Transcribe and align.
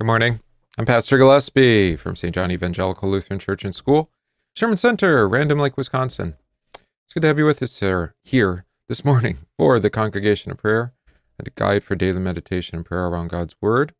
Good 0.00 0.06
morning. 0.06 0.38
I'm 0.78 0.86
Pastor 0.86 1.18
Gillespie 1.18 1.96
from 1.96 2.14
St. 2.14 2.32
John 2.32 2.52
Evangelical 2.52 3.08
Lutheran 3.08 3.40
Church 3.40 3.64
and 3.64 3.74
School, 3.74 4.12
Sherman 4.54 4.76
Center, 4.76 5.28
Random 5.28 5.58
Lake, 5.58 5.76
Wisconsin. 5.76 6.36
It's 6.72 7.12
good 7.12 7.22
to 7.22 7.26
have 7.26 7.38
you 7.40 7.46
with 7.46 7.60
us 7.64 7.80
here, 7.80 8.14
here 8.22 8.64
this 8.86 9.04
morning 9.04 9.38
for 9.56 9.80
the 9.80 9.90
Congregation 9.90 10.52
of 10.52 10.58
Prayer 10.58 10.92
and 11.36 11.48
a 11.48 11.50
guide 11.50 11.82
for 11.82 11.96
daily 11.96 12.20
meditation 12.20 12.76
and 12.76 12.86
prayer 12.86 13.06
around 13.06 13.30
God's 13.30 13.56
Word. 13.60 13.92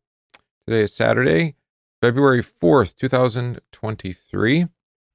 Today 0.65 0.83
is 0.83 0.93
Saturday, 0.93 1.55
February 2.01 2.41
4th, 2.41 2.95
2023, 2.95 4.67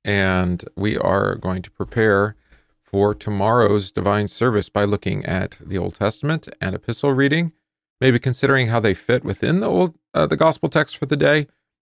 and 0.04 0.64
we 0.76 0.98
are 0.98 1.34
going 1.34 1.62
to 1.62 1.70
prepare 1.70 2.36
for 2.82 3.14
tomorrow's 3.14 3.90
divine 3.90 4.28
service 4.28 4.68
by 4.68 4.84
looking 4.84 5.24
at 5.24 5.56
the 5.64 5.78
Old 5.78 5.94
Testament 5.94 6.46
and 6.60 6.74
epistle 6.74 7.14
reading 7.14 7.54
maybe 8.00 8.18
considering 8.18 8.68
how 8.68 8.80
they 8.80 8.94
fit 8.94 9.24
within 9.24 9.60
the 9.60 9.68
old 9.68 9.94
uh, 10.12 10.26
the 10.26 10.36
gospel 10.36 10.68
text 10.68 10.96
for 10.96 11.06
the 11.06 11.16
day. 11.16 11.46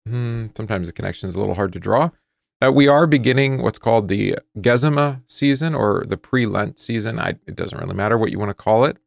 Hmm, 0.06 0.46
sometimes 0.56 0.86
the 0.86 0.92
connection 0.92 1.28
is 1.28 1.34
a 1.34 1.40
little 1.40 1.54
hard 1.54 1.72
to 1.72 1.80
draw. 1.80 2.10
Uh, 2.64 2.70
we 2.72 2.88
are 2.88 3.06
beginning 3.06 3.62
what's 3.62 3.78
called 3.78 4.08
the 4.08 4.36
Gesima 4.58 5.22
season 5.26 5.74
or 5.74 6.04
the 6.06 6.16
pre-Lent 6.16 6.78
season. 6.78 7.18
I, 7.18 7.30
it 7.46 7.56
doesn't 7.56 7.78
really 7.78 7.94
matter 7.94 8.16
what 8.16 8.30
you 8.30 8.38
want 8.38 8.50
to 8.50 8.54
call 8.54 8.84
it. 8.84 8.98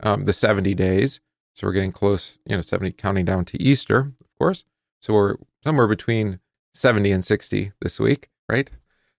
Um, 0.00 0.24
the 0.24 0.32
70 0.32 0.74
days. 0.74 1.20
So 1.54 1.66
we're 1.66 1.74
getting 1.74 1.92
close, 1.92 2.38
you 2.46 2.56
know, 2.56 2.62
70 2.62 2.92
counting 2.92 3.24
down 3.24 3.44
to 3.46 3.62
Easter, 3.62 4.12
of 4.20 4.38
course. 4.38 4.64
So 5.00 5.14
we're 5.14 5.36
somewhere 5.62 5.86
between 5.86 6.40
70 6.74 7.12
and 7.12 7.24
60 7.24 7.72
this 7.80 8.00
week, 8.00 8.30
right? 8.48 8.70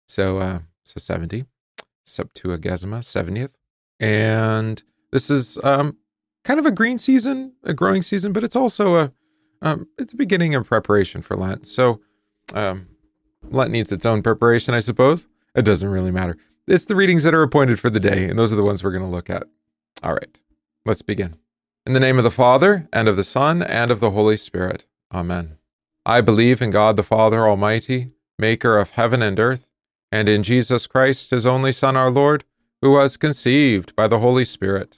So 0.07 0.39
uh, 0.39 0.59
so 0.83 0.99
70, 0.99 1.45
Septuagesima, 2.07 2.99
70th. 2.99 3.53
And 3.99 4.81
this 5.11 5.29
is 5.29 5.57
um, 5.63 5.97
kind 6.43 6.59
of 6.59 6.65
a 6.65 6.71
green 6.71 6.97
season, 6.97 7.53
a 7.63 7.73
growing 7.73 8.01
season, 8.01 8.33
but 8.33 8.43
it's 8.43 8.55
also 8.55 8.95
a 8.95 9.13
um, 9.61 9.87
it's 9.97 10.13
a 10.13 10.17
beginning 10.17 10.55
of 10.55 10.65
preparation 10.65 11.21
for 11.21 11.37
Lent. 11.37 11.65
So 11.67 12.01
um, 12.53 12.87
Lent 13.43 13.71
needs 13.71 13.91
its 13.91 14.05
own 14.05 14.21
preparation, 14.21 14.73
I 14.73 14.81
suppose. 14.81 15.27
It 15.55 15.63
doesn't 15.63 15.89
really 15.89 16.11
matter. 16.11 16.37
It's 16.67 16.85
the 16.85 16.95
readings 16.95 17.23
that 17.23 17.33
are 17.33 17.43
appointed 17.43 17.79
for 17.79 17.89
the 17.89 17.99
day, 17.99 18.27
and 18.29 18.37
those 18.37 18.51
are 18.51 18.57
the 18.57 18.63
ones 18.63 18.83
we're 18.83 18.91
going 18.91 19.03
to 19.03 19.09
look 19.09 19.29
at. 19.29 19.43
All 20.01 20.13
right, 20.13 20.39
let's 20.85 21.01
begin. 21.01 21.37
In 21.85 21.93
the 21.93 21.99
name 21.99 22.17
of 22.17 22.23
the 22.23 22.31
Father, 22.31 22.89
and 22.91 23.07
of 23.07 23.15
the 23.15 23.23
Son, 23.23 23.61
and 23.61 23.91
of 23.91 23.99
the 23.99 24.11
Holy 24.11 24.37
Spirit. 24.37 24.85
Amen. 25.13 25.57
I 26.05 26.21
believe 26.21 26.61
in 26.61 26.71
God 26.71 26.97
the 26.97 27.03
Father 27.03 27.47
Almighty, 27.47 28.11
maker 28.37 28.77
of 28.77 28.91
heaven 28.91 29.21
and 29.21 29.39
earth, 29.39 29.69
and 30.11 30.27
in 30.27 30.43
Jesus 30.43 30.87
Christ, 30.87 31.29
his 31.29 31.45
only 31.45 31.71
Son, 31.71 31.95
our 31.95 32.09
Lord, 32.09 32.43
who 32.81 32.91
was 32.91 33.15
conceived 33.15 33.95
by 33.95 34.07
the 34.07 34.19
Holy 34.19 34.45
Spirit 34.45 34.97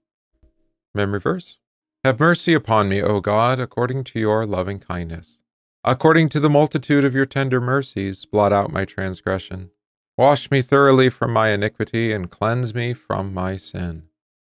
Memory 0.93 1.19
verse 1.19 1.57
Have 2.03 2.19
mercy 2.19 2.53
upon 2.53 2.89
me, 2.89 3.01
O 3.01 3.21
God, 3.21 3.59
according 3.59 4.03
to 4.05 4.19
your 4.19 4.45
loving 4.45 4.79
kindness. 4.79 5.41
According 5.83 6.29
to 6.29 6.39
the 6.39 6.49
multitude 6.49 7.03
of 7.03 7.15
your 7.15 7.25
tender 7.25 7.61
mercies, 7.61 8.25
blot 8.25 8.53
out 8.53 8.71
my 8.71 8.85
transgression. 8.85 9.71
Wash 10.17 10.51
me 10.51 10.61
thoroughly 10.61 11.09
from 11.09 11.33
my 11.33 11.49
iniquity 11.49 12.11
and 12.11 12.29
cleanse 12.29 12.75
me 12.75 12.93
from 12.93 13.33
my 13.33 13.55
sin. 13.55 14.03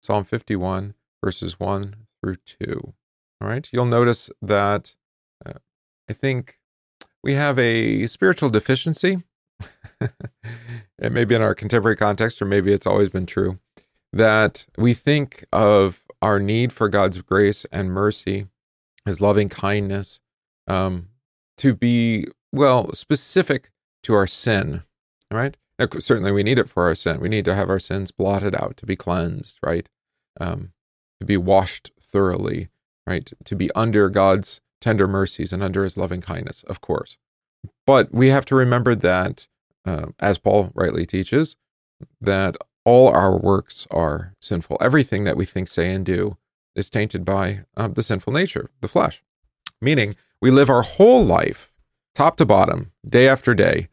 Psalm 0.00 0.24
51, 0.24 0.94
verses 1.22 1.58
1 1.60 1.96
through 2.22 2.36
2. 2.46 2.94
All 3.40 3.48
right, 3.48 3.68
you'll 3.72 3.84
notice 3.84 4.30
that 4.40 4.94
uh, 5.44 5.58
I 6.08 6.12
think 6.12 6.58
we 7.22 7.34
have 7.34 7.58
a 7.58 8.06
spiritual 8.06 8.48
deficiency. 8.48 9.24
it 10.00 11.12
may 11.12 11.24
be 11.24 11.34
in 11.34 11.42
our 11.42 11.54
contemporary 11.54 11.96
context, 11.96 12.40
or 12.40 12.46
maybe 12.46 12.72
it's 12.72 12.86
always 12.86 13.10
been 13.10 13.26
true, 13.26 13.58
that 14.12 14.66
we 14.78 14.94
think 14.94 15.44
of 15.52 16.02
our 16.22 16.38
need 16.38 16.72
for 16.72 16.88
God's 16.88 17.20
grace 17.20 17.64
and 17.70 17.90
mercy, 17.90 18.46
His 19.04 19.20
loving 19.20 19.48
kindness, 19.48 20.20
um, 20.66 21.08
to 21.58 21.74
be, 21.74 22.26
well, 22.52 22.92
specific 22.92 23.70
to 24.02 24.14
our 24.14 24.26
sin, 24.26 24.82
right? 25.30 25.56
Certainly 26.00 26.32
we 26.32 26.42
need 26.42 26.58
it 26.58 26.68
for 26.68 26.84
our 26.84 26.94
sin. 26.94 27.20
We 27.20 27.28
need 27.28 27.44
to 27.44 27.54
have 27.54 27.70
our 27.70 27.78
sins 27.78 28.10
blotted 28.10 28.54
out, 28.54 28.76
to 28.78 28.86
be 28.86 28.96
cleansed, 28.96 29.58
right? 29.62 29.88
Um, 30.40 30.72
to 31.20 31.26
be 31.26 31.36
washed 31.36 31.92
thoroughly, 32.00 32.68
right? 33.06 33.30
To 33.44 33.56
be 33.56 33.70
under 33.74 34.08
God's 34.10 34.60
tender 34.80 35.08
mercies 35.08 35.52
and 35.52 35.62
under 35.62 35.84
His 35.84 35.96
loving 35.96 36.20
kindness, 36.20 36.62
of 36.64 36.80
course. 36.80 37.16
But 37.86 38.12
we 38.12 38.28
have 38.28 38.44
to 38.46 38.54
remember 38.54 38.94
that, 38.94 39.46
uh, 39.84 40.06
as 40.18 40.38
Paul 40.38 40.70
rightly 40.74 41.06
teaches, 41.06 41.56
that 42.20 42.56
all 42.88 43.08
our 43.08 43.36
works 43.36 43.86
are 43.90 44.34
sinful. 44.40 44.78
Everything 44.80 45.24
that 45.24 45.36
we 45.36 45.44
think, 45.44 45.68
say, 45.68 45.92
and 45.92 46.06
do 46.06 46.38
is 46.74 46.88
tainted 46.88 47.22
by 47.22 47.66
uh, 47.76 47.86
the 47.86 48.02
sinful 48.02 48.32
nature, 48.32 48.70
the 48.80 48.88
flesh. 48.88 49.22
Meaning, 49.78 50.16
we 50.40 50.50
live 50.50 50.70
our 50.70 50.80
whole 50.80 51.22
life, 51.22 51.74
top 52.14 52.38
to 52.38 52.46
bottom, 52.46 52.92
day 53.06 53.28
after 53.28 53.54
day, 53.54 53.88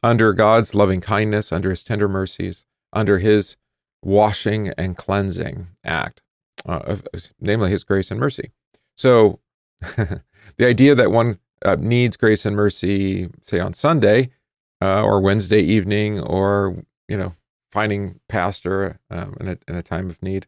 under 0.00 0.32
God's 0.32 0.76
loving 0.76 1.00
kindness, 1.00 1.50
under 1.50 1.70
His 1.70 1.82
tender 1.82 2.06
mercies, 2.06 2.64
under 2.92 3.18
His 3.18 3.56
washing 4.00 4.68
and 4.78 4.96
cleansing 4.96 5.66
act, 5.82 6.22
uh, 6.64 6.82
of, 6.84 7.08
namely 7.40 7.72
His 7.72 7.82
grace 7.82 8.12
and 8.12 8.20
mercy. 8.20 8.52
So, 8.96 9.40
the 9.80 10.22
idea 10.60 10.94
that 10.94 11.10
one 11.10 11.40
uh, 11.64 11.74
needs 11.80 12.16
grace 12.16 12.46
and 12.46 12.54
mercy, 12.54 13.28
say 13.42 13.58
on 13.58 13.72
Sunday 13.72 14.30
uh, 14.80 15.02
or 15.02 15.20
Wednesday 15.20 15.62
evening, 15.62 16.20
or 16.20 16.84
you 17.08 17.16
know 17.16 17.34
finding 17.70 18.20
pastor 18.28 19.00
um, 19.10 19.36
in, 19.40 19.48
a, 19.48 19.58
in 19.68 19.74
a 19.74 19.82
time 19.82 20.08
of 20.10 20.22
need 20.22 20.46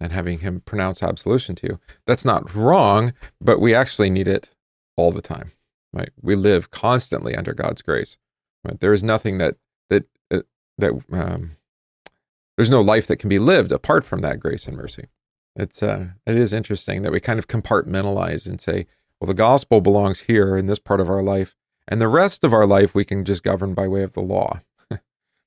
and 0.00 0.12
having 0.12 0.40
him 0.40 0.60
pronounce 0.60 1.02
absolution 1.02 1.54
to 1.56 1.66
you. 1.66 1.80
That's 2.06 2.24
not 2.24 2.54
wrong, 2.54 3.12
but 3.40 3.60
we 3.60 3.74
actually 3.74 4.10
need 4.10 4.28
it 4.28 4.54
all 4.96 5.10
the 5.10 5.22
time. 5.22 5.50
Right? 5.92 6.10
We 6.20 6.36
live 6.36 6.70
constantly 6.70 7.34
under 7.34 7.54
God's 7.54 7.82
grace. 7.82 8.16
Right? 8.64 8.78
There 8.78 8.92
is 8.92 9.02
nothing 9.02 9.38
that 9.38 9.56
that 9.88 10.04
uh, 10.30 10.42
that 10.76 10.92
um, 11.12 11.52
there's 12.56 12.70
no 12.70 12.80
life 12.80 13.06
that 13.06 13.16
can 13.16 13.28
be 13.28 13.38
lived 13.38 13.72
apart 13.72 14.04
from 14.04 14.20
that 14.20 14.40
grace 14.40 14.66
and 14.66 14.76
mercy. 14.76 15.06
It's 15.56 15.82
uh, 15.82 16.08
it 16.26 16.36
is 16.36 16.52
interesting 16.52 17.02
that 17.02 17.12
we 17.12 17.20
kind 17.20 17.38
of 17.38 17.48
compartmentalize 17.48 18.46
and 18.46 18.60
say, 18.60 18.86
well, 19.20 19.26
the 19.26 19.34
gospel 19.34 19.80
belongs 19.80 20.22
here 20.22 20.56
in 20.56 20.66
this 20.66 20.78
part 20.78 21.00
of 21.00 21.08
our 21.08 21.22
life, 21.22 21.56
and 21.88 22.00
the 22.00 22.08
rest 22.08 22.44
of 22.44 22.52
our 22.52 22.66
life 22.66 22.94
we 22.94 23.04
can 23.04 23.24
just 23.24 23.42
govern 23.42 23.74
by 23.74 23.88
way 23.88 24.02
of 24.02 24.12
the 24.12 24.20
law. 24.20 24.60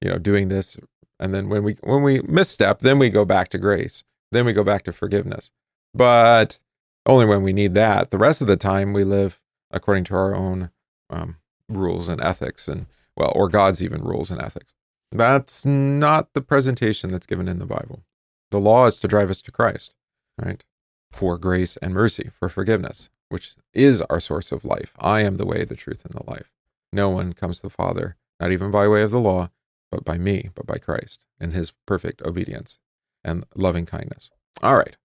you 0.01 0.09
know, 0.09 0.17
doing 0.17 0.47
this 0.47 0.77
and 1.21 1.33
then 1.33 1.47
when 1.47 1.63
we 1.63 1.77
when 1.83 2.01
we 2.01 2.19
misstep, 2.21 2.79
then 2.79 2.97
we 2.97 3.09
go 3.09 3.23
back 3.23 3.49
to 3.49 3.59
grace. 3.59 4.03
Then 4.31 4.45
we 4.45 4.53
go 4.53 4.63
back 4.63 4.83
to 4.83 4.91
forgiveness. 4.91 5.51
But 5.93 6.59
only 7.05 7.25
when 7.25 7.43
we 7.43 7.53
need 7.53 7.75
that. 7.75 8.11
The 8.11 8.17
rest 8.17 8.41
of 8.41 8.47
the 8.47 8.57
time 8.57 8.91
we 8.91 9.03
live 9.03 9.39
according 9.69 10.03
to 10.05 10.15
our 10.15 10.35
own 10.35 10.71
um, 11.09 11.37
rules 11.69 12.09
and 12.09 12.19
ethics, 12.21 12.67
and 12.67 12.87
well, 13.15 13.31
or 13.35 13.49
God's 13.49 13.83
even 13.83 14.03
rules 14.03 14.31
and 14.31 14.41
ethics. 14.41 14.73
That's 15.11 15.65
not 15.65 16.33
the 16.33 16.41
presentation 16.41 17.11
that's 17.11 17.25
given 17.25 17.47
in 17.47 17.59
the 17.59 17.65
Bible. 17.65 18.03
The 18.49 18.59
law 18.59 18.85
is 18.87 18.97
to 18.97 19.07
drive 19.07 19.29
us 19.29 19.41
to 19.43 19.51
Christ, 19.51 19.93
right? 20.41 20.63
For 21.11 21.37
grace 21.37 21.77
and 21.77 21.93
mercy, 21.93 22.29
for 22.37 22.49
forgiveness, 22.49 23.09
which 23.29 23.55
is 23.73 24.01
our 24.03 24.19
source 24.19 24.51
of 24.51 24.65
life. 24.65 24.93
I 24.99 25.21
am 25.21 25.37
the 25.37 25.45
way, 25.45 25.65
the 25.65 25.75
truth, 25.75 26.05
and 26.05 26.13
the 26.13 26.29
life. 26.29 26.51
No 26.93 27.09
one 27.09 27.33
comes 27.33 27.57
to 27.57 27.63
the 27.63 27.69
Father, 27.69 28.15
not 28.39 28.51
even 28.51 28.71
by 28.71 28.87
way 28.87 29.01
of 29.01 29.11
the 29.11 29.19
law, 29.19 29.49
but 29.91 30.05
by 30.05 30.17
me, 30.17 30.49
but 30.55 30.65
by 30.65 30.77
Christ 30.77 31.19
and 31.39 31.53
his 31.53 31.73
perfect 31.85 32.21
obedience 32.21 32.79
and 33.23 33.43
loving 33.55 33.85
kindness. 33.85 34.31
All 34.63 34.77
right. 34.77 34.95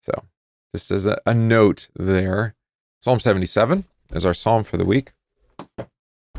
So, 0.00 0.24
just 0.74 0.90
as 0.90 1.06
a, 1.06 1.20
a 1.26 1.34
note 1.34 1.88
there, 1.96 2.54
Psalm 3.00 3.20
77 3.20 3.84
is 4.12 4.24
our 4.24 4.34
psalm 4.34 4.64
for 4.64 4.76
the 4.76 4.84
week. 4.84 5.12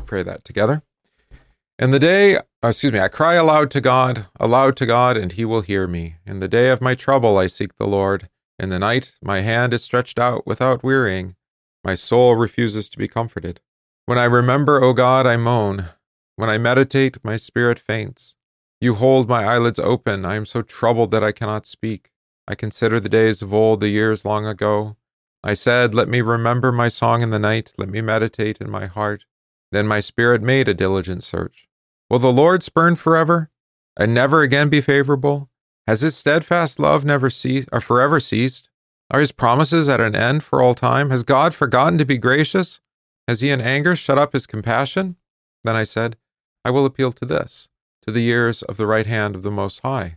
Pray 0.06 0.22
that 0.22 0.44
together. 0.44 0.82
In 1.78 1.90
the 1.90 1.98
day, 1.98 2.38
oh, 2.62 2.68
excuse 2.68 2.92
me, 2.92 3.00
I 3.00 3.08
cry 3.08 3.34
aloud 3.34 3.70
to 3.72 3.80
God, 3.80 4.26
aloud 4.38 4.76
to 4.76 4.86
God, 4.86 5.16
and 5.16 5.32
he 5.32 5.44
will 5.44 5.62
hear 5.62 5.88
me. 5.88 6.16
In 6.24 6.38
the 6.38 6.46
day 6.46 6.70
of 6.70 6.80
my 6.80 6.94
trouble, 6.94 7.36
I 7.36 7.48
seek 7.48 7.76
the 7.76 7.86
Lord. 7.86 8.28
In 8.58 8.68
the 8.68 8.78
night, 8.78 9.16
my 9.20 9.40
hand 9.40 9.74
is 9.74 9.82
stretched 9.82 10.18
out 10.18 10.46
without 10.46 10.84
wearying. 10.84 11.34
My 11.82 11.96
soul 11.96 12.36
refuses 12.36 12.88
to 12.90 12.98
be 12.98 13.08
comforted. 13.08 13.60
When 14.06 14.18
I 14.18 14.24
remember, 14.24 14.82
O 14.82 14.92
God, 14.92 15.26
I 15.26 15.36
moan. 15.36 15.86
When 16.36 16.50
I 16.50 16.58
meditate, 16.58 17.24
my 17.24 17.36
spirit 17.36 17.78
faints. 17.78 18.36
You 18.80 18.94
hold 18.94 19.28
my 19.28 19.44
eyelids 19.44 19.78
open. 19.78 20.24
I 20.24 20.34
am 20.34 20.44
so 20.44 20.62
troubled 20.62 21.10
that 21.12 21.22
I 21.22 21.32
cannot 21.32 21.66
speak. 21.66 22.10
I 22.46 22.54
consider 22.54 23.00
the 23.00 23.08
days 23.08 23.40
of 23.40 23.54
old, 23.54 23.80
the 23.80 23.88
years 23.88 24.24
long 24.24 24.44
ago. 24.44 24.96
I 25.42 25.54
said, 25.54 25.94
Let 25.94 26.08
me 26.08 26.20
remember 26.20 26.72
my 26.72 26.88
song 26.88 27.22
in 27.22 27.30
the 27.30 27.38
night, 27.38 27.72
let 27.78 27.88
me 27.88 28.00
meditate 28.00 28.60
in 28.60 28.70
my 28.70 28.86
heart. 28.86 29.24
Then 29.72 29.86
my 29.86 30.00
spirit 30.00 30.42
made 30.42 30.68
a 30.68 30.74
diligent 30.74 31.24
search. 31.24 31.68
Will 32.10 32.18
the 32.18 32.32
Lord 32.32 32.62
spurn 32.62 32.96
forever, 32.96 33.50
and 33.96 34.12
never 34.12 34.42
again 34.42 34.68
be 34.68 34.80
favorable? 34.80 35.50
Has 35.86 36.00
his 36.00 36.16
steadfast 36.16 36.78
love 36.78 37.04
never 37.04 37.30
ceased 37.30 37.68
or 37.72 37.80
forever 37.80 38.20
ceased? 38.20 38.68
Are 39.10 39.20
his 39.20 39.32
promises 39.32 39.88
at 39.88 40.00
an 40.00 40.16
end 40.16 40.42
for 40.42 40.62
all 40.62 40.74
time? 40.74 41.10
Has 41.10 41.22
God 41.22 41.54
forgotten 41.54 41.98
to 41.98 42.06
be 42.06 42.18
gracious? 42.18 42.80
Has 43.28 43.40
he 43.40 43.50
in 43.50 43.60
anger 43.60 43.94
shut 43.94 44.18
up 44.18 44.32
his 44.32 44.46
compassion? 44.46 45.16
Then 45.62 45.76
I 45.76 45.84
said, 45.84 46.16
I 46.64 46.70
will 46.70 46.86
appeal 46.86 47.12
to 47.12 47.24
this, 47.24 47.68
to 48.06 48.10
the 48.10 48.22
years 48.22 48.62
of 48.62 48.76
the 48.76 48.86
right 48.86 49.06
hand 49.06 49.36
of 49.36 49.42
the 49.42 49.50
Most 49.50 49.80
High. 49.80 50.16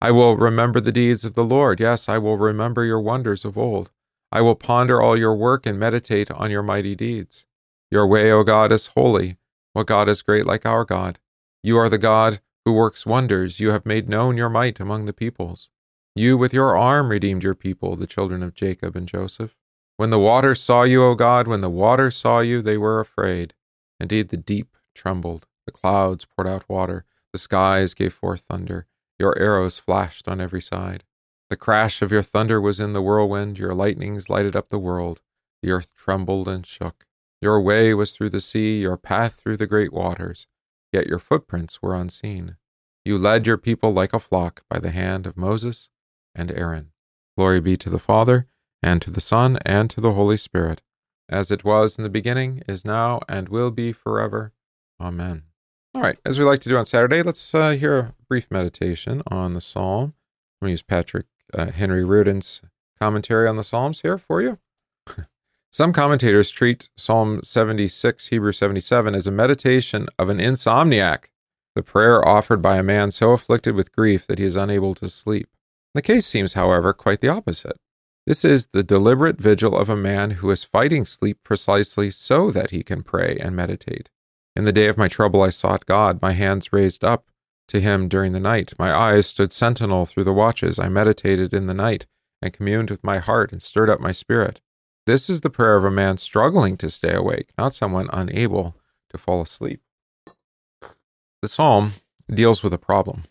I 0.00 0.12
will 0.12 0.36
remember 0.36 0.80
the 0.80 0.92
deeds 0.92 1.24
of 1.24 1.34
the 1.34 1.44
Lord. 1.44 1.80
Yes, 1.80 2.08
I 2.08 2.18
will 2.18 2.38
remember 2.38 2.84
your 2.84 3.00
wonders 3.00 3.44
of 3.44 3.58
old. 3.58 3.90
I 4.30 4.40
will 4.42 4.54
ponder 4.54 5.02
all 5.02 5.18
your 5.18 5.34
work 5.34 5.66
and 5.66 5.78
meditate 5.78 6.30
on 6.30 6.50
your 6.52 6.62
mighty 6.62 6.94
deeds. 6.94 7.46
Your 7.90 8.06
way, 8.06 8.30
O 8.30 8.44
God, 8.44 8.70
is 8.70 8.88
holy. 8.88 9.38
What 9.72 9.88
God 9.88 10.08
is 10.08 10.22
great 10.22 10.46
like 10.46 10.64
our 10.64 10.84
God? 10.84 11.18
You 11.64 11.78
are 11.78 11.88
the 11.88 11.98
God 11.98 12.40
who 12.64 12.72
works 12.72 13.04
wonders. 13.04 13.58
You 13.58 13.72
have 13.72 13.84
made 13.84 14.08
known 14.08 14.36
your 14.36 14.48
might 14.48 14.78
among 14.78 15.06
the 15.06 15.12
peoples. 15.12 15.68
You 16.14 16.38
with 16.38 16.52
your 16.52 16.76
arm 16.76 17.08
redeemed 17.08 17.42
your 17.42 17.56
people, 17.56 17.96
the 17.96 18.06
children 18.06 18.42
of 18.42 18.54
Jacob 18.54 18.94
and 18.94 19.08
Joseph. 19.08 19.56
When 19.96 20.10
the 20.10 20.18
waters 20.20 20.60
saw 20.60 20.84
you, 20.84 21.02
O 21.02 21.16
God, 21.16 21.48
when 21.48 21.60
the 21.60 21.68
waters 21.70 22.16
saw 22.16 22.38
you, 22.38 22.62
they 22.62 22.78
were 22.78 23.00
afraid. 23.00 23.54
Indeed, 23.98 24.28
the 24.28 24.36
deep 24.36 24.76
trembled. 24.94 25.47
The 25.68 25.72
clouds 25.72 26.24
poured 26.24 26.48
out 26.48 26.66
water. 26.66 27.04
The 27.34 27.38
skies 27.38 27.92
gave 27.92 28.14
forth 28.14 28.40
thunder. 28.40 28.86
Your 29.18 29.38
arrows 29.38 29.78
flashed 29.78 30.26
on 30.26 30.40
every 30.40 30.62
side. 30.62 31.04
The 31.50 31.58
crash 31.58 32.00
of 32.00 32.10
your 32.10 32.22
thunder 32.22 32.58
was 32.58 32.80
in 32.80 32.94
the 32.94 33.02
whirlwind. 33.02 33.58
Your 33.58 33.74
lightnings 33.74 34.30
lighted 34.30 34.56
up 34.56 34.70
the 34.70 34.78
world. 34.78 35.20
The 35.62 35.70
earth 35.70 35.94
trembled 35.94 36.48
and 36.48 36.64
shook. 36.64 37.04
Your 37.42 37.60
way 37.60 37.92
was 37.92 38.16
through 38.16 38.30
the 38.30 38.40
sea, 38.40 38.80
your 38.80 38.96
path 38.96 39.34
through 39.34 39.58
the 39.58 39.66
great 39.66 39.92
waters. 39.92 40.46
Yet 40.90 41.06
your 41.06 41.18
footprints 41.18 41.82
were 41.82 41.94
unseen. 41.94 42.56
You 43.04 43.18
led 43.18 43.46
your 43.46 43.58
people 43.58 43.92
like 43.92 44.14
a 44.14 44.18
flock 44.18 44.62
by 44.70 44.78
the 44.78 44.90
hand 44.90 45.26
of 45.26 45.36
Moses 45.36 45.90
and 46.34 46.50
Aaron. 46.50 46.92
Glory 47.36 47.60
be 47.60 47.76
to 47.76 47.90
the 47.90 47.98
Father, 47.98 48.46
and 48.82 49.02
to 49.02 49.10
the 49.10 49.20
Son, 49.20 49.58
and 49.66 49.90
to 49.90 50.00
the 50.00 50.14
Holy 50.14 50.38
Spirit, 50.38 50.80
as 51.28 51.50
it 51.50 51.62
was 51.62 51.98
in 51.98 52.04
the 52.04 52.08
beginning, 52.08 52.62
is 52.66 52.86
now, 52.86 53.20
and 53.28 53.50
will 53.50 53.70
be 53.70 53.92
forever. 53.92 54.54
Amen. 54.98 55.42
All 55.98 56.04
right, 56.04 56.18
as 56.24 56.38
we 56.38 56.44
like 56.44 56.60
to 56.60 56.68
do 56.68 56.76
on 56.76 56.84
Saturday, 56.84 57.22
let's 57.22 57.52
uh, 57.52 57.70
hear 57.70 57.98
a 57.98 58.14
brief 58.28 58.52
meditation 58.52 59.20
on 59.26 59.54
the 59.54 59.60
psalm. 59.60 60.14
I'm 60.62 60.66
going 60.66 60.68
to 60.68 60.70
use 60.70 60.82
Patrick 60.82 61.26
uh, 61.52 61.72
Henry 61.72 62.04
Reardon's 62.04 62.62
commentary 63.00 63.48
on 63.48 63.56
the 63.56 63.64
Psalms 63.64 64.02
here 64.02 64.16
for 64.16 64.40
you. 64.40 64.60
Some 65.72 65.92
commentators 65.92 66.52
treat 66.52 66.88
Psalm 66.96 67.40
76, 67.42 68.28
Hebrew 68.28 68.52
77, 68.52 69.16
as 69.16 69.26
a 69.26 69.32
meditation 69.32 70.06
of 70.20 70.28
an 70.28 70.38
insomniac, 70.38 71.30
the 71.74 71.82
prayer 71.82 72.24
offered 72.24 72.62
by 72.62 72.76
a 72.76 72.84
man 72.84 73.10
so 73.10 73.32
afflicted 73.32 73.74
with 73.74 73.90
grief 73.90 74.24
that 74.28 74.38
he 74.38 74.44
is 74.44 74.54
unable 74.54 74.94
to 74.94 75.10
sleep. 75.10 75.48
The 75.94 76.02
case 76.02 76.26
seems, 76.26 76.52
however, 76.52 76.92
quite 76.92 77.20
the 77.20 77.26
opposite. 77.26 77.76
This 78.24 78.44
is 78.44 78.66
the 78.66 78.84
deliberate 78.84 79.40
vigil 79.40 79.76
of 79.76 79.88
a 79.88 79.96
man 79.96 80.30
who 80.30 80.50
is 80.52 80.62
fighting 80.62 81.06
sleep 81.06 81.38
precisely 81.42 82.12
so 82.12 82.52
that 82.52 82.70
he 82.70 82.84
can 82.84 83.02
pray 83.02 83.36
and 83.40 83.56
meditate. 83.56 84.10
In 84.58 84.64
the 84.64 84.72
day 84.72 84.88
of 84.88 84.98
my 84.98 85.06
trouble, 85.06 85.40
I 85.40 85.50
sought 85.50 85.86
God, 85.86 86.20
my 86.20 86.32
hands 86.32 86.72
raised 86.72 87.04
up 87.04 87.28
to 87.68 87.80
him 87.80 88.08
during 88.08 88.32
the 88.32 88.40
night. 88.40 88.72
My 88.76 88.92
eyes 88.92 89.28
stood 89.28 89.52
sentinel 89.52 90.04
through 90.04 90.24
the 90.24 90.32
watches. 90.32 90.80
I 90.80 90.88
meditated 90.88 91.54
in 91.54 91.68
the 91.68 91.74
night 91.74 92.06
and 92.42 92.52
communed 92.52 92.90
with 92.90 93.04
my 93.04 93.18
heart 93.18 93.52
and 93.52 93.62
stirred 93.62 93.88
up 93.88 94.00
my 94.00 94.10
spirit. 94.10 94.60
This 95.06 95.30
is 95.30 95.42
the 95.42 95.48
prayer 95.48 95.76
of 95.76 95.84
a 95.84 95.92
man 95.92 96.16
struggling 96.16 96.76
to 96.78 96.90
stay 96.90 97.14
awake, 97.14 97.50
not 97.56 97.72
someone 97.72 98.10
unable 98.12 98.74
to 99.10 99.16
fall 99.16 99.42
asleep. 99.42 99.80
The 101.40 101.48
psalm 101.48 101.92
deals 102.28 102.64
with 102.64 102.74
a 102.74 102.78
problem. 102.78 103.26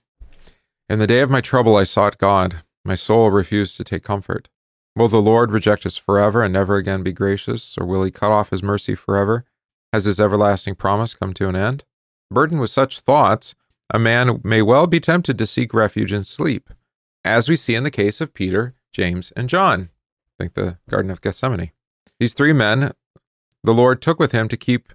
In 0.88 1.00
the 1.00 1.08
day 1.08 1.20
of 1.20 1.30
my 1.30 1.42
trouble, 1.42 1.76
I 1.76 1.84
sought 1.84 2.18
God. 2.18 2.64
My 2.86 2.96
soul 2.96 3.32
refused 3.32 3.76
to 3.76 3.84
take 3.84 4.04
comfort. 4.04 4.48
Will 4.96 5.10
the 5.10 5.22
Lord 5.22 5.52
reject 5.52 5.86
us 5.86 5.98
forever 5.98 6.42
and 6.42 6.54
never 6.54 6.78
again 6.78 7.04
be 7.04 7.12
gracious, 7.12 7.78
or 7.78 7.86
will 7.86 8.04
he 8.04 8.12
cut 8.12 8.32
off 8.32 8.52
his 8.52 8.64
mercy 8.64 8.96
forever? 8.96 9.44
Has 9.94 10.06
his 10.06 10.20
everlasting 10.20 10.76
promise 10.76 11.14
come 11.14 11.34
to 11.34 11.48
an 11.48 11.56
end? 11.56 11.84
Burdened 12.30 12.60
with 12.60 12.70
such 12.70 13.00
thoughts, 13.00 13.56
a 13.90 14.00
man 14.00 14.42
may 14.44 14.62
well 14.62 14.86
be 14.86 15.00
tempted 15.00 15.38
to 15.38 15.48
seek 15.48 15.74
refuge 15.74 16.12
in 16.12 16.24
sleep, 16.24 16.70
as 17.24 17.48
we 17.48 17.56
see 17.56 17.74
in 17.74 17.84
the 17.84 17.92
case 17.92 18.20
of 18.20 18.34
Peter, 18.34 18.76
James, 18.92 19.32
and 19.36 19.50
John. 19.50 19.90
Think 20.40 20.54
the 20.54 20.78
Garden 20.90 21.10
of 21.10 21.22
Gethsemane. 21.22 21.72
These 22.20 22.34
three 22.34 22.54
men 22.54 22.92
the 23.64 23.74
Lord 23.74 24.02
took 24.02 24.20
with 24.20 24.34
him 24.34 24.48
to 24.50 24.58
keep 24.58 24.94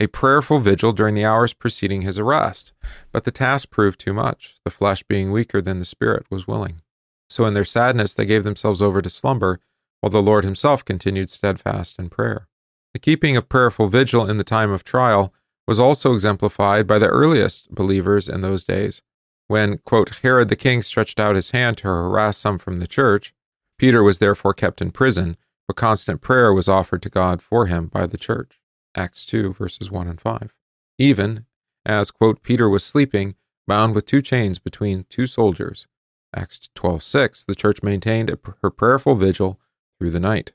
a 0.00 0.06
prayerful 0.08 0.60
vigil 0.60 0.92
during 0.92 1.14
the 1.14 1.24
hours 1.24 1.52
preceding 1.52 2.02
his 2.02 2.18
arrest. 2.18 2.72
But 3.12 3.24
the 3.24 3.30
task 3.30 3.70
proved 3.70 4.00
too 4.00 4.12
much, 4.12 4.56
the 4.64 4.70
flesh 4.70 5.02
being 5.02 5.30
weaker 5.30 5.60
than 5.60 5.78
the 5.78 5.84
spirit 5.84 6.26
was 6.30 6.46
willing. 6.46 6.82
So 7.30 7.46
in 7.46 7.54
their 7.54 7.64
sadness, 7.64 8.14
they 8.14 8.26
gave 8.26 8.44
themselves 8.44 8.82
over 8.82 9.00
to 9.00 9.10
slumber, 9.10 9.60
while 10.00 10.10
the 10.10 10.22
Lord 10.22 10.44
himself 10.44 10.84
continued 10.84 11.30
steadfast 11.30 11.98
in 11.98 12.10
prayer. 12.10 12.48
The 12.94 13.00
keeping 13.00 13.36
of 13.36 13.48
prayerful 13.48 13.88
vigil 13.88 14.28
in 14.28 14.38
the 14.38 14.44
time 14.44 14.70
of 14.70 14.84
trial 14.84 15.34
was 15.66 15.80
also 15.80 16.14
exemplified 16.14 16.86
by 16.86 16.98
the 16.98 17.08
earliest 17.08 17.70
believers 17.74 18.28
in 18.28 18.40
those 18.40 18.64
days. 18.64 19.02
When, 19.48 19.78
quote, 19.78 20.20
Herod 20.22 20.48
the 20.48 20.56
king 20.56 20.82
stretched 20.82 21.20
out 21.20 21.36
his 21.36 21.50
hand 21.50 21.78
to 21.78 21.88
harass 21.88 22.38
some 22.38 22.58
from 22.58 22.78
the 22.78 22.86
church, 22.86 23.34
Peter 23.78 24.02
was 24.02 24.20
therefore 24.20 24.54
kept 24.54 24.80
in 24.80 24.92
prison, 24.92 25.36
but 25.66 25.76
constant 25.76 26.22
prayer 26.22 26.52
was 26.52 26.68
offered 26.68 27.02
to 27.02 27.10
God 27.10 27.42
for 27.42 27.66
him 27.66 27.88
by 27.88 28.06
the 28.06 28.16
church. 28.16 28.60
Acts 28.94 29.26
2, 29.26 29.54
verses 29.54 29.90
1 29.90 30.06
and 30.08 30.20
5. 30.20 30.54
Even 30.98 31.46
as, 31.84 32.10
quote, 32.10 32.42
Peter 32.42 32.68
was 32.68 32.84
sleeping, 32.84 33.34
bound 33.66 33.94
with 33.94 34.06
two 34.06 34.22
chains 34.22 34.58
between 34.58 35.04
two 35.10 35.26
soldiers, 35.26 35.86
Acts 36.34 36.68
12:6, 36.74 37.44
the 37.44 37.54
church 37.54 37.82
maintained 37.82 38.34
her 38.62 38.70
prayerful 38.70 39.14
vigil 39.14 39.60
through 39.98 40.10
the 40.10 40.20
night. 40.20 40.52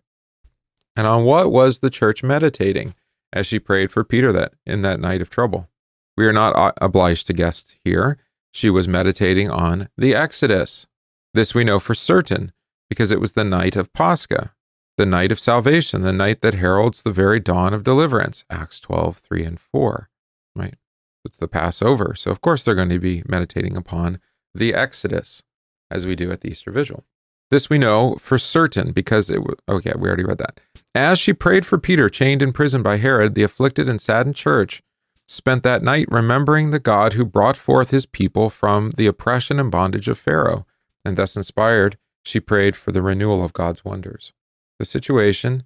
And 1.00 1.08
on 1.08 1.24
what 1.24 1.50
was 1.50 1.80
the 1.80 1.90
church 1.90 2.24
meditating 2.24 2.94
as 3.32 3.48
she 3.48 3.58
prayed 3.58 3.90
for 3.90 4.04
Peter 4.04 4.34
that 4.34 4.56
in 4.66 4.82
that 4.82 5.00
night 5.00 5.22
of 5.22 5.30
trouble? 5.30 5.70
We 6.18 6.28
are 6.28 6.34
not 6.34 6.54
uh, 6.58 6.74
obliged 6.82 7.26
to 7.28 7.34
guess 7.34 7.64
here. 7.86 8.18
She 8.52 8.70
was 8.70 8.86
meditating 8.86 9.50
on 9.50 9.88
the 9.98 10.14
Exodus. 10.14 10.88
This 11.34 11.56
we 11.56 11.64
know 11.64 11.80
for 11.80 11.96
certain 11.96 12.52
because 12.90 13.14
it 13.14 13.22
was 13.22 13.32
the 13.32 13.46
night 13.46 13.78
of 13.78 13.94
Pascha, 13.94 14.54
the 14.98 15.06
night 15.06 15.32
of 15.32 15.40
salvation, 15.40 16.02
the 16.02 16.12
night 16.12 16.42
that 16.42 16.56
heralds 16.56 17.02
the 17.02 17.14
very 17.14 17.40
dawn 17.40 17.74
of 17.74 17.86
deliverance. 17.86 18.44
Acts 18.50 18.78
12, 18.82 19.20
3 19.20 19.46
and 19.46 19.58
4. 19.58 20.10
Right? 20.54 20.76
It's 21.24 21.38
the 21.38 21.48
Passover. 21.48 22.14
So, 22.14 22.30
of 22.30 22.42
course, 22.42 22.66
they're 22.66 22.76
going 22.76 22.90
to 22.90 23.00
be 23.00 23.24
meditating 23.26 23.78
upon 23.78 24.20
the 24.54 24.74
Exodus 24.74 25.44
as 25.90 26.06
we 26.06 26.18
do 26.18 26.30
at 26.30 26.42
the 26.42 26.50
Easter 26.50 26.72
Vigil. 26.72 27.06
This 27.50 27.70
we 27.70 27.78
know 27.78 28.16
for 28.16 28.38
certain 28.38 28.92
because 28.92 29.30
it 29.30 29.42
was, 29.42 29.56
okay, 29.68 29.94
we 29.98 30.08
already 30.08 30.24
read 30.24 30.38
that. 30.38 30.60
As 30.94 31.20
she 31.20 31.34
prayed 31.34 31.66
for 31.66 31.78
Peter, 31.78 32.10
chained 32.10 32.42
in 32.42 32.54
prison 32.54 32.84
by 32.84 32.98
Herod, 32.98 33.36
the 33.36 33.44
afflicted 33.44 33.90
and 33.90 34.00
saddened 34.00 34.36
church 34.36 34.84
spent 35.28 35.64
that 35.64 35.84
night 35.84 36.08
remembering 36.10 36.70
the 36.70 36.80
God 36.80 37.14
who 37.14 37.26
brought 37.26 37.58
forth 37.58 37.92
his 37.92 38.06
people 38.06 38.50
from 38.50 38.92
the 38.98 39.08
oppression 39.08 39.60
and 39.60 39.72
bondage 39.72 40.08
of 40.08 40.18
Pharaoh. 40.18 40.66
And 41.06 41.18
thus 41.18 41.38
inspired, 41.38 41.98
she 42.24 42.40
prayed 42.40 42.76
for 42.76 42.92
the 42.92 43.02
renewal 43.02 43.44
of 43.44 43.54
God's 43.54 43.86
wonders. 43.86 44.34
The 44.78 44.86
situation 44.86 45.64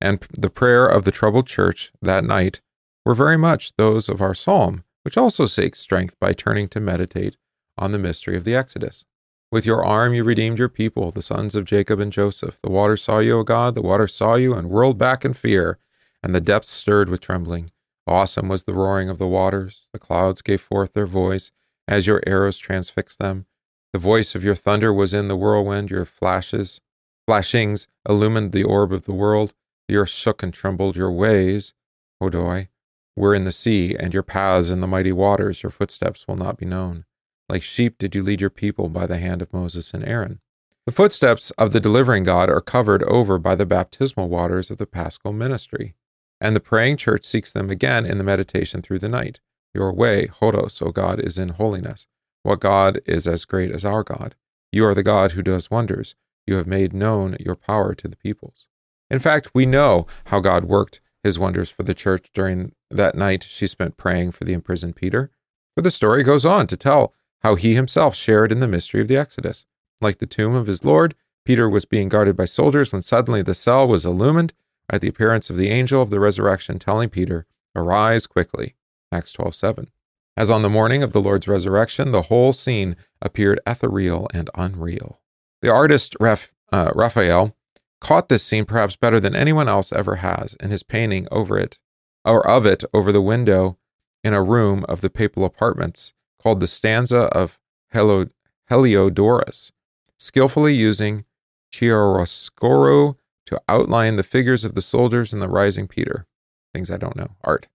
and 0.00 0.26
the 0.36 0.50
prayer 0.50 0.86
of 0.86 1.04
the 1.04 1.10
troubled 1.10 1.46
church 1.46 1.92
that 2.02 2.24
night 2.24 2.60
were 3.04 3.14
very 3.14 3.36
much 3.36 3.74
those 3.76 4.08
of 4.08 4.20
our 4.20 4.34
psalm, 4.34 4.84
which 5.02 5.16
also 5.16 5.46
seeks 5.46 5.80
strength 5.80 6.18
by 6.18 6.32
turning 6.32 6.68
to 6.68 6.80
meditate 6.80 7.36
on 7.78 7.92
the 7.92 7.98
mystery 7.98 8.36
of 8.36 8.44
the 8.44 8.54
Exodus. 8.54 9.04
With 9.52 9.64
your 9.64 9.84
arm 9.84 10.12
you 10.12 10.24
redeemed 10.24 10.58
your 10.58 10.68
people, 10.68 11.10
the 11.12 11.22
sons 11.22 11.54
of 11.54 11.64
Jacob 11.64 12.00
and 12.00 12.12
Joseph. 12.12 12.60
The 12.62 12.70
water 12.70 12.96
saw 12.96 13.20
you, 13.20 13.38
O 13.38 13.42
God, 13.44 13.74
the 13.74 13.82
water 13.82 14.08
saw 14.08 14.34
you 14.34 14.54
and 14.54 14.68
whirled 14.68 14.98
back 14.98 15.24
in 15.24 15.34
fear, 15.34 15.78
and 16.22 16.34
the 16.34 16.40
depths 16.40 16.72
stirred 16.72 17.08
with 17.08 17.20
trembling. 17.20 17.70
Awesome 18.08 18.48
was 18.48 18.64
the 18.64 18.74
roaring 18.74 19.08
of 19.08 19.18
the 19.18 19.28
waters. 19.28 19.82
The 19.92 19.98
clouds 19.98 20.42
gave 20.42 20.60
forth 20.60 20.92
their 20.92 21.06
voice 21.06 21.52
as 21.86 22.06
your 22.06 22.22
arrows 22.26 22.58
transfixed 22.58 23.18
them. 23.18 23.46
The 23.92 23.98
voice 24.00 24.34
of 24.34 24.42
your 24.42 24.56
thunder 24.56 24.92
was 24.92 25.14
in 25.14 25.28
the 25.28 25.36
whirlwind, 25.36 25.90
your 25.90 26.04
flashes, 26.04 26.80
flashings 27.26 27.86
illumined 28.08 28.52
the 28.52 28.64
orb 28.64 28.92
of 28.92 29.04
the 29.04 29.14
world. 29.14 29.54
The 29.88 29.96
earth 29.96 30.10
shook 30.10 30.42
and 30.42 30.52
trembled. 30.52 30.96
Your 30.96 31.12
ways, 31.12 31.72
Odoi, 32.20 32.68
were 33.16 33.34
in 33.34 33.44
the 33.44 33.52
sea, 33.52 33.96
and 33.96 34.12
your 34.12 34.24
paths 34.24 34.70
in 34.70 34.80
the 34.80 34.86
mighty 34.86 35.12
waters. 35.12 35.62
Your 35.62 35.70
footsteps 35.70 36.26
will 36.26 36.36
not 36.36 36.58
be 36.58 36.66
known. 36.66 37.04
Like 37.48 37.62
sheep 37.62 37.98
did 37.98 38.14
you 38.14 38.22
lead 38.22 38.40
your 38.40 38.50
people 38.50 38.88
by 38.88 39.06
the 39.06 39.18
hand 39.18 39.40
of 39.40 39.52
Moses 39.52 39.92
and 39.94 40.04
Aaron. 40.04 40.40
The 40.84 40.92
footsteps 40.92 41.50
of 41.52 41.72
the 41.72 41.80
delivering 41.80 42.24
God 42.24 42.48
are 42.48 42.60
covered 42.60 43.02
over 43.04 43.38
by 43.38 43.54
the 43.54 43.66
baptismal 43.66 44.28
waters 44.28 44.70
of 44.70 44.78
the 44.78 44.86
paschal 44.86 45.32
ministry, 45.32 45.94
and 46.40 46.54
the 46.54 46.60
praying 46.60 46.96
church 46.96 47.24
seeks 47.24 47.52
them 47.52 47.70
again 47.70 48.06
in 48.06 48.18
the 48.18 48.24
meditation 48.24 48.82
through 48.82 49.00
the 49.00 49.08
night. 49.08 49.40
Your 49.74 49.92
way, 49.92 50.28
Hodos, 50.28 50.80
O 50.80 50.90
God, 50.90 51.20
is 51.20 51.38
in 51.38 51.50
holiness. 51.50 52.06
What 52.42 52.60
God 52.60 53.00
is 53.04 53.26
as 53.26 53.44
great 53.44 53.72
as 53.72 53.84
our 53.84 54.02
God? 54.02 54.34
You 54.72 54.86
are 54.86 54.94
the 54.94 55.02
God 55.02 55.32
who 55.32 55.42
does 55.42 55.70
wonders. 55.70 56.14
You 56.46 56.56
have 56.56 56.66
made 56.66 56.92
known 56.92 57.36
your 57.40 57.56
power 57.56 57.94
to 57.94 58.08
the 58.08 58.16
peoples. 58.16 58.66
In 59.10 59.18
fact, 59.18 59.50
we 59.54 59.66
know 59.66 60.06
how 60.26 60.40
God 60.40 60.64
worked 60.64 61.00
his 61.22 61.38
wonders 61.38 61.70
for 61.70 61.82
the 61.82 61.94
church 61.94 62.30
during 62.32 62.72
that 62.90 63.16
night 63.16 63.42
she 63.42 63.66
spent 63.66 63.96
praying 63.96 64.32
for 64.32 64.44
the 64.44 64.52
imprisoned 64.52 64.96
Peter. 64.96 65.30
For 65.74 65.82
the 65.82 65.90
story 65.90 66.22
goes 66.22 66.46
on 66.46 66.68
to 66.68 66.76
tell 66.76 67.12
how 67.46 67.54
he 67.54 67.76
himself 67.76 68.16
shared 68.16 68.50
in 68.50 68.58
the 68.58 68.66
mystery 68.66 69.00
of 69.00 69.06
the 69.06 69.16
Exodus. 69.16 69.66
Like 70.00 70.18
the 70.18 70.26
tomb 70.26 70.56
of 70.56 70.66
his 70.66 70.84
Lord, 70.84 71.14
Peter 71.44 71.70
was 71.70 71.84
being 71.84 72.08
guarded 72.08 72.36
by 72.36 72.44
soldiers 72.44 72.92
when 72.92 73.02
suddenly 73.02 73.40
the 73.40 73.54
cell 73.54 73.86
was 73.86 74.04
illumined 74.04 74.52
at 74.90 75.00
the 75.00 75.06
appearance 75.06 75.48
of 75.48 75.56
the 75.56 75.68
angel 75.68 76.02
of 76.02 76.10
the 76.10 76.18
resurrection, 76.18 76.80
telling 76.80 77.08
Peter, 77.08 77.46
Arise 77.76 78.26
quickly. 78.26 78.74
Acts 79.12 79.30
12 79.30 79.54
7. 79.54 79.90
As 80.36 80.50
on 80.50 80.62
the 80.62 80.68
morning 80.68 81.04
of 81.04 81.12
the 81.12 81.20
Lord's 81.20 81.46
resurrection, 81.46 82.10
the 82.10 82.22
whole 82.22 82.52
scene 82.52 82.96
appeared 83.22 83.60
ethereal 83.64 84.28
and 84.34 84.50
unreal. 84.56 85.20
The 85.62 85.72
artist 85.72 86.16
uh, 86.20 86.90
Raphael 86.96 87.56
caught 88.00 88.28
this 88.28 88.42
scene 88.42 88.64
perhaps 88.64 88.96
better 88.96 89.20
than 89.20 89.36
anyone 89.36 89.68
else 89.68 89.92
ever 89.92 90.16
has 90.16 90.54
in 90.54 90.70
his 90.70 90.82
painting 90.82 91.28
over 91.30 91.56
it, 91.56 91.78
or 92.24 92.44
of 92.44 92.66
it 92.66 92.82
over 92.92 93.12
the 93.12 93.22
window 93.22 93.78
in 94.24 94.34
a 94.34 94.42
room 94.42 94.84
of 94.88 95.00
the 95.00 95.10
papal 95.10 95.44
apartments 95.44 96.12
called 96.46 96.60
the 96.60 96.68
stanza 96.68 97.22
of 97.32 97.58
Heliodorus, 97.92 99.72
skillfully 100.16 100.74
using 100.74 101.24
chiaroscuro 101.72 103.16
to 103.46 103.60
outline 103.68 104.14
the 104.14 104.22
figures 104.22 104.64
of 104.64 104.76
the 104.76 104.80
soldiers 104.80 105.32
and 105.32 105.42
the 105.42 105.48
rising 105.48 105.88
Peter. 105.88 106.24
Things 106.72 106.88
I 106.88 106.98
don't 106.98 107.16
know, 107.16 107.30
art. 107.42 107.66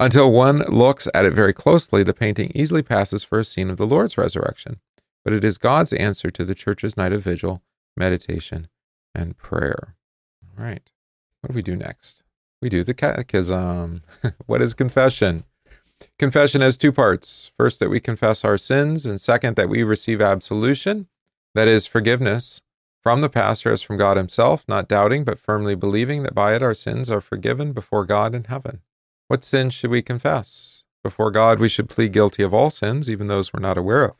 Until 0.00 0.32
one 0.32 0.60
looks 0.60 1.06
at 1.12 1.26
it 1.26 1.34
very 1.34 1.52
closely, 1.52 2.02
the 2.02 2.14
painting 2.14 2.50
easily 2.54 2.82
passes 2.82 3.22
for 3.22 3.38
a 3.38 3.44
scene 3.44 3.68
of 3.68 3.76
the 3.76 3.86
Lord's 3.86 4.16
resurrection. 4.16 4.80
But 5.22 5.34
it 5.34 5.44
is 5.44 5.58
God's 5.58 5.92
answer 5.92 6.30
to 6.30 6.46
the 6.46 6.54
church's 6.54 6.96
night 6.96 7.12
of 7.12 7.24
vigil, 7.24 7.62
meditation, 7.94 8.68
and 9.14 9.36
prayer. 9.36 9.96
All 10.58 10.64
right. 10.64 10.90
What 11.42 11.48
do 11.48 11.54
we 11.54 11.60
do 11.60 11.76
next? 11.76 12.22
We 12.62 12.70
do 12.70 12.84
the 12.84 12.94
catechism. 12.94 14.00
what 14.46 14.62
is 14.62 14.72
confession? 14.72 15.44
Confession 16.24 16.62
has 16.62 16.78
two 16.78 16.90
parts. 16.90 17.52
First, 17.58 17.80
that 17.80 17.90
we 17.90 18.00
confess 18.00 18.46
our 18.46 18.56
sins, 18.56 19.04
and 19.04 19.20
second, 19.20 19.56
that 19.56 19.68
we 19.68 19.82
receive 19.82 20.22
absolution, 20.22 21.06
that 21.54 21.68
is, 21.68 21.86
forgiveness 21.86 22.62
from 23.02 23.20
the 23.20 23.28
pastor 23.28 23.70
as 23.70 23.82
from 23.82 23.98
God 23.98 24.16
Himself, 24.16 24.64
not 24.66 24.88
doubting, 24.88 25.24
but 25.24 25.38
firmly 25.38 25.74
believing 25.74 26.22
that 26.22 26.34
by 26.34 26.54
it 26.54 26.62
our 26.62 26.72
sins 26.72 27.10
are 27.10 27.20
forgiven 27.20 27.74
before 27.74 28.06
God 28.06 28.34
in 28.34 28.44
heaven. 28.44 28.80
What 29.28 29.44
sins 29.44 29.74
should 29.74 29.90
we 29.90 30.00
confess? 30.00 30.82
Before 31.02 31.30
God, 31.30 31.60
we 31.60 31.68
should 31.68 31.90
plead 31.90 32.14
guilty 32.14 32.42
of 32.42 32.54
all 32.54 32.70
sins, 32.70 33.10
even 33.10 33.26
those 33.26 33.52
we're 33.52 33.60
not 33.60 33.76
aware 33.76 34.04
of, 34.06 34.16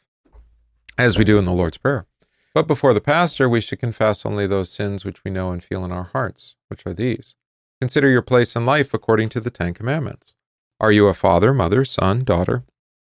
as 0.99 1.17
we 1.17 1.25
do 1.25 1.39
in 1.39 1.45
the 1.45 1.53
Lord's 1.53 1.79
Prayer. 1.79 2.05
But 2.53 2.67
before 2.67 2.93
the 2.93 3.01
pastor, 3.01 3.49
we 3.49 3.63
should 3.63 3.81
confess 3.81 4.27
only 4.27 4.47
those 4.47 4.71
sins 4.71 5.07
which 5.07 5.25
we 5.25 5.31
know 5.31 5.53
and 5.53 5.65
feel 5.65 5.87
in 5.87 5.91
our 5.91 6.11
hearts, 6.13 6.55
which 6.69 6.85
are 6.85 6.93
these. 6.93 7.35
Consider 7.81 8.11
your 8.11 8.21
place 8.21 8.55
in 8.55 8.67
life 8.67 8.93
according 8.93 9.31
to 9.31 9.41
the 9.41 9.51
Ten 9.51 9.73
Commandments. 9.73 10.35
Are 10.85 10.93
you 10.93 11.07
a 11.07 11.15
father, 11.15 11.55
mother, 11.55 11.83
son, 11.87 12.25
daughter, 12.25 12.63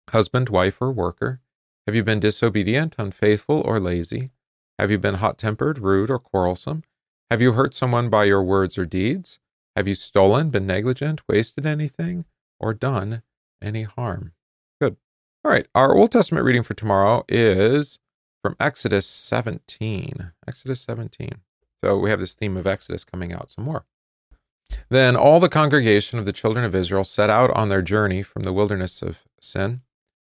husband, 0.10 0.50
wife, 0.50 0.82
or 0.82 0.92
worker? 0.92 1.42
Have 1.86 1.94
you 1.94 2.04
been 2.04 2.20
disobedient, 2.20 2.96
unfaithful, 2.98 3.62
or 3.62 3.80
lazy? 3.80 4.32
Have 4.80 4.90
you 4.90 4.98
been 4.98 5.14
hot 5.14 5.38
tempered, 5.38 5.78
rude, 5.78 6.10
or 6.10 6.18
quarrelsome? 6.18 6.82
Have 7.30 7.40
you 7.40 7.52
hurt 7.52 7.76
someone 7.76 8.10
by 8.10 8.24
your 8.24 8.42
words 8.42 8.80
or 8.80 8.88
deeds? 8.88 9.38
Have 9.76 9.88
you 9.88 9.94
stolen, 9.94 10.50
been 10.50 10.66
negligent, 10.66 11.22
wasted 11.30 11.68
anything, 11.68 12.26
or 12.60 12.74
done 12.74 13.22
any 13.62 13.84
harm? 13.84 14.32
Good. 14.82 14.98
All 15.46 15.52
right. 15.52 15.68
Our 15.76 15.96
Old 15.96 16.12
Testament 16.12 16.48
reading 16.48 16.64
for 16.64 16.74
tomorrow 16.74 17.26
is 17.30 18.00
from 18.42 18.56
Exodus 18.60 19.06
17. 19.06 20.32
Exodus 20.48 20.82
17. 20.82 21.30
So 21.80 21.96
we 22.00 22.10
have 22.10 22.22
this 22.22 22.34
theme 22.34 22.58
of 22.58 22.66
Exodus 22.66 23.06
coming 23.06 23.34
out 23.34 23.52
some 23.52 23.66
more. 23.66 23.86
Then 24.90 25.16
all 25.16 25.40
the 25.40 25.50
congregation 25.50 26.18
of 26.18 26.26
the 26.26 26.34
children 26.34 26.64
of 26.64 26.76
Israel 26.76 27.04
set 27.04 27.30
out 27.30 27.52
on 27.52 27.70
their 27.70 27.82
journey 27.82 28.24
from 28.24 28.44
the 28.44 28.54
wilderness 28.54 29.02
of 29.02 29.24
Sin, 29.42 29.82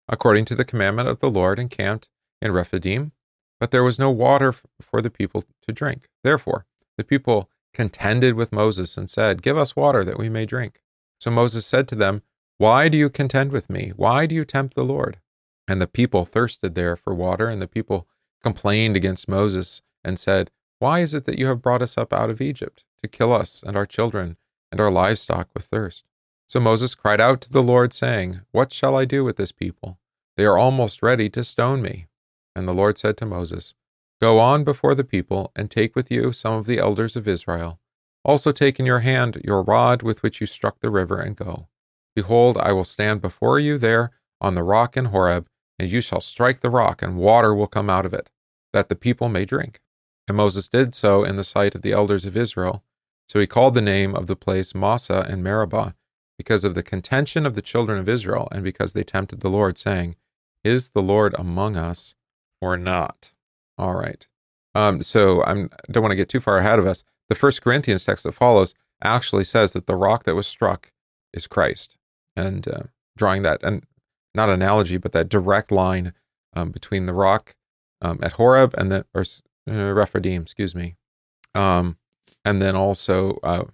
according 0.10 0.46
to 0.46 0.56
the 0.56 0.66
commandment 0.66 1.08
of 1.08 1.20
the 1.20 1.30
Lord, 1.30 1.60
and 1.60 1.70
camped 1.70 2.10
in 2.42 2.52
Rephidim. 2.52 3.12
But 3.60 3.72
there 3.72 3.84
was 3.84 4.00
no 4.00 4.12
water 4.12 4.54
for 4.82 5.02
the 5.02 5.10
people 5.10 5.44
to 5.68 5.74
drink. 5.74 6.08
Therefore, 6.24 6.66
the 6.98 7.04
people 7.04 7.50
contended 7.74 8.36
with 8.36 8.52
Moses 8.52 8.98
and 8.98 9.10
said, 9.10 9.42
Give 9.42 9.58
us 9.58 9.76
water 9.76 10.04
that 10.04 10.18
we 10.18 10.30
may 10.30 10.46
drink. 10.46 10.82
So 11.20 11.32
Moses 11.32 11.66
said 11.66 11.88
to 11.90 11.96
them, 11.96 12.24
Why 12.58 12.90
do 12.90 12.98
you 12.98 13.10
contend 13.10 13.52
with 13.52 13.70
me? 13.70 13.94
Why 13.96 14.26
do 14.26 14.36
you 14.36 14.46
tempt 14.46 14.76
the 14.76 14.84
Lord? 14.84 15.20
And 15.68 15.82
the 15.82 15.88
people 15.88 16.26
thirsted 16.26 16.76
there 16.76 16.96
for 16.96 17.14
water, 17.14 17.50
and 17.50 17.62
the 17.62 17.68
people 17.68 18.08
complained 18.42 18.96
against 18.96 19.28
Moses 19.28 19.82
and 20.04 20.20
said, 20.20 20.52
Why 20.80 21.00
is 21.00 21.14
it 21.14 21.26
that 21.26 21.40
you 21.40 21.48
have 21.48 21.62
brought 21.62 21.82
us 21.82 21.98
up 21.98 22.14
out 22.14 22.30
of 22.30 22.42
Egypt 22.42 22.85
to 23.02 23.08
kill 23.08 23.34
us 23.34 23.64
and 23.66 23.76
our 23.76 23.86
children 23.86 24.38
and 24.72 24.82
our 24.82 24.92
livestock 24.92 25.50
with 25.54 25.66
thirst? 25.66 26.04
So 26.48 26.60
Moses 26.60 26.96
cried 26.96 27.20
out 27.20 27.42
to 27.42 27.52
the 27.52 27.64
Lord, 27.64 27.94
saying, 27.94 28.42
What 28.52 28.72
shall 28.72 28.96
I 28.96 29.06
do 29.06 29.24
with 29.24 29.38
this 29.38 29.52
people? 29.52 30.00
They 30.38 30.46
are 30.46 30.58
almost 30.58 31.02
ready 31.02 31.30
to 31.30 31.44
stone 31.44 31.82
me. 31.82 32.08
And 32.56 32.68
the 32.68 32.74
Lord 32.74 32.98
said 32.98 33.18
to 33.18 33.26
Moses, 33.26 33.74
Go 34.22 34.40
on 34.40 34.64
before 34.64 34.96
the 34.96 35.04
people, 35.04 35.52
and 35.56 35.70
take 35.70 35.96
with 35.96 36.12
you 36.12 36.32
some 36.32 36.54
of 36.54 36.68
the 36.68 36.80
elders 36.80 37.16
of 37.16 37.28
Israel. 37.28 37.80
Also 38.24 38.52
take 38.52 38.80
in 38.80 38.86
your 38.86 39.00
hand 39.00 39.42
your 39.44 39.62
rod 39.62 40.04
with 40.04 40.24
which 40.24 40.40
you 40.40 40.48
struck 40.48 40.80
the 40.80 40.90
river, 40.90 41.20
and 41.20 41.36
go. 41.36 41.68
Behold, 42.16 42.58
I 42.58 42.72
will 42.72 42.86
stand 42.86 43.22
before 43.22 43.60
you 43.60 43.78
there 43.78 44.12
on 44.40 44.56
the 44.56 44.64
rock 44.64 44.96
in 44.96 45.06
Horeb, 45.06 45.48
and 45.78 45.90
you 45.90 46.00
shall 46.00 46.22
strike 46.22 46.62
the 46.62 46.70
rock, 46.70 47.02
and 47.02 47.18
water 47.18 47.54
will 47.54 47.68
come 47.68 47.90
out 47.90 48.06
of 48.06 48.14
it 48.14 48.30
that 48.76 48.90
the 48.90 48.96
people 48.96 49.30
may 49.30 49.46
drink. 49.46 49.80
And 50.28 50.38
Moses 50.38 50.68
did 50.68 50.96
so 50.96 51.24
in 51.24 51.36
the 51.36 51.44
sight 51.44 51.76
of 51.76 51.82
the 51.82 51.92
elders 51.92 52.26
of 52.26 52.36
Israel. 52.36 52.84
So 53.28 53.40
he 53.40 53.48
called 53.48 53.74
the 53.74 53.82
name 53.82 54.16
of 54.16 54.28
the 54.28 54.36
place 54.36 54.76
Massah 54.76 55.26
and 55.28 55.44
Meribah, 55.44 55.96
because 56.38 56.66
of 56.66 56.76
the 56.76 56.84
contention 56.84 57.46
of 57.46 57.54
the 57.54 57.62
children 57.62 57.98
of 57.98 58.10
Israel, 58.10 58.48
and 58.52 58.64
because 58.64 58.94
they 58.94 59.04
tempted 59.04 59.40
the 59.40 59.50
Lord, 59.50 59.78
saying, 59.78 60.16
Is 60.64 60.90
the 60.90 61.02
Lord 61.02 61.34
among 61.38 61.76
us 61.76 62.16
or 62.62 62.78
not? 62.78 63.32
All 63.78 63.96
right. 63.96 64.28
Um, 64.74 65.02
so 65.02 65.44
I 65.44 65.54
don't 65.90 66.04
want 66.04 66.12
to 66.12 66.18
get 66.18 66.30
too 66.30 66.42
far 66.42 66.58
ahead 66.58 66.80
of 66.80 66.88
us. 66.88 67.04
The 67.30 67.36
First 67.36 67.62
Corinthians 67.62 68.04
text 68.04 68.26
that 68.26 68.34
follows 68.34 68.74
actually 69.02 69.46
says 69.46 69.74
that 69.74 69.88
the 69.88 69.96
rock 69.96 70.26
that 70.26 70.36
was 70.36 70.48
struck 70.48 70.92
is 71.34 71.48
Christ, 71.48 71.98
and 72.36 72.68
uh, 72.68 72.84
drawing 73.18 73.42
that 73.44 73.64
and 73.64 73.86
not 74.34 74.50
analogy, 74.50 74.98
but 74.98 75.14
that 75.14 75.30
direct 75.30 75.72
line 75.72 76.14
um, 76.54 76.72
between 76.72 77.06
the 77.06 77.14
rock 77.14 77.56
um, 78.02 78.20
at 78.22 78.34
Horeb 78.34 78.74
and 78.78 78.92
the 78.92 79.06
or 79.14 79.24
uh, 79.70 79.94
Rephidim, 79.94 80.44
excuse 80.44 80.76
me, 80.76 80.96
um, 81.54 81.98
and 82.44 82.62
then 82.62 82.76
also 82.76 83.40
uh, 83.44 83.66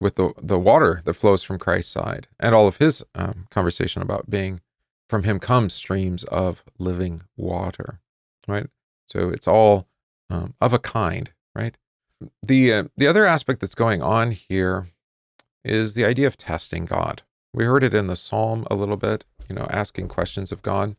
with 0.00 0.16
the 0.16 0.32
the 0.40 0.58
water 0.58 1.00
that 1.04 1.14
flows 1.14 1.42
from 1.42 1.58
Christ's 1.58 1.92
side, 1.92 2.28
and 2.38 2.54
all 2.54 2.66
of 2.66 2.78
his 2.78 3.04
um, 3.14 3.46
conversation 3.50 4.02
about 4.02 4.30
being 4.30 4.60
from 5.08 5.22
him 5.22 5.38
comes 5.38 5.74
streams 5.74 6.24
of 6.24 6.64
living 6.78 7.20
water, 7.36 8.00
right? 8.48 8.66
So 9.06 9.28
it's 9.28 9.46
all 9.46 9.86
um, 10.30 10.54
of 10.60 10.72
a 10.72 10.78
kind, 10.78 11.32
right? 11.54 11.76
The 12.42 12.72
uh, 12.72 12.84
the 12.96 13.06
other 13.06 13.24
aspect 13.24 13.60
that's 13.60 13.74
going 13.74 14.02
on 14.02 14.32
here 14.32 14.88
is 15.64 15.94
the 15.94 16.04
idea 16.04 16.26
of 16.26 16.36
testing 16.36 16.84
God. 16.84 17.22
We 17.52 17.64
heard 17.64 17.84
it 17.84 17.94
in 17.94 18.06
the 18.06 18.16
Psalm 18.16 18.66
a 18.70 18.74
little 18.74 18.96
bit, 18.96 19.24
you 19.48 19.54
know, 19.54 19.66
asking 19.70 20.08
questions 20.08 20.52
of 20.52 20.62
God, 20.62 20.96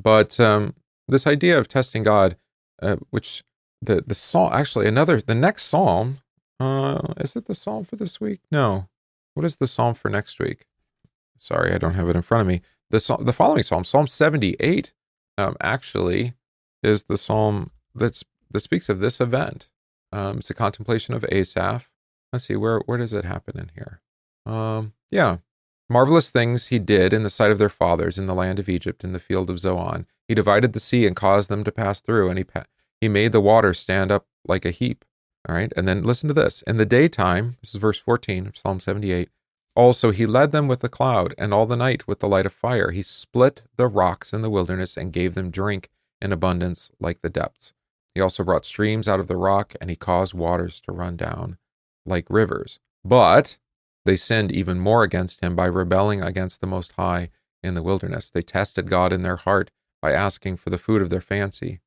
but 0.00 0.40
um, 0.40 0.74
this 1.06 1.26
idea 1.26 1.58
of 1.58 1.68
testing 1.68 2.02
God, 2.02 2.36
uh, 2.82 2.96
which 3.10 3.44
the 3.82 4.02
the 4.06 4.14
psalm 4.14 4.52
actually 4.52 4.86
another 4.86 5.20
the 5.20 5.34
next 5.34 5.64
psalm 5.64 6.18
uh, 6.60 7.14
is 7.16 7.34
it 7.34 7.46
the 7.46 7.54
psalm 7.54 7.84
for 7.84 7.96
this 7.96 8.20
week? 8.20 8.40
No, 8.52 8.88
what 9.32 9.46
is 9.46 9.56
the 9.56 9.66
psalm 9.66 9.94
for 9.94 10.10
next 10.10 10.38
week? 10.38 10.66
Sorry, 11.38 11.72
I 11.72 11.78
don't 11.78 11.94
have 11.94 12.08
it 12.10 12.16
in 12.16 12.22
front 12.22 12.42
of 12.42 12.46
me. 12.46 12.60
The 12.90 13.16
the 13.20 13.32
following 13.32 13.62
psalm, 13.62 13.84
Psalm 13.84 14.06
seventy 14.06 14.56
eight, 14.60 14.92
um, 15.38 15.56
actually 15.60 16.34
is 16.82 17.04
the 17.04 17.16
psalm 17.16 17.70
that's 17.94 18.24
that 18.50 18.60
speaks 18.60 18.90
of 18.90 19.00
this 19.00 19.20
event. 19.20 19.68
Um, 20.12 20.38
it's 20.38 20.50
a 20.50 20.54
contemplation 20.54 21.14
of 21.14 21.24
Asaph. 21.30 21.88
Let's 22.32 22.44
see 22.44 22.56
where 22.56 22.80
where 22.80 22.98
does 22.98 23.14
it 23.14 23.24
happen 23.24 23.58
in 23.58 23.70
here? 23.74 24.02
Um, 24.44 24.92
yeah, 25.10 25.38
marvelous 25.88 26.30
things 26.30 26.66
he 26.66 26.78
did 26.78 27.14
in 27.14 27.22
the 27.22 27.30
sight 27.30 27.50
of 27.50 27.58
their 27.58 27.68
fathers 27.70 28.18
in 28.18 28.26
the 28.26 28.34
land 28.34 28.58
of 28.58 28.68
Egypt 28.68 29.02
in 29.02 29.12
the 29.12 29.20
field 29.20 29.48
of 29.48 29.60
Zoan. 29.60 30.06
He 30.28 30.34
divided 30.34 30.74
the 30.74 30.80
sea 30.80 31.06
and 31.06 31.16
caused 31.16 31.48
them 31.48 31.64
to 31.64 31.72
pass 31.72 32.02
through, 32.02 32.28
and 32.28 32.36
he 32.36 32.44
he 33.00 33.08
made 33.08 33.32
the 33.32 33.40
water 33.40 33.74
stand 33.74 34.10
up 34.10 34.26
like 34.46 34.64
a 34.64 34.70
heap. 34.70 35.04
All 35.48 35.54
right, 35.54 35.72
and 35.74 35.88
then 35.88 36.02
listen 36.02 36.28
to 36.28 36.34
this. 36.34 36.62
In 36.66 36.76
the 36.76 36.84
daytime, 36.84 37.56
this 37.60 37.74
is 37.74 37.80
verse 37.80 37.98
14 37.98 38.46
of 38.46 38.56
Psalm 38.56 38.78
78. 38.78 39.30
Also, 39.74 40.10
he 40.10 40.26
led 40.26 40.52
them 40.52 40.68
with 40.68 40.80
the 40.80 40.88
cloud, 40.88 41.34
and 41.38 41.54
all 41.54 41.64
the 41.64 41.76
night 41.76 42.06
with 42.06 42.18
the 42.18 42.28
light 42.28 42.44
of 42.44 42.52
fire. 42.52 42.90
He 42.90 43.02
split 43.02 43.62
the 43.76 43.86
rocks 43.86 44.32
in 44.32 44.42
the 44.42 44.50
wilderness 44.50 44.96
and 44.96 45.12
gave 45.12 45.34
them 45.34 45.50
drink 45.50 45.88
in 46.20 46.32
abundance 46.32 46.90
like 47.00 47.22
the 47.22 47.30
depths. 47.30 47.72
He 48.14 48.20
also 48.20 48.44
brought 48.44 48.66
streams 48.66 49.08
out 49.08 49.20
of 49.20 49.28
the 49.28 49.36
rock, 49.36 49.74
and 49.80 49.88
he 49.88 49.96
caused 49.96 50.34
waters 50.34 50.80
to 50.80 50.92
run 50.92 51.16
down 51.16 51.56
like 52.04 52.26
rivers. 52.28 52.78
But 53.04 53.56
they 54.04 54.16
sinned 54.16 54.52
even 54.52 54.80
more 54.80 55.02
against 55.02 55.42
him 55.42 55.54
by 55.56 55.66
rebelling 55.66 56.22
against 56.22 56.60
the 56.60 56.66
Most 56.66 56.92
High 56.92 57.30
in 57.62 57.74
the 57.74 57.82
wilderness. 57.82 58.28
They 58.28 58.42
tested 58.42 58.90
God 58.90 59.12
in 59.12 59.22
their 59.22 59.36
heart 59.36 59.70
by 60.02 60.12
asking 60.12 60.56
for 60.56 60.70
the 60.70 60.78
food 60.78 61.00
of 61.00 61.10
their 61.10 61.20
fancy. 61.20 61.80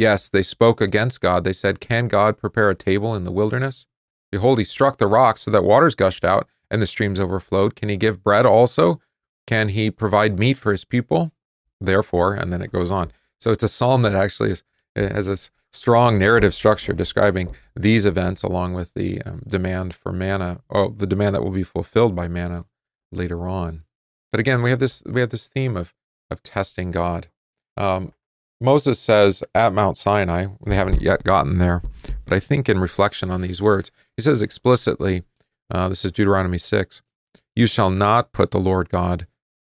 Yes, 0.00 0.30
they 0.30 0.42
spoke 0.42 0.80
against 0.80 1.20
God. 1.20 1.44
They 1.44 1.52
said, 1.52 1.78
Can 1.78 2.08
God 2.08 2.38
prepare 2.38 2.70
a 2.70 2.74
table 2.74 3.14
in 3.14 3.24
the 3.24 3.30
wilderness? 3.30 3.84
Behold, 4.32 4.56
he 4.56 4.64
struck 4.64 4.96
the 4.96 5.06
rocks 5.06 5.42
so 5.42 5.50
that 5.50 5.62
waters 5.62 5.94
gushed 5.94 6.24
out 6.24 6.48
and 6.70 6.80
the 6.80 6.86
streams 6.86 7.20
overflowed. 7.20 7.76
Can 7.76 7.90
he 7.90 7.98
give 7.98 8.24
bread 8.24 8.46
also? 8.46 8.98
Can 9.46 9.68
he 9.68 9.90
provide 9.90 10.38
meat 10.38 10.56
for 10.56 10.72
his 10.72 10.86
people? 10.86 11.32
Therefore, 11.82 12.32
and 12.32 12.50
then 12.50 12.62
it 12.62 12.72
goes 12.72 12.90
on. 12.90 13.12
So 13.42 13.50
it's 13.50 13.62
a 13.62 13.68
psalm 13.68 14.00
that 14.00 14.14
actually 14.14 14.52
is, 14.52 14.62
has 14.96 15.26
this 15.26 15.50
strong 15.70 16.18
narrative 16.18 16.54
structure 16.54 16.94
describing 16.94 17.54
these 17.76 18.06
events 18.06 18.42
along 18.42 18.72
with 18.72 18.94
the 18.94 19.20
um, 19.24 19.42
demand 19.46 19.94
for 19.94 20.12
manna, 20.14 20.62
or 20.70 20.88
the 20.96 21.06
demand 21.06 21.34
that 21.34 21.42
will 21.44 21.50
be 21.50 21.62
fulfilled 21.62 22.16
by 22.16 22.26
manna 22.26 22.64
later 23.12 23.46
on. 23.46 23.82
But 24.32 24.40
again, 24.40 24.62
we 24.62 24.70
have 24.70 24.78
this 24.78 25.02
we 25.04 25.20
have 25.20 25.28
this 25.28 25.46
theme 25.46 25.76
of 25.76 25.92
of 26.30 26.42
testing 26.42 26.90
God. 26.90 27.28
Um, 27.76 28.14
Moses 28.60 28.98
says 28.98 29.42
at 29.54 29.72
Mount 29.72 29.96
Sinai, 29.96 30.48
they 30.64 30.74
haven't 30.74 31.00
yet 31.00 31.24
gotten 31.24 31.58
there, 31.58 31.82
but 32.24 32.34
I 32.34 32.40
think 32.40 32.68
in 32.68 32.78
reflection 32.78 33.30
on 33.30 33.40
these 33.40 33.62
words, 33.62 33.90
he 34.16 34.22
says 34.22 34.42
explicitly, 34.42 35.22
uh, 35.70 35.88
this 35.88 36.04
is 36.04 36.12
Deuteronomy 36.12 36.58
6, 36.58 37.02
you 37.56 37.66
shall 37.66 37.90
not 37.90 38.32
put 38.32 38.50
the 38.50 38.60
Lord 38.60 38.90
God 38.90 39.26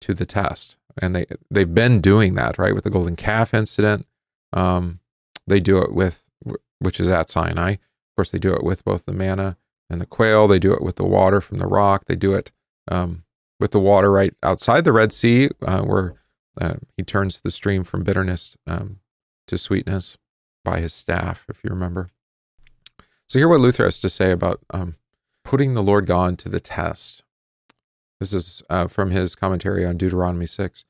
to 0.02 0.14
the 0.14 0.26
test. 0.26 0.76
And 1.00 1.14
they, 1.14 1.26
they've 1.50 1.72
been 1.72 2.00
doing 2.00 2.34
that, 2.34 2.58
right, 2.58 2.74
with 2.74 2.84
the 2.84 2.90
golden 2.90 3.16
calf 3.16 3.52
incident. 3.52 4.06
Um, 4.52 5.00
they 5.46 5.60
do 5.60 5.78
it 5.82 5.92
with, 5.92 6.30
which 6.78 7.00
is 7.00 7.10
at 7.10 7.28
Sinai. 7.28 7.72
Of 7.72 7.78
course, 8.16 8.30
they 8.30 8.38
do 8.38 8.54
it 8.54 8.64
with 8.64 8.84
both 8.84 9.04
the 9.04 9.12
manna 9.12 9.58
and 9.90 10.00
the 10.00 10.06
quail. 10.06 10.48
They 10.48 10.58
do 10.58 10.72
it 10.72 10.82
with 10.82 10.96
the 10.96 11.04
water 11.04 11.40
from 11.40 11.58
the 11.58 11.66
rock. 11.66 12.06
They 12.06 12.16
do 12.16 12.34
it 12.34 12.50
um, 12.88 13.24
with 13.60 13.72
the 13.72 13.80
water 13.80 14.10
right 14.10 14.34
outside 14.42 14.84
the 14.84 14.92
Red 14.92 15.12
Sea, 15.12 15.50
uh, 15.62 15.82
where 15.82 16.14
uh, 16.60 16.74
he 16.96 17.02
turns 17.02 17.40
the 17.40 17.50
stream 17.50 17.84
from 17.84 18.02
bitterness 18.02 18.56
um, 18.66 19.00
to 19.46 19.58
sweetness 19.58 20.16
by 20.64 20.80
his 20.80 20.94
staff, 20.94 21.44
if 21.48 21.62
you 21.62 21.70
remember. 21.70 22.10
So, 23.28 23.38
hear 23.38 23.48
what 23.48 23.60
Luther 23.60 23.84
has 23.84 24.00
to 24.00 24.08
say 24.08 24.30
about 24.30 24.60
um, 24.70 24.96
putting 25.44 25.74
the 25.74 25.82
Lord 25.82 26.06
God 26.06 26.38
to 26.38 26.48
the 26.48 26.60
test. 26.60 27.22
This 28.20 28.32
is 28.32 28.62
uh, 28.70 28.86
from 28.88 29.10
his 29.10 29.34
commentary 29.34 29.84
on 29.84 29.96
Deuteronomy 29.96 30.46
6. 30.46 30.84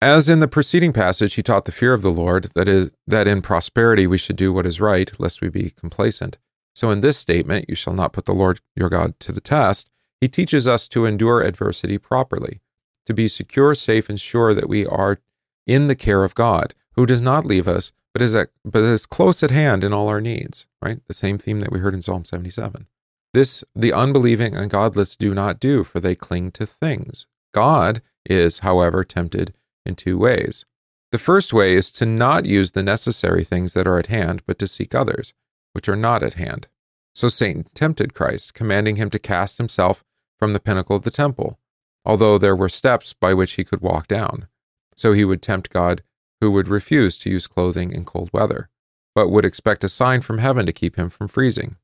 As 0.00 0.28
in 0.28 0.40
the 0.40 0.48
preceding 0.48 0.92
passage, 0.92 1.34
he 1.34 1.42
taught 1.42 1.64
the 1.64 1.72
fear 1.72 1.94
of 1.94 2.02
the 2.02 2.12
Lord, 2.12 2.50
that 2.54 2.68
is, 2.68 2.90
that 3.06 3.28
in 3.28 3.42
prosperity 3.42 4.06
we 4.06 4.18
should 4.18 4.36
do 4.36 4.52
what 4.52 4.66
is 4.66 4.80
right, 4.80 5.10
lest 5.18 5.40
we 5.40 5.48
be 5.48 5.70
complacent. 5.70 6.38
So, 6.74 6.90
in 6.90 7.00
this 7.00 7.18
statement, 7.18 7.66
you 7.68 7.74
shall 7.74 7.94
not 7.94 8.12
put 8.12 8.26
the 8.26 8.34
Lord 8.34 8.60
your 8.74 8.88
God 8.88 9.18
to 9.20 9.32
the 9.32 9.40
test, 9.40 9.90
he 10.20 10.28
teaches 10.28 10.66
us 10.66 10.88
to 10.88 11.04
endure 11.04 11.42
adversity 11.42 11.98
properly 11.98 12.60
to 13.06 13.14
be 13.14 13.28
secure, 13.28 13.74
safe, 13.74 14.08
and 14.08 14.20
sure 14.20 14.54
that 14.54 14.68
we 14.68 14.86
are 14.86 15.20
in 15.66 15.88
the 15.88 15.96
care 15.96 16.24
of 16.24 16.34
God, 16.34 16.74
who 16.92 17.06
does 17.06 17.22
not 17.22 17.44
leave 17.44 17.68
us, 17.68 17.92
but 18.12 18.22
is, 18.22 18.34
at, 18.34 18.50
but 18.64 18.82
is 18.82 19.06
close 19.06 19.42
at 19.42 19.50
hand 19.50 19.82
in 19.82 19.92
all 19.92 20.08
our 20.08 20.20
needs, 20.20 20.66
right? 20.80 21.00
The 21.06 21.14
same 21.14 21.38
theme 21.38 21.60
that 21.60 21.72
we 21.72 21.80
heard 21.80 21.94
in 21.94 22.02
Psalm 22.02 22.24
77. 22.24 22.86
This 23.32 23.64
the 23.74 23.92
unbelieving 23.92 24.56
and 24.56 24.70
godless 24.70 25.16
do 25.16 25.34
not 25.34 25.58
do, 25.58 25.82
for 25.82 25.98
they 25.98 26.14
cling 26.14 26.52
to 26.52 26.66
things. 26.66 27.26
God 27.52 28.00
is, 28.24 28.60
however, 28.60 29.02
tempted 29.02 29.52
in 29.84 29.96
two 29.96 30.16
ways. 30.16 30.64
The 31.10 31.18
first 31.18 31.52
way 31.52 31.74
is 31.74 31.90
to 31.92 32.06
not 32.06 32.46
use 32.46 32.72
the 32.72 32.82
necessary 32.82 33.44
things 33.44 33.72
that 33.74 33.86
are 33.86 33.98
at 33.98 34.06
hand, 34.06 34.42
but 34.46 34.58
to 34.60 34.68
seek 34.68 34.94
others, 34.94 35.34
which 35.72 35.88
are 35.88 35.96
not 35.96 36.22
at 36.22 36.34
hand. 36.34 36.68
So 37.12 37.28
Satan 37.28 37.66
tempted 37.74 38.14
Christ, 38.14 38.54
commanding 38.54 38.96
him 38.96 39.10
to 39.10 39.18
cast 39.18 39.58
himself 39.58 40.04
from 40.38 40.52
the 40.52 40.60
pinnacle 40.60 40.96
of 40.96 41.02
the 41.02 41.10
temple 41.10 41.58
although 42.04 42.38
there 42.38 42.56
were 42.56 42.68
steps 42.68 43.12
by 43.12 43.34
which 43.34 43.52
he 43.52 43.64
could 43.64 43.80
walk 43.80 44.06
down. 44.06 44.46
So 44.94 45.12
he 45.12 45.24
would 45.24 45.42
tempt 45.42 45.70
God, 45.70 46.02
who 46.40 46.50
would 46.50 46.68
refuse 46.68 47.18
to 47.18 47.30
use 47.30 47.46
clothing 47.46 47.92
in 47.92 48.04
cold 48.04 48.30
weather, 48.32 48.68
but 49.14 49.28
would 49.28 49.44
expect 49.44 49.84
a 49.84 49.88
sign 49.88 50.20
from 50.20 50.38
heaven 50.38 50.66
to 50.66 50.72
keep 50.72 50.96
him 50.96 51.08
from 51.08 51.28
freezing. 51.28 51.76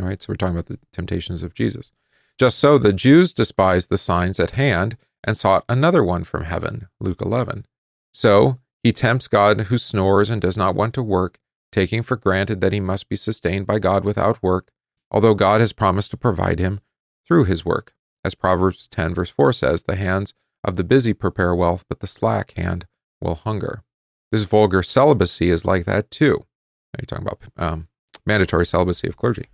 All 0.00 0.06
right, 0.06 0.20
so 0.20 0.26
we're 0.28 0.36
talking 0.36 0.54
about 0.54 0.66
the 0.66 0.78
temptations 0.92 1.42
of 1.42 1.54
Jesus. 1.54 1.92
Just 2.38 2.58
so 2.58 2.76
the 2.76 2.92
Jews 2.92 3.32
despised 3.32 3.88
the 3.88 3.98
signs 3.98 4.38
at 4.38 4.52
hand 4.52 4.96
and 5.24 5.36
sought 5.36 5.64
another 5.68 6.04
one 6.04 6.24
from 6.24 6.44
heaven, 6.44 6.88
Luke 7.00 7.22
11. 7.22 7.66
So 8.12 8.58
he 8.82 8.92
tempts 8.92 9.26
God 9.26 9.62
who 9.62 9.78
snores 9.78 10.30
and 10.30 10.40
does 10.40 10.56
not 10.56 10.74
want 10.74 10.94
to 10.94 11.02
work, 11.02 11.38
taking 11.72 12.02
for 12.02 12.16
granted 12.16 12.60
that 12.60 12.72
he 12.72 12.80
must 12.80 13.08
be 13.08 13.16
sustained 13.16 13.66
by 13.66 13.78
God 13.78 14.04
without 14.04 14.42
work, 14.42 14.70
although 15.10 15.34
God 15.34 15.60
has 15.60 15.72
promised 15.72 16.10
to 16.12 16.16
provide 16.16 16.58
him 16.58 16.80
through 17.26 17.44
his 17.44 17.64
work. 17.64 17.95
As 18.26 18.34
Proverbs 18.34 18.88
10, 18.88 19.14
verse 19.14 19.30
4 19.30 19.52
says, 19.52 19.84
the 19.84 19.94
hands 19.94 20.34
of 20.64 20.74
the 20.74 20.82
busy 20.82 21.12
prepare 21.12 21.54
wealth, 21.54 21.84
but 21.88 22.00
the 22.00 22.08
slack 22.08 22.50
hand 22.56 22.84
will 23.20 23.36
hunger. 23.36 23.84
This 24.32 24.42
vulgar 24.42 24.82
celibacy 24.82 25.48
is 25.48 25.64
like 25.64 25.84
that 25.84 26.10
too. 26.10 26.38
Now 26.92 26.98
you're 26.98 27.06
talking 27.06 27.24
about 27.24 27.42
um, 27.56 27.86
mandatory 28.26 28.66
celibacy 28.66 29.06
of 29.06 29.16
clergy. 29.16 29.46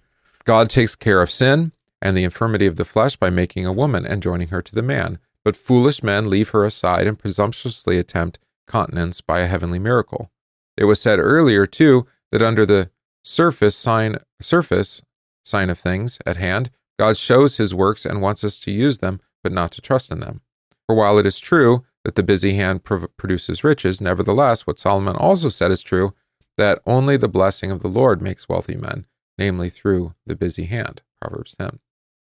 God 0.44 0.70
takes 0.70 0.96
care 0.96 1.20
of 1.20 1.30
sin 1.30 1.72
and 2.00 2.16
the 2.16 2.24
infirmity 2.24 2.66
of 2.66 2.76
the 2.76 2.86
flesh 2.86 3.14
by 3.14 3.28
making 3.28 3.66
a 3.66 3.74
woman 3.74 4.06
and 4.06 4.22
joining 4.22 4.48
her 4.48 4.62
to 4.62 4.74
the 4.74 4.80
man. 4.80 5.18
But 5.44 5.54
foolish 5.54 6.02
men 6.02 6.30
leave 6.30 6.48
her 6.50 6.64
aside 6.64 7.06
and 7.06 7.18
presumptuously 7.18 7.98
attempt 7.98 8.38
continence 8.66 9.20
by 9.20 9.40
a 9.40 9.48
heavenly 9.48 9.80
miracle. 9.80 10.30
It 10.78 10.84
was 10.84 10.98
said 10.98 11.18
earlier, 11.18 11.66
too, 11.66 12.06
that 12.30 12.40
under 12.40 12.64
the 12.64 12.90
surface 13.22 13.76
sign 13.76 14.16
surface 14.40 15.02
sign 15.44 15.68
of 15.68 15.78
things 15.78 16.18
at 16.24 16.38
hand, 16.38 16.70
God 16.98 17.16
shows 17.16 17.56
his 17.56 17.74
works 17.74 18.04
and 18.04 18.20
wants 18.20 18.44
us 18.44 18.58
to 18.60 18.70
use 18.70 18.98
them, 18.98 19.20
but 19.42 19.52
not 19.52 19.72
to 19.72 19.80
trust 19.80 20.12
in 20.12 20.20
them. 20.20 20.42
For 20.86 20.94
while 20.94 21.18
it 21.18 21.26
is 21.26 21.40
true 21.40 21.84
that 22.04 22.16
the 22.16 22.22
busy 22.22 22.54
hand 22.54 22.84
produces 22.84 23.64
riches, 23.64 24.00
nevertheless, 24.00 24.66
what 24.66 24.78
Solomon 24.78 25.16
also 25.16 25.48
said 25.48 25.70
is 25.70 25.82
true 25.82 26.14
that 26.56 26.82
only 26.86 27.16
the 27.16 27.28
blessing 27.28 27.70
of 27.70 27.80
the 27.80 27.88
Lord 27.88 28.20
makes 28.20 28.48
wealthy 28.48 28.76
men, 28.76 29.06
namely 29.38 29.70
through 29.70 30.14
the 30.26 30.36
busy 30.36 30.64
hand. 30.64 31.02
Proverbs 31.20 31.54
10. 31.58 31.78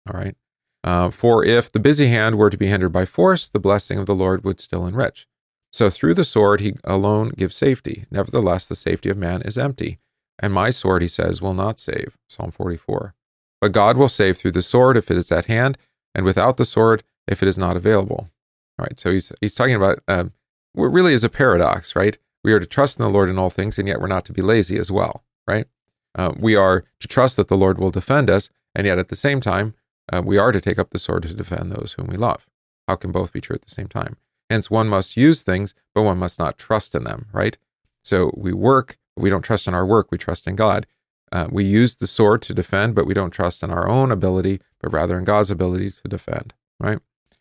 All 0.09 0.21
right. 0.21 0.37
Uh, 0.83 1.11
for 1.11 1.45
if 1.45 1.71
the 1.71 1.81
busy 1.81 2.07
hand 2.07 2.37
were 2.37 2.51
to 2.51 2.57
be 2.57 2.69
hindered 2.69 2.93
by 2.93 3.05
force, 3.05 3.49
the 3.49 3.59
blessing 3.59 3.99
of 3.99 4.07
the 4.07 4.15
Lord 4.15 4.45
would 4.45 4.61
still 4.61 4.87
enrich. 4.87 5.27
So 5.73 5.91
through 5.91 6.15
the 6.15 6.25
sword 6.25 6.61
he 6.61 6.75
alone 6.85 7.31
gives 7.31 7.57
safety. 7.57 8.05
Nevertheless, 8.11 8.67
the 8.67 8.75
safety 8.75 9.09
of 9.09 9.17
man 9.17 9.43
is 9.43 9.59
empty. 9.59 9.99
And 10.39 10.55
my 10.55 10.71
sword, 10.71 11.03
he 11.03 11.09
says, 11.09 11.43
will 11.43 11.55
not 11.55 11.79
save. 11.79 12.17
Psalm 12.29 12.51
44. 12.51 13.15
But 13.61 13.73
God 13.73 13.97
will 13.97 14.09
save 14.09 14.39
through 14.39 14.53
the 14.53 14.63
sword 14.63 14.97
if 14.97 15.11
it 15.11 15.17
is 15.17 15.31
at 15.31 15.47
hand, 15.47 15.77
and 16.15 16.25
without 16.25 16.57
the 16.57 16.65
sword 16.65 17.03
if 17.27 17.43
it 17.43 17.49
is 17.49 17.59
not 17.59 17.77
available. 17.77 18.31
All 18.79 18.85
right, 18.85 18.99
so 18.99 19.13
he's 19.13 19.33
he's 19.41 19.55
talking 19.55 19.75
about 19.75 20.01
um, 20.09 20.33
what 20.73 20.87
really 20.87 21.13
is 21.13 21.25
a 21.25 21.29
paradox, 21.29 21.95
right? 21.95 22.17
We 22.43 22.53
are 22.53 22.61
to 22.61 22.67
trust 22.67 22.99
in 22.99 23.05
the 23.05 23.11
Lord 23.11 23.29
in 23.29 23.39
all 23.39 23.51
things, 23.51 23.79
and 23.79 23.87
yet 23.87 24.01
we're 24.01 24.07
not 24.07 24.25
to 24.27 24.33
be 24.33 24.43
lazy 24.43 24.79
as 24.79 24.91
well, 24.91 25.25
right? 25.47 25.67
Uh, 26.15 26.33
we 26.39 26.57
are 26.57 26.85
to 27.01 27.09
trust 27.09 27.37
that 27.37 27.49
the 27.49 27.57
Lord 27.57 27.79
will 27.79 27.91
defend 27.91 28.31
us, 28.31 28.51
and 28.75 28.87
yet 28.87 28.99
at 28.99 29.09
the 29.09 29.17
same 29.17 29.41
time, 29.41 29.75
uh, 30.13 30.23
we 30.25 30.39
are 30.39 30.53
to 30.53 30.61
take 30.61 30.79
up 30.79 30.91
the 30.91 30.99
sword 30.99 31.23
to 31.25 31.35
defend 31.35 31.71
those 31.71 31.95
whom 31.97 32.07
we 32.07 32.17
love. 32.17 32.49
How 32.89 32.97
can 32.97 33.13
both 33.13 33.33
be 33.33 33.41
true 33.41 33.55
at 33.55 33.63
the 33.63 33.71
same 33.71 33.89
time? 33.89 34.17
Hence, 34.49 34.71
one 34.71 34.89
must 34.89 35.17
use 35.17 35.43
things, 35.43 35.75
but 35.95 36.03
one 36.03 36.19
must 36.19 36.39
not 36.39 36.59
trust 36.59 36.95
in 36.95 37.05
them, 37.05 37.27
right? 37.33 37.57
So 38.03 38.33
we 38.37 38.53
work, 38.53 38.99
we 39.17 39.31
don't 39.31 39.45
trust 39.45 39.69
in 39.69 39.75
our 39.75 39.87
work, 39.87 40.11
we 40.11 40.19
trust 40.19 40.47
in 40.49 40.57
God. 40.57 40.87
Uh, 41.33 41.47
we 41.51 41.65
use 41.65 41.97
the 41.97 42.07
sword 42.07 42.43
to 42.43 42.55
defend, 42.55 42.95
but 42.95 43.07
we 43.07 43.15
don't 43.15 43.31
trust 43.31 43.63
in 43.63 43.71
our 43.71 43.89
own 43.89 44.11
ability, 44.11 44.61
but 44.81 44.93
rather 44.93 45.17
in 45.17 45.25
God's 45.25 45.51
ability 45.51 45.91
to 45.91 46.09
defend, 46.09 46.55
right? 46.81 46.99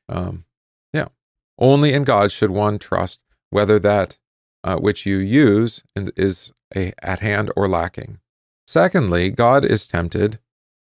Um, 0.07 0.45
yeah. 0.93 1.07
Only 1.57 1.93
in 1.93 2.03
God 2.03 2.31
should 2.31 2.51
one 2.51 2.77
trust, 2.77 3.19
whether 3.49 3.79
that 3.79 4.17
uh, 4.63 4.77
which 4.77 5.05
you 5.05 5.17
use 5.17 5.83
is 5.95 6.51
a, 6.75 6.93
at 7.01 7.19
hand 7.19 7.51
or 7.55 7.67
lacking. 7.67 8.19
Secondly, 8.67 9.31
God 9.31 9.65
is 9.65 9.87
tempted. 9.87 10.39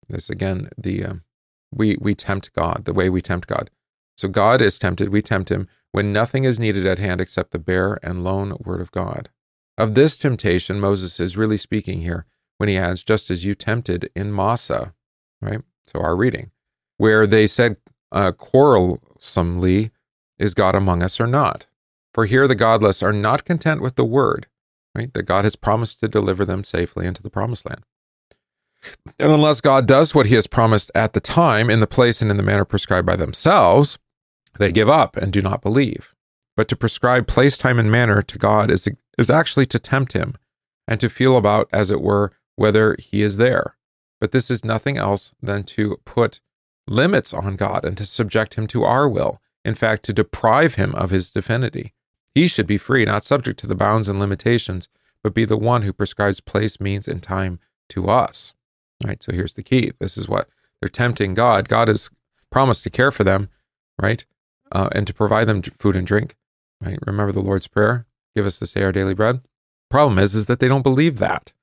This 0.09 0.29
again, 0.29 0.69
the 0.77 1.05
um, 1.05 1.23
we 1.71 1.97
we 1.99 2.15
tempt 2.15 2.53
God 2.53 2.85
the 2.85 2.93
way 2.93 3.09
we 3.09 3.21
tempt 3.21 3.47
God. 3.47 3.69
So 4.17 4.27
God 4.27 4.61
is 4.61 4.79
tempted. 4.79 5.09
We 5.09 5.21
tempt 5.21 5.49
Him 5.49 5.67
when 5.91 6.13
nothing 6.13 6.45
is 6.45 6.59
needed 6.59 6.85
at 6.85 6.99
hand 6.99 7.21
except 7.21 7.51
the 7.51 7.59
bare 7.59 7.99
and 8.01 8.23
lone 8.23 8.55
Word 8.63 8.81
of 8.81 8.91
God. 8.91 9.29
Of 9.77 9.93
this 9.93 10.17
temptation, 10.17 10.79
Moses 10.79 11.19
is 11.19 11.37
really 11.37 11.57
speaking 11.57 12.01
here 12.01 12.25
when 12.57 12.69
he 12.69 12.77
adds, 12.77 13.03
just 13.03 13.29
as 13.29 13.45
you 13.45 13.55
tempted 13.55 14.09
in 14.15 14.33
Massah, 14.33 14.93
right? 15.41 15.61
So 15.83 15.99
our 15.99 16.15
reading, 16.15 16.51
where 16.97 17.27
they 17.27 17.47
said 17.47 17.77
uh, 18.11 18.31
quarrelsomely, 18.31 19.91
is 20.37 20.53
God 20.53 20.75
among 20.75 21.01
us 21.01 21.19
or 21.19 21.27
not? 21.27 21.67
For 22.13 22.25
here 22.25 22.47
the 22.47 22.55
godless 22.55 23.03
are 23.03 23.13
not 23.13 23.45
content 23.45 23.81
with 23.81 23.95
the 23.95 24.05
word, 24.05 24.47
right? 24.95 25.13
That 25.13 25.23
God 25.23 25.43
has 25.43 25.55
promised 25.55 25.99
to 25.99 26.07
deliver 26.07 26.45
them 26.45 26.63
safely 26.63 27.05
into 27.05 27.21
the 27.21 27.29
promised 27.29 27.65
land. 27.67 27.83
And 29.19 29.31
unless 29.31 29.61
God 29.61 29.87
does 29.87 30.13
what 30.13 30.27
he 30.27 30.35
has 30.35 30.47
promised 30.47 30.91
at 30.93 31.13
the 31.13 31.19
time, 31.19 31.69
in 31.69 31.79
the 31.79 31.87
place 31.87 32.21
and 32.21 32.29
in 32.29 32.37
the 32.37 32.43
manner 32.43 32.65
prescribed 32.65 33.05
by 33.05 33.15
themselves, 33.15 33.97
they 34.59 34.71
give 34.71 34.89
up 34.89 35.17
and 35.17 35.33
do 35.33 35.41
not 35.41 35.61
believe. 35.61 36.13
But 36.55 36.67
to 36.69 36.75
prescribe 36.75 37.27
place, 37.27 37.57
time, 37.57 37.79
and 37.79 37.91
manner 37.91 38.21
to 38.21 38.37
God 38.37 38.71
is, 38.71 38.87
is 39.17 39.29
actually 39.29 39.65
to 39.67 39.79
tempt 39.79 40.13
him 40.13 40.35
and 40.87 40.99
to 40.99 41.09
feel 41.09 41.35
about, 41.35 41.67
as 41.73 41.91
it 41.91 41.99
were, 41.99 42.31
whether 42.55 42.95
he 42.99 43.21
is 43.21 43.37
there. 43.37 43.75
But 44.19 44.31
this 44.31 44.49
is 44.49 44.65
nothing 44.65 44.97
else 44.97 45.33
than 45.41 45.63
to 45.63 45.97
put 46.05 46.39
limits 46.87 47.33
on 47.33 47.55
God 47.55 47.83
and 47.83 47.97
to 47.97 48.05
subject 48.05 48.55
him 48.55 48.67
to 48.67 48.83
our 48.83 49.09
will, 49.09 49.39
in 49.63 49.75
fact, 49.75 50.03
to 50.05 50.13
deprive 50.13 50.75
him 50.75 50.93
of 50.95 51.09
his 51.09 51.29
divinity. 51.29 51.93
He 52.33 52.47
should 52.47 52.67
be 52.67 52.77
free, 52.77 53.05
not 53.05 53.23
subject 53.23 53.59
to 53.59 53.67
the 53.67 53.75
bounds 53.75 54.09
and 54.09 54.19
limitations, 54.19 54.87
but 55.23 55.33
be 55.33 55.45
the 55.45 55.57
one 55.57 55.81
who 55.81 55.93
prescribes 55.93 56.39
place, 56.39 56.79
means, 56.79 57.07
and 57.07 57.21
time 57.21 57.59
to 57.89 58.07
us. 58.07 58.53
All 59.03 59.09
right, 59.09 59.21
so 59.21 59.31
here's 59.31 59.55
the 59.55 59.63
key. 59.63 59.91
This 59.99 60.17
is 60.17 60.27
what 60.27 60.47
they're 60.79 60.89
tempting 60.89 61.33
God. 61.33 61.67
God 61.67 61.87
has 61.87 62.09
promised 62.51 62.83
to 62.83 62.89
care 62.89 63.11
for 63.11 63.23
them, 63.23 63.49
right? 63.99 64.25
Uh, 64.71 64.89
and 64.91 65.07
to 65.07 65.13
provide 65.13 65.47
them 65.47 65.61
food 65.61 65.95
and 65.95 66.07
drink, 66.07 66.35
right? 66.81 66.99
Remember 67.05 67.31
the 67.31 67.41
Lord's 67.41 67.67
Prayer 67.67 68.05
give 68.35 68.45
us 68.45 68.59
this 68.59 68.73
day 68.73 68.83
our 68.83 68.91
daily 68.91 69.13
bread. 69.13 69.41
Problem 69.89 70.19
is, 70.19 70.35
is 70.35 70.45
that 70.47 70.59
they 70.59 70.67
don't 70.67 70.81
believe 70.81 71.19
that. 71.19 71.53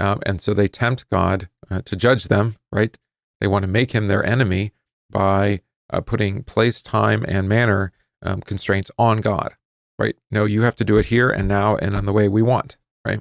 Um, 0.00 0.20
and 0.24 0.40
so 0.40 0.54
they 0.54 0.68
tempt 0.68 1.08
God 1.10 1.48
uh, 1.70 1.82
to 1.84 1.96
judge 1.96 2.24
them, 2.24 2.56
right? 2.70 2.96
They 3.40 3.46
want 3.46 3.64
to 3.64 3.70
make 3.70 3.92
him 3.92 4.06
their 4.06 4.24
enemy 4.24 4.72
by 5.10 5.60
uh, 5.90 6.00
putting 6.00 6.42
place, 6.42 6.80
time, 6.82 7.24
and 7.28 7.48
manner 7.48 7.92
um, 8.22 8.40
constraints 8.40 8.90
on 8.98 9.20
God, 9.20 9.54
right? 9.98 10.16
No, 10.30 10.44
you 10.44 10.62
have 10.62 10.76
to 10.76 10.84
do 10.84 10.96
it 10.96 11.06
here 11.06 11.30
and 11.30 11.48
now 11.48 11.76
and 11.76 11.94
on 11.94 12.06
the 12.06 12.12
way 12.12 12.28
we 12.28 12.42
want, 12.42 12.76
right? 13.06 13.20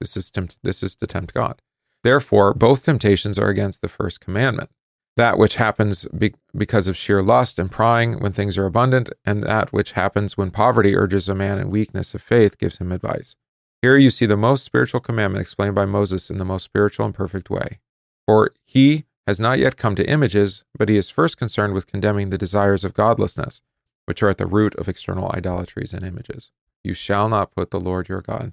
This 0.00 0.16
is 0.16 0.30
tempt- 0.30 0.58
this 0.62 0.82
is 0.82 0.94
to 0.96 1.06
tempt 1.06 1.34
God. 1.34 1.62
Therefore, 2.02 2.54
both 2.54 2.84
temptations 2.84 3.38
are 3.38 3.48
against 3.48 3.82
the 3.82 3.88
first 3.88 4.20
commandment. 4.20 4.70
That 5.16 5.38
which 5.38 5.56
happens 5.56 6.06
be- 6.06 6.34
because 6.56 6.88
of 6.88 6.96
sheer 6.96 7.22
lust 7.22 7.58
and 7.58 7.70
prying 7.70 8.20
when 8.20 8.32
things 8.32 8.56
are 8.56 8.66
abundant, 8.66 9.10
and 9.24 9.42
that 9.42 9.72
which 9.72 9.92
happens 9.92 10.36
when 10.36 10.50
poverty 10.50 10.96
urges 10.96 11.28
a 11.28 11.34
man 11.34 11.58
and 11.58 11.70
weakness 11.70 12.14
of 12.14 12.22
faith 12.22 12.58
gives 12.58 12.78
him 12.78 12.92
advice. 12.92 13.36
Here 13.82 13.96
you 13.96 14.10
see 14.10 14.26
the 14.26 14.36
most 14.36 14.64
spiritual 14.64 15.00
commandment 15.00 15.42
explained 15.42 15.74
by 15.74 15.86
Moses 15.86 16.30
in 16.30 16.38
the 16.38 16.44
most 16.44 16.64
spiritual 16.64 17.06
and 17.06 17.14
perfect 17.14 17.48
way. 17.48 17.78
For 18.26 18.52
he 18.62 19.04
has 19.26 19.40
not 19.40 19.58
yet 19.58 19.76
come 19.76 19.94
to 19.94 20.08
images, 20.08 20.64
but 20.76 20.88
he 20.88 20.96
is 20.96 21.08
first 21.08 21.38
concerned 21.38 21.72
with 21.72 21.86
condemning 21.86 22.30
the 22.30 22.38
desires 22.38 22.84
of 22.84 22.94
godlessness, 22.94 23.62
which 24.06 24.22
are 24.22 24.28
at 24.28 24.38
the 24.38 24.46
root 24.46 24.74
of 24.74 24.88
external 24.88 25.30
idolatries 25.32 25.92
and 25.92 26.04
images. 26.04 26.50
You 26.84 26.94
shall 26.94 27.28
not 27.28 27.52
put 27.52 27.70
the 27.70 27.80
Lord 27.80 28.08
your 28.08 28.22
God 28.22 28.52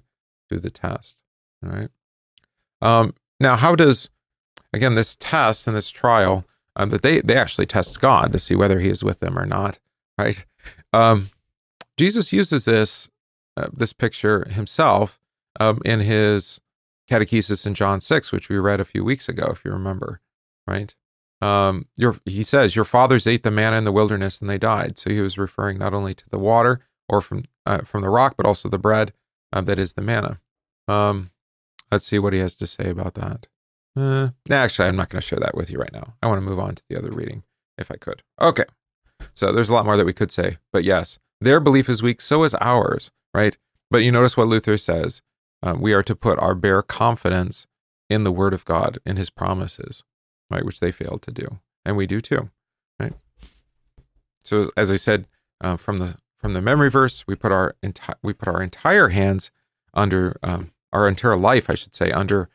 to 0.50 0.58
the 0.58 0.70
test. 0.70 1.22
All 1.64 1.70
right. 1.70 1.88
Um, 2.80 3.14
now, 3.40 3.56
how 3.56 3.74
does 3.74 4.10
again 4.72 4.94
this 4.94 5.16
test 5.16 5.66
and 5.66 5.76
this 5.76 5.90
trial 5.90 6.46
um, 6.76 6.90
that 6.90 7.02
they 7.02 7.20
they 7.20 7.36
actually 7.36 7.66
test 7.66 8.00
God 8.00 8.32
to 8.32 8.38
see 8.38 8.54
whether 8.54 8.80
He 8.80 8.88
is 8.88 9.02
with 9.02 9.20
them 9.20 9.38
or 9.38 9.46
not, 9.46 9.78
right? 10.18 10.44
Um, 10.92 11.30
Jesus 11.96 12.32
uses 12.32 12.64
this 12.64 13.08
uh, 13.58 13.68
this 13.72 13.92
picture 13.92 14.46
himself 14.48 15.20
um, 15.58 15.80
in 15.84 16.00
his 16.00 16.60
catechesis 17.10 17.66
in 17.66 17.74
John 17.74 18.00
six, 18.00 18.30
which 18.30 18.48
we 18.48 18.58
read 18.58 18.80
a 18.80 18.84
few 18.84 19.04
weeks 19.04 19.28
ago, 19.28 19.48
if 19.50 19.64
you 19.64 19.72
remember, 19.72 20.20
right? 20.66 20.94
Um, 21.40 21.86
your, 21.96 22.16
he 22.24 22.42
says, 22.42 22.76
Your 22.76 22.84
fathers 22.84 23.26
ate 23.26 23.42
the 23.42 23.50
manna 23.50 23.76
in 23.76 23.84
the 23.84 23.92
wilderness 23.92 24.40
and 24.40 24.48
they 24.48 24.58
died. 24.58 24.98
So 24.98 25.10
he 25.10 25.20
was 25.20 25.38
referring 25.38 25.78
not 25.78 25.94
only 25.94 26.14
to 26.14 26.28
the 26.28 26.38
water 26.38 26.80
or 27.08 27.20
from 27.20 27.44
uh, 27.66 27.78
from 27.78 28.02
the 28.02 28.10
rock, 28.10 28.34
but 28.36 28.46
also 28.46 28.68
the 28.68 28.78
bread 28.78 29.12
uh, 29.52 29.60
that 29.62 29.78
is 29.78 29.94
the 29.94 30.02
manna. 30.02 30.40
Um, 30.86 31.30
let's 31.90 32.04
see 32.04 32.18
what 32.18 32.32
he 32.32 32.38
has 32.38 32.54
to 32.56 32.66
say 32.66 32.90
about 32.90 33.14
that. 33.14 33.46
Uh, 33.96 34.30
actually, 34.50 34.88
I'm 34.88 34.96
not 34.96 35.08
going 35.08 35.20
to 35.20 35.26
share 35.26 35.40
that 35.40 35.56
with 35.56 35.70
you 35.70 35.78
right 35.78 35.92
now. 35.92 36.14
I 36.22 36.28
want 36.28 36.38
to 36.38 36.48
move 36.48 36.60
on 36.60 36.74
to 36.76 36.82
the 36.88 36.96
other 36.96 37.10
reading 37.10 37.42
if 37.76 37.90
I 37.90 37.96
could. 37.96 38.22
Okay. 38.40 38.64
So 39.34 39.52
there's 39.52 39.68
a 39.68 39.74
lot 39.74 39.84
more 39.84 39.96
that 39.96 40.06
we 40.06 40.12
could 40.12 40.30
say. 40.30 40.58
But 40.72 40.84
yes, 40.84 41.18
their 41.40 41.60
belief 41.60 41.88
is 41.88 42.02
weak, 42.02 42.20
so 42.20 42.44
is 42.44 42.54
ours, 42.60 43.10
right? 43.34 43.56
But 43.90 43.98
you 43.98 44.12
notice 44.12 44.36
what 44.36 44.48
Luther 44.48 44.76
says. 44.76 45.22
Um, 45.62 45.80
we 45.80 45.92
are 45.92 46.02
to 46.04 46.14
put 46.14 46.38
our 46.38 46.54
bare 46.54 46.82
confidence 46.82 47.66
in 48.08 48.24
the 48.24 48.32
word 48.32 48.54
of 48.54 48.64
God, 48.64 48.98
in 49.04 49.16
his 49.16 49.30
promises, 49.30 50.04
right? 50.50 50.64
Which 50.64 50.80
they 50.80 50.92
failed 50.92 51.22
to 51.22 51.32
do. 51.32 51.58
And 51.84 51.96
we 51.96 52.06
do 52.06 52.20
too, 52.20 52.50
right? 53.00 53.12
So 54.44 54.70
as 54.76 54.90
I 54.90 54.96
said, 54.96 55.26
uh, 55.60 55.76
from 55.76 55.98
the 55.98 56.16
from 56.38 56.52
the 56.52 56.62
memory 56.62 56.90
verse, 56.90 57.26
we 57.26 57.34
put 57.34 57.50
our 57.50 57.74
enti- 57.82 58.14
we 58.22 58.32
put 58.32 58.48
our 58.48 58.62
entire 58.62 59.08
hands 59.08 59.50
under 59.94 60.38
um, 60.42 60.70
our 60.92 61.08
entire 61.08 61.36
life, 61.36 61.68
I 61.68 61.74
should 61.74 61.94
say, 61.94 62.10
under 62.12 62.48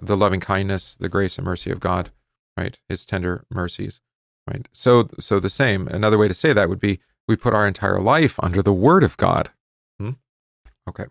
the 0.00 0.16
loving 0.16 0.40
kindness, 0.40 0.94
the 0.94 1.08
grace 1.08 1.38
and 1.38 1.44
mercy 1.44 1.70
of 1.70 1.80
God, 1.80 2.10
right? 2.56 2.78
His 2.88 3.04
tender 3.04 3.44
mercies, 3.50 4.00
right? 4.48 4.68
So, 4.72 5.08
so 5.18 5.40
the 5.40 5.50
same. 5.50 5.88
Another 5.88 6.18
way 6.18 6.28
to 6.28 6.34
say 6.34 6.52
that 6.52 6.68
would 6.68 6.80
be 6.80 7.00
we 7.30 7.36
put 7.36 7.54
our 7.54 7.66
entire 7.66 8.00
life 8.00 8.40
under 8.42 8.60
the 8.60 8.72
Word 8.72 9.04
of 9.04 9.16
God. 9.16 9.50
Hmm? 9.98 10.10
Okay. 10.88 11.04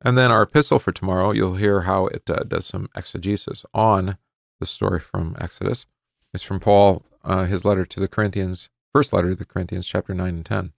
And 0.00 0.16
then 0.16 0.30
our 0.30 0.42
epistle 0.42 0.78
for 0.78 0.90
tomorrow, 0.90 1.32
you'll 1.32 1.56
hear 1.56 1.82
how 1.82 2.06
it 2.06 2.28
uh, 2.30 2.44
does 2.44 2.64
some 2.64 2.88
exegesis 2.96 3.66
on 3.74 4.16
the 4.58 4.64
story 4.64 4.98
from 4.98 5.36
Exodus. 5.38 5.84
It's 6.32 6.42
from 6.42 6.60
Paul, 6.60 7.04
uh, 7.22 7.44
his 7.44 7.62
letter 7.62 7.84
to 7.84 8.00
the 8.00 8.08
Corinthians, 8.08 8.70
first 8.90 9.12
letter 9.12 9.28
to 9.28 9.36
the 9.36 9.44
Corinthians, 9.44 9.86
chapter 9.86 10.14
9 10.14 10.28
and 10.28 10.46
10. 10.46 10.72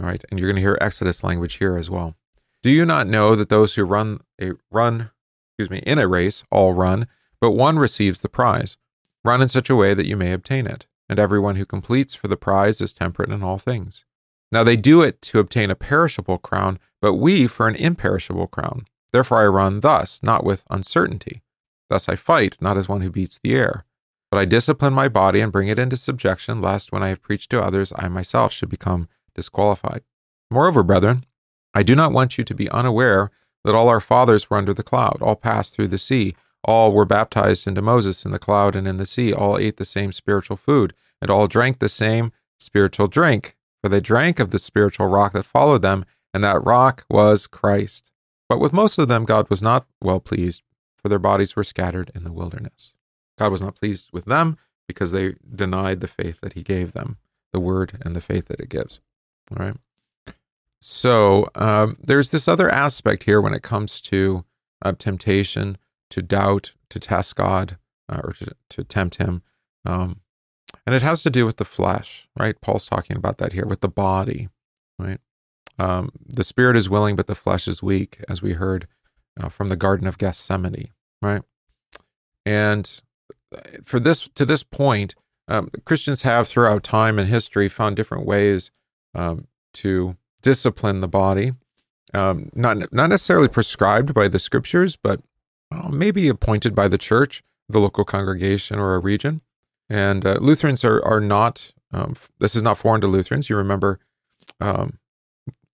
All 0.00 0.06
right. 0.06 0.24
And 0.30 0.40
you're 0.40 0.48
going 0.48 0.56
to 0.56 0.62
hear 0.62 0.78
Exodus 0.80 1.22
language 1.22 1.58
here 1.58 1.76
as 1.76 1.90
well. 1.90 2.16
Do 2.62 2.70
you 2.70 2.86
not 2.86 3.06
know 3.06 3.36
that 3.36 3.50
those 3.50 3.74
who 3.74 3.84
run 3.84 4.20
a 4.40 4.52
run, 4.70 5.10
excuse 5.50 5.68
me, 5.68 5.82
in 5.86 5.98
a 5.98 6.08
race 6.08 6.44
all 6.50 6.72
run, 6.72 7.06
but 7.42 7.50
one 7.50 7.78
receives 7.78 8.22
the 8.22 8.30
prize? 8.30 8.78
Run 9.22 9.42
in 9.42 9.48
such 9.48 9.68
a 9.68 9.76
way 9.76 9.92
that 9.92 10.06
you 10.06 10.16
may 10.16 10.32
obtain 10.32 10.66
it. 10.66 10.86
And 11.12 11.18
everyone 11.18 11.56
who 11.56 11.66
completes 11.66 12.14
for 12.14 12.26
the 12.26 12.38
prize 12.38 12.80
is 12.80 12.94
temperate 12.94 13.28
in 13.28 13.42
all 13.42 13.58
things. 13.58 14.06
Now 14.50 14.64
they 14.64 14.78
do 14.78 15.02
it 15.02 15.20
to 15.20 15.40
obtain 15.40 15.70
a 15.70 15.74
perishable 15.74 16.38
crown, 16.38 16.78
but 17.02 17.16
we 17.16 17.46
for 17.46 17.68
an 17.68 17.74
imperishable 17.74 18.46
crown. 18.46 18.86
Therefore 19.12 19.42
I 19.42 19.46
run 19.48 19.80
thus, 19.80 20.22
not 20.22 20.42
with 20.42 20.64
uncertainty. 20.70 21.42
Thus 21.90 22.08
I 22.08 22.16
fight, 22.16 22.56
not 22.62 22.78
as 22.78 22.88
one 22.88 23.02
who 23.02 23.10
beats 23.10 23.38
the 23.38 23.54
air. 23.54 23.84
But 24.30 24.38
I 24.38 24.46
discipline 24.46 24.94
my 24.94 25.08
body 25.08 25.40
and 25.40 25.52
bring 25.52 25.68
it 25.68 25.78
into 25.78 25.98
subjection, 25.98 26.62
lest 26.62 26.92
when 26.92 27.02
I 27.02 27.10
have 27.10 27.20
preached 27.20 27.50
to 27.50 27.62
others, 27.62 27.92
I 27.94 28.08
myself 28.08 28.50
should 28.50 28.70
become 28.70 29.10
disqualified. 29.34 30.04
Moreover, 30.50 30.82
brethren, 30.82 31.26
I 31.74 31.82
do 31.82 31.94
not 31.94 32.12
want 32.12 32.38
you 32.38 32.44
to 32.44 32.54
be 32.54 32.70
unaware 32.70 33.30
that 33.64 33.74
all 33.74 33.90
our 33.90 34.00
fathers 34.00 34.48
were 34.48 34.56
under 34.56 34.72
the 34.72 34.82
cloud, 34.82 35.18
all 35.20 35.36
passed 35.36 35.74
through 35.74 35.88
the 35.88 35.98
sea, 35.98 36.34
all 36.64 36.92
were 36.92 37.04
baptized 37.04 37.66
into 37.66 37.82
Moses 37.82 38.24
in 38.24 38.30
the 38.30 38.38
cloud 38.38 38.76
and 38.76 38.86
in 38.86 38.96
the 38.96 39.06
sea, 39.06 39.32
all 39.32 39.58
ate 39.58 39.76
the 39.76 39.84
same 39.84 40.12
spiritual 40.12 40.56
food, 40.56 40.94
and 41.20 41.30
all 41.30 41.46
drank 41.46 41.78
the 41.78 41.88
same 41.88 42.32
spiritual 42.58 43.08
drink, 43.08 43.56
for 43.82 43.88
they 43.88 44.00
drank 44.00 44.38
of 44.38 44.50
the 44.50 44.58
spiritual 44.58 45.06
rock 45.06 45.32
that 45.32 45.46
followed 45.46 45.82
them, 45.82 46.04
and 46.32 46.42
that 46.44 46.64
rock 46.64 47.04
was 47.10 47.46
Christ. 47.46 48.12
But 48.48 48.60
with 48.60 48.72
most 48.72 48.98
of 48.98 49.08
them, 49.08 49.24
God 49.24 49.48
was 49.50 49.62
not 49.62 49.86
well 50.02 50.20
pleased, 50.20 50.62
for 50.96 51.08
their 51.08 51.18
bodies 51.18 51.56
were 51.56 51.64
scattered 51.64 52.10
in 52.14 52.24
the 52.24 52.32
wilderness. 52.32 52.94
God 53.38 53.50
was 53.50 53.62
not 53.62 53.76
pleased 53.76 54.10
with 54.12 54.26
them 54.26 54.56
because 54.86 55.10
they 55.10 55.34
denied 55.54 56.00
the 56.00 56.08
faith 56.08 56.40
that 56.40 56.52
He 56.52 56.62
gave 56.62 56.92
them, 56.92 57.18
the 57.52 57.60
word 57.60 57.98
and 58.02 58.14
the 58.14 58.20
faith 58.20 58.46
that 58.48 58.60
it 58.60 58.68
gives. 58.68 59.00
All 59.50 59.64
right. 59.64 59.76
So 60.80 61.48
um, 61.54 61.96
there's 62.02 62.30
this 62.30 62.48
other 62.48 62.68
aspect 62.68 63.24
here 63.24 63.40
when 63.40 63.54
it 63.54 63.62
comes 63.62 64.00
to 64.02 64.44
uh, 64.84 64.92
temptation, 64.98 65.78
to 66.12 66.22
doubt, 66.22 66.72
to 66.90 67.00
test 67.00 67.36
God, 67.36 67.78
uh, 68.08 68.20
or 68.22 68.32
to, 68.34 68.52
to 68.70 68.84
tempt 68.84 69.16
Him. 69.16 69.42
Um, 69.84 70.20
and 70.86 70.94
it 70.94 71.02
has 71.02 71.22
to 71.22 71.30
do 71.30 71.46
with 71.46 71.56
the 71.56 71.64
flesh, 71.64 72.28
right? 72.38 72.60
Paul's 72.60 72.86
talking 72.86 73.16
about 73.16 73.38
that 73.38 73.52
here 73.52 73.66
with 73.66 73.80
the 73.80 73.88
body, 73.88 74.48
right? 74.98 75.18
Um, 75.78 76.10
the 76.24 76.44
spirit 76.44 76.76
is 76.76 76.90
willing, 76.90 77.16
but 77.16 77.26
the 77.26 77.34
flesh 77.34 77.66
is 77.66 77.82
weak, 77.82 78.22
as 78.28 78.42
we 78.42 78.52
heard 78.52 78.86
uh, 79.40 79.48
from 79.48 79.68
the 79.68 79.76
Garden 79.76 80.06
of 80.06 80.18
Gethsemane, 80.18 80.90
right? 81.22 81.42
And 82.44 83.00
uh, 83.54 83.60
for 83.84 83.98
this 83.98 84.28
to 84.34 84.44
this 84.44 84.62
point, 84.62 85.14
um, 85.48 85.70
Christians 85.84 86.22
have 86.22 86.46
throughout 86.46 86.82
time 86.82 87.18
and 87.18 87.28
history 87.28 87.68
found 87.68 87.96
different 87.96 88.26
ways 88.26 88.70
um, 89.14 89.46
to 89.74 90.16
discipline 90.42 91.00
the 91.00 91.08
body, 91.08 91.52
um, 92.12 92.50
not 92.54 92.92
not 92.92 93.08
necessarily 93.08 93.48
prescribed 93.48 94.12
by 94.12 94.28
the 94.28 94.38
scriptures, 94.38 94.96
but 94.96 95.20
well, 95.72 95.90
maybe 95.90 96.28
appointed 96.28 96.74
by 96.74 96.88
the 96.88 96.98
church, 96.98 97.42
the 97.68 97.80
local 97.80 98.04
congregation, 98.04 98.78
or 98.78 98.94
a 98.94 98.98
region. 98.98 99.40
And 99.88 100.24
uh, 100.26 100.38
Lutherans 100.40 100.84
are 100.84 101.04
are 101.04 101.20
not. 101.20 101.72
Um, 101.92 102.14
this 102.38 102.54
is 102.54 102.62
not 102.62 102.78
foreign 102.78 103.02
to 103.02 103.06
Lutherans. 103.06 103.50
You 103.50 103.56
remember 103.56 104.00
um, 104.60 104.98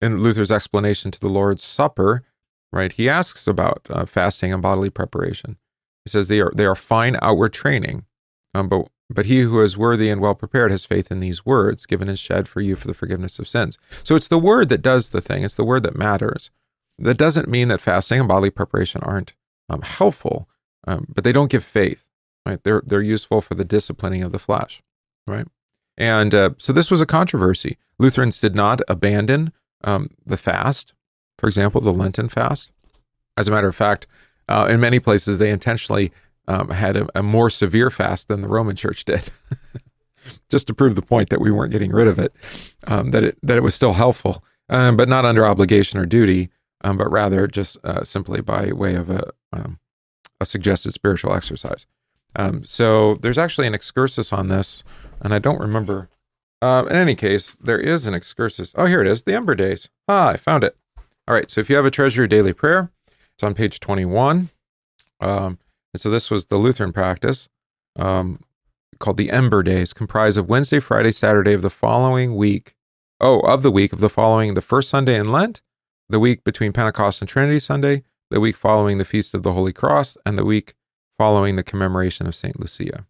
in 0.01 0.19
Luther's 0.19 0.51
explanation 0.51 1.11
to 1.11 1.19
the 1.19 1.29
Lord's 1.29 1.63
Supper, 1.63 2.23
right? 2.71 2.91
He 2.91 3.07
asks 3.07 3.47
about 3.47 3.87
uh, 3.89 4.05
fasting 4.05 4.51
and 4.51 4.61
bodily 4.61 4.89
preparation. 4.89 5.57
He 6.05 6.09
says 6.09 6.27
they 6.27 6.39
are 6.39 6.51
they 6.55 6.65
are 6.65 6.75
fine 6.75 7.17
outward 7.21 7.53
training, 7.53 8.05
um, 8.53 8.69
but 8.69 8.87
but 9.09 9.25
he 9.25 9.41
who 9.41 9.61
is 9.61 9.77
worthy 9.77 10.09
and 10.09 10.21
well 10.21 10.35
prepared 10.35 10.71
has 10.71 10.85
faith 10.85 11.11
in 11.11 11.19
these 11.19 11.45
words, 11.45 11.85
given 11.85 12.09
and 12.09 12.19
shed 12.19 12.47
for 12.47 12.61
you 12.61 12.75
for 12.75 12.87
the 12.87 12.93
forgiveness 12.93 13.39
of 13.39 13.47
sins. 13.47 13.77
So 14.03 14.15
it's 14.15 14.27
the 14.27 14.39
word 14.39 14.69
that 14.69 14.81
does 14.81 15.09
the 15.09 15.21
thing, 15.21 15.43
it's 15.43 15.55
the 15.55 15.63
word 15.63 15.83
that 15.83 15.95
matters. 15.95 16.49
That 16.99 17.17
doesn't 17.17 17.47
mean 17.47 17.67
that 17.67 17.81
fasting 17.81 18.19
and 18.19 18.27
bodily 18.27 18.49
preparation 18.49 19.01
aren't 19.03 19.33
um, 19.69 19.81
helpful, 19.81 20.47
um, 20.87 21.07
but 21.13 21.23
they 21.23 21.31
don't 21.31 21.51
give 21.51 21.63
faith, 21.63 22.09
right? 22.45 22.63
They're, 22.63 22.83
they're 22.85 23.01
useful 23.01 23.41
for 23.41 23.55
the 23.55 23.65
disciplining 23.65 24.23
of 24.23 24.31
the 24.31 24.39
flesh, 24.39 24.81
right? 25.25 25.47
And 25.97 26.33
uh, 26.33 26.51
so 26.57 26.71
this 26.71 26.91
was 26.91 27.01
a 27.01 27.05
controversy. 27.05 27.77
Lutherans 27.99 28.37
did 28.37 28.55
not 28.55 28.81
abandon 28.87 29.51
um, 29.83 30.11
the 30.25 30.37
fast, 30.37 30.93
for 31.37 31.47
example, 31.47 31.81
the 31.81 31.93
Lenten 31.93 32.29
fast. 32.29 32.71
As 33.35 33.47
a 33.47 33.51
matter 33.51 33.67
of 33.67 33.75
fact, 33.75 34.07
uh, 34.47 34.67
in 34.69 34.79
many 34.79 34.99
places, 34.99 35.37
they 35.37 35.51
intentionally 35.51 36.11
um, 36.47 36.69
had 36.69 36.95
a, 36.95 37.07
a, 37.15 37.23
more 37.23 37.49
severe 37.49 37.89
fast 37.89 38.27
than 38.27 38.41
the 38.41 38.47
Roman 38.47 38.75
Church 38.75 39.03
did, 39.03 39.29
just 40.49 40.67
to 40.67 40.73
prove 40.73 40.95
the 40.95 41.01
point 41.01 41.29
that 41.29 41.41
we 41.41 41.51
weren't 41.51 41.71
getting 41.71 41.91
rid 41.91 42.07
of 42.07 42.17
it, 42.19 42.33
um, 42.85 43.11
that 43.11 43.23
it 43.23 43.37
that 43.43 43.57
it 43.57 43.63
was 43.63 43.75
still 43.75 43.93
helpful, 43.93 44.43
um, 44.69 44.95
but 44.95 45.09
not 45.09 45.25
under 45.25 45.45
obligation 45.45 45.99
or 45.99 46.05
duty, 46.05 46.49
um, 46.83 46.97
but 46.97 47.11
rather 47.11 47.47
just 47.47 47.77
uh, 47.83 48.03
simply 48.03 48.41
by 48.41 48.71
way 48.71 48.95
of 48.95 49.09
a 49.09 49.31
um, 49.51 49.79
a 50.39 50.45
suggested 50.45 50.93
spiritual 50.93 51.33
exercise. 51.33 51.85
Um, 52.35 52.63
so 52.63 53.15
there's 53.15 53.37
actually 53.37 53.67
an 53.67 53.73
excursus 53.73 54.31
on 54.31 54.49
this, 54.49 54.83
and 55.21 55.33
I 55.33 55.39
don't 55.39 55.59
remember. 55.59 56.09
Um, 56.61 56.87
in 56.87 56.95
any 56.95 57.15
case, 57.15 57.55
there 57.61 57.79
is 57.79 58.05
an 58.07 58.13
excursus. 58.13 58.73
Oh, 58.75 58.85
here 58.85 59.01
it 59.01 59.07
is, 59.07 59.23
the 59.23 59.35
Ember 59.35 59.55
Days. 59.55 59.89
Ah, 60.07 60.29
I 60.29 60.37
found 60.37 60.63
it. 60.63 60.75
All 61.27 61.35
right, 61.35 61.49
so 61.49 61.61
if 61.61 61.69
you 61.69 61.75
have 61.75 61.85
a 61.85 61.91
treasure 61.91 62.27
daily 62.27 62.53
prayer, 62.53 62.91
it's 63.33 63.43
on 63.43 63.53
page 63.53 63.79
21. 63.79 64.49
Um, 65.19 65.59
and 65.93 66.01
so 66.01 66.09
this 66.09 66.31
was 66.31 66.45
the 66.45 66.57
Lutheran 66.57 66.93
practice 66.93 67.49
um, 67.97 68.41
called 68.99 69.17
the 69.17 69.31
Ember 69.31 69.61
Days, 69.63 69.93
comprised 69.93 70.37
of 70.37 70.49
Wednesday, 70.49 70.79
Friday, 70.79 71.11
Saturday 71.11 71.53
of 71.53 71.61
the 71.61 71.69
following 71.69 72.35
week. 72.35 72.73
Oh, 73.19 73.39
of 73.41 73.63
the 73.63 73.71
week 73.71 73.93
of 73.93 73.99
the 73.99 74.09
following, 74.09 74.53
the 74.53 74.61
first 74.61 74.89
Sunday 74.89 75.19
in 75.19 75.31
Lent, 75.31 75.61
the 76.09 76.19
week 76.19 76.43
between 76.43 76.73
Pentecost 76.73 77.21
and 77.21 77.29
Trinity 77.29 77.59
Sunday, 77.59 78.03
the 78.29 78.39
week 78.39 78.55
following 78.55 78.97
the 78.97 79.05
Feast 79.05 79.33
of 79.33 79.43
the 79.43 79.53
Holy 79.53 79.73
Cross, 79.73 80.17
and 80.25 80.37
the 80.37 80.45
week 80.45 80.73
following 81.17 81.55
the 81.55 81.63
commemoration 81.63 82.27
of 82.27 82.35
St. 82.35 82.59
Lucia. 82.59 83.05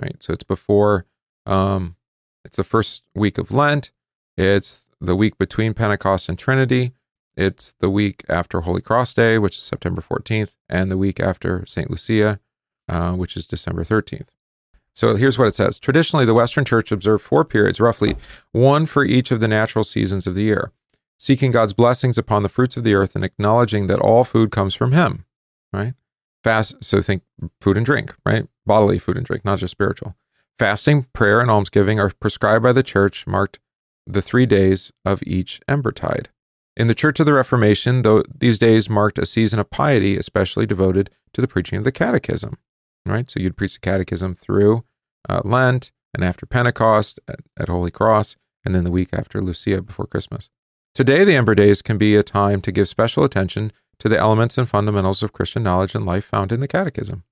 Right. 0.00 0.16
So 0.22 0.32
it's 0.32 0.44
before, 0.44 1.06
um, 1.46 1.96
it's 2.44 2.56
the 2.56 2.64
first 2.64 3.02
week 3.14 3.36
of 3.38 3.52
Lent. 3.52 3.90
It's 4.36 4.88
the 5.00 5.16
week 5.16 5.36
between 5.38 5.74
Pentecost 5.74 6.28
and 6.28 6.38
Trinity. 6.38 6.92
It's 7.36 7.72
the 7.80 7.90
week 7.90 8.24
after 8.28 8.62
Holy 8.62 8.80
Cross 8.80 9.14
Day, 9.14 9.38
which 9.38 9.56
is 9.56 9.62
September 9.62 10.02
14th, 10.02 10.56
and 10.68 10.90
the 10.90 10.98
week 10.98 11.20
after 11.20 11.64
St. 11.66 11.90
Lucia, 11.90 12.40
uh, 12.88 13.12
which 13.12 13.36
is 13.36 13.46
December 13.46 13.84
13th. 13.84 14.30
So 14.94 15.16
here's 15.16 15.38
what 15.38 15.48
it 15.48 15.54
says 15.54 15.78
Traditionally, 15.78 16.24
the 16.24 16.34
Western 16.34 16.64
Church 16.64 16.90
observed 16.90 17.24
four 17.24 17.44
periods, 17.44 17.80
roughly 17.80 18.16
one 18.52 18.86
for 18.86 19.04
each 19.04 19.30
of 19.30 19.40
the 19.40 19.48
natural 19.48 19.84
seasons 19.84 20.26
of 20.26 20.34
the 20.34 20.42
year, 20.42 20.72
seeking 21.20 21.50
God's 21.50 21.74
blessings 21.74 22.16
upon 22.16 22.42
the 22.42 22.48
fruits 22.48 22.76
of 22.76 22.82
the 22.82 22.94
earth 22.94 23.14
and 23.14 23.24
acknowledging 23.24 23.86
that 23.86 24.00
all 24.00 24.24
food 24.24 24.50
comes 24.50 24.74
from 24.74 24.92
Him, 24.92 25.26
right? 25.72 25.92
Fast, 26.42 26.82
so 26.82 27.02
think 27.02 27.22
food 27.60 27.76
and 27.76 27.84
drink, 27.84 28.14
right? 28.24 28.48
Bodily 28.64 28.98
food 28.98 29.18
and 29.18 29.26
drink, 29.26 29.44
not 29.44 29.58
just 29.58 29.72
spiritual. 29.72 30.16
Fasting, 30.58 31.06
prayer, 31.12 31.40
and 31.40 31.50
almsgiving 31.50 32.00
are 32.00 32.10
prescribed 32.20 32.62
by 32.62 32.72
the 32.72 32.82
church, 32.82 33.26
marked 33.26 33.58
the 34.06 34.22
three 34.22 34.46
days 34.46 34.90
of 35.04 35.22
each 35.26 35.60
embertide. 35.68 36.26
In 36.76 36.86
the 36.86 36.94
Church 36.94 37.20
of 37.20 37.26
the 37.26 37.34
Reformation, 37.34 38.02
though 38.02 38.22
these 38.34 38.58
days 38.58 38.88
marked 38.88 39.18
a 39.18 39.26
season 39.26 39.58
of 39.58 39.70
piety, 39.70 40.16
especially 40.16 40.64
devoted 40.64 41.10
to 41.34 41.42
the 41.42 41.48
preaching 41.48 41.76
of 41.76 41.84
the 41.84 41.92
Catechism, 41.92 42.56
right? 43.04 43.28
So 43.30 43.40
you'd 43.40 43.56
preach 43.56 43.74
the 43.74 43.80
Catechism 43.80 44.34
through 44.34 44.84
uh, 45.28 45.42
Lent 45.44 45.92
and 46.14 46.24
after 46.24 46.46
Pentecost 46.46 47.20
at, 47.28 47.40
at 47.58 47.68
Holy 47.68 47.90
Cross, 47.90 48.36
and 48.64 48.74
then 48.74 48.84
the 48.84 48.90
week 48.90 49.10
after 49.12 49.42
Lucia 49.42 49.82
before 49.82 50.06
Christmas. 50.06 50.48
Today, 50.94 51.24
the 51.24 51.36
Ember 51.36 51.54
Days 51.54 51.82
can 51.82 51.98
be 51.98 52.16
a 52.16 52.22
time 52.22 52.60
to 52.62 52.72
give 52.72 52.88
special 52.88 53.24
attention 53.24 53.72
to 54.00 54.08
the 54.08 54.18
elements 54.18 54.58
and 54.58 54.68
fundamentals 54.68 55.22
of 55.22 55.32
Christian 55.32 55.62
knowledge 55.62 55.94
and 55.94 56.04
life 56.04 56.24
found 56.24 56.52
in 56.52 56.60
the 56.60 56.68
Catechism. 56.68 57.22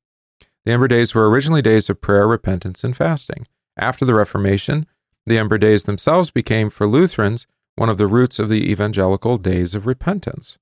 The 0.64 0.72
Ember 0.72 0.88
Days 0.88 1.14
were 1.14 1.28
originally 1.28 1.62
days 1.62 1.88
of 1.90 2.00
prayer, 2.00 2.28
repentance, 2.28 2.84
and 2.84 2.96
fasting. 2.96 3.46
After 3.76 4.04
the 4.04 4.14
Reformation, 4.14 4.86
the 5.26 5.38
Ember 5.38 5.58
Days 5.58 5.84
themselves 5.84 6.30
became, 6.30 6.70
for 6.70 6.86
Lutherans, 6.86 7.46
one 7.74 7.88
of 7.88 7.98
the 7.98 8.06
roots 8.06 8.38
of 8.38 8.48
the 8.48 8.70
evangelical 8.70 9.38
days 9.38 9.74
of 9.74 9.86
repentance. 9.86 10.58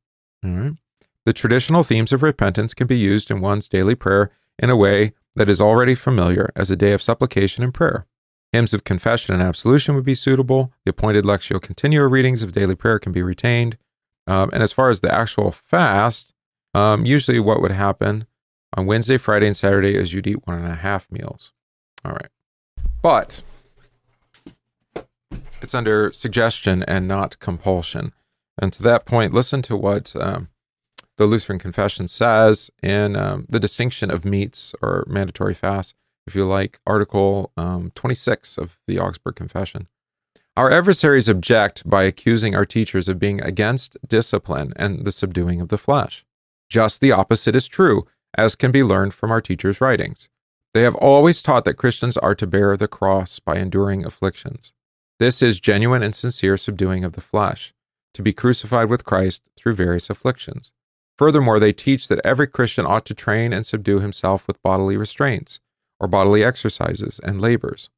The 1.25 1.33
traditional 1.33 1.83
themes 1.83 2.13
of 2.13 2.23
repentance 2.23 2.73
can 2.73 2.87
be 2.87 2.99
used 2.99 3.31
in 3.31 3.41
one's 3.41 3.69
daily 3.69 3.95
prayer 3.95 4.31
in 4.59 4.71
a 4.71 4.77
way 4.77 5.13
that 5.35 5.49
is 5.51 5.61
already 5.61 5.95
familiar 5.95 6.51
as 6.55 6.71
a 6.71 6.77
day 6.77 6.93
of 6.93 7.03
supplication 7.03 7.65
and 7.65 7.75
prayer. 7.75 8.07
Hymns 8.57 8.73
of 8.73 8.85
confession 8.85 9.35
and 9.35 9.43
absolution 9.43 9.95
would 9.97 10.05
be 10.07 10.15
suitable. 10.15 10.73
The 10.87 10.91
appointed 10.91 11.27
Lectio 11.27 11.61
Continua 11.61 12.07
readings 12.07 12.43
of 12.43 12.53
daily 12.53 12.75
prayer 12.75 12.99
can 12.99 13.13
be 13.13 13.23
retained. 13.23 13.77
Um, 14.27 14.49
and 14.51 14.63
as 14.63 14.73
far 14.73 14.89
as 14.89 15.01
the 15.01 15.13
actual 15.13 15.51
fast, 15.51 16.33
um, 16.73 17.05
usually 17.05 17.39
what 17.39 17.61
would 17.61 17.73
happen 17.73 18.27
on 18.75 18.87
Wednesday, 18.87 19.19
Friday, 19.19 19.47
and 19.47 19.55
Saturday 19.55 19.95
is 19.95 20.15
you'd 20.15 20.27
eat 20.27 20.47
one 20.47 20.57
and 20.57 20.67
a 20.67 20.77
half 20.77 21.13
meals. 21.13 21.53
All 22.03 22.13
right. 22.13 22.31
But 23.03 23.43
it's 25.61 25.75
under 25.75 26.11
suggestion 26.11 26.83
and 26.85 27.07
not 27.07 27.39
compulsion. 27.39 28.15
And 28.57 28.73
to 28.73 28.83
that 28.85 29.05
point, 29.05 29.35
listen 29.35 29.61
to 29.61 29.77
what 29.77 30.17
um, 30.17 30.49
the 31.19 31.27
Lutheran 31.27 31.59
Confession 31.59 32.09
says 32.09 32.71
in 32.83 33.17
um, 33.17 33.45
the 33.51 33.61
distinction 33.61 34.11
of 34.11 34.25
meats 34.25 34.75
or 34.81 35.05
mandatory 35.07 35.53
fasts, 35.53 35.93
if 36.27 36.35
you 36.35 36.45
like, 36.45 36.79
Article 36.87 37.53
um, 37.57 37.93
26 37.95 38.59
of 38.59 38.81
the 38.87 38.99
Augsburg 38.99 39.37
Confession. 39.37 39.89
Our 40.57 40.71
adversaries 40.71 41.29
object 41.29 41.89
by 41.89 42.05
accusing 42.05 42.55
our 42.55 42.65
teachers 42.65 43.09
of 43.09 43.19
being 43.19 43.43
against 43.43 43.97
discipline 44.07 44.73
and 44.77 45.05
the 45.05 45.13
subduing 45.13 45.61
of 45.61 45.69
the 45.69 45.79
flesh. 45.79 46.25
Just 46.71 47.01
the 47.01 47.13
opposite 47.13 47.55
is 47.55 47.69
true, 47.69 48.07
as 48.37 48.57
can 48.57 48.73
be 48.73 48.83
learned 48.83 49.15
from 49.15 49.31
our 49.31 49.41
teachers' 49.41 49.81
writings. 49.81 50.29
They 50.73 50.83
have 50.83 50.95
always 50.97 51.43
taught 51.43 51.65
that 51.67 51.75
Christians 51.75 52.17
are 52.17 52.35
to 52.35 52.47
bear 52.47 52.77
the 52.77 52.89
cross 52.89 53.39
by 53.39 53.57
enduring 53.57 54.05
afflictions. 54.05 54.73
This 55.19 55.41
is 55.41 55.61
genuine 55.61 56.03
and 56.03 56.15
sincere 56.15 56.57
subduing 56.57 57.05
of 57.05 57.13
the 57.13 57.21
flesh, 57.21 57.73
to 58.15 58.23
be 58.23 58.33
crucified 58.33 58.89
with 58.89 59.05
Christ 59.05 59.43
through 59.57 59.75
various 59.75 60.11
afflictions. 60.11 60.73
Furthermore, 61.17 61.59
they 61.59 61.73
teach 61.73 62.09
that 62.09 62.21
every 62.25 62.47
Christian 62.47 62.85
ought 62.85 63.07
to 63.07 63.15
train 63.15 63.53
and 63.53 63.65
subdue 63.65 64.01
himself 64.01 64.47
with 64.47 64.63
bodily 64.63 64.97
restraints, 64.97 65.61
or 66.01 66.09
bodily 66.09 66.45
exercises 66.45 67.21
and 67.21 67.41
labors. 67.41 67.89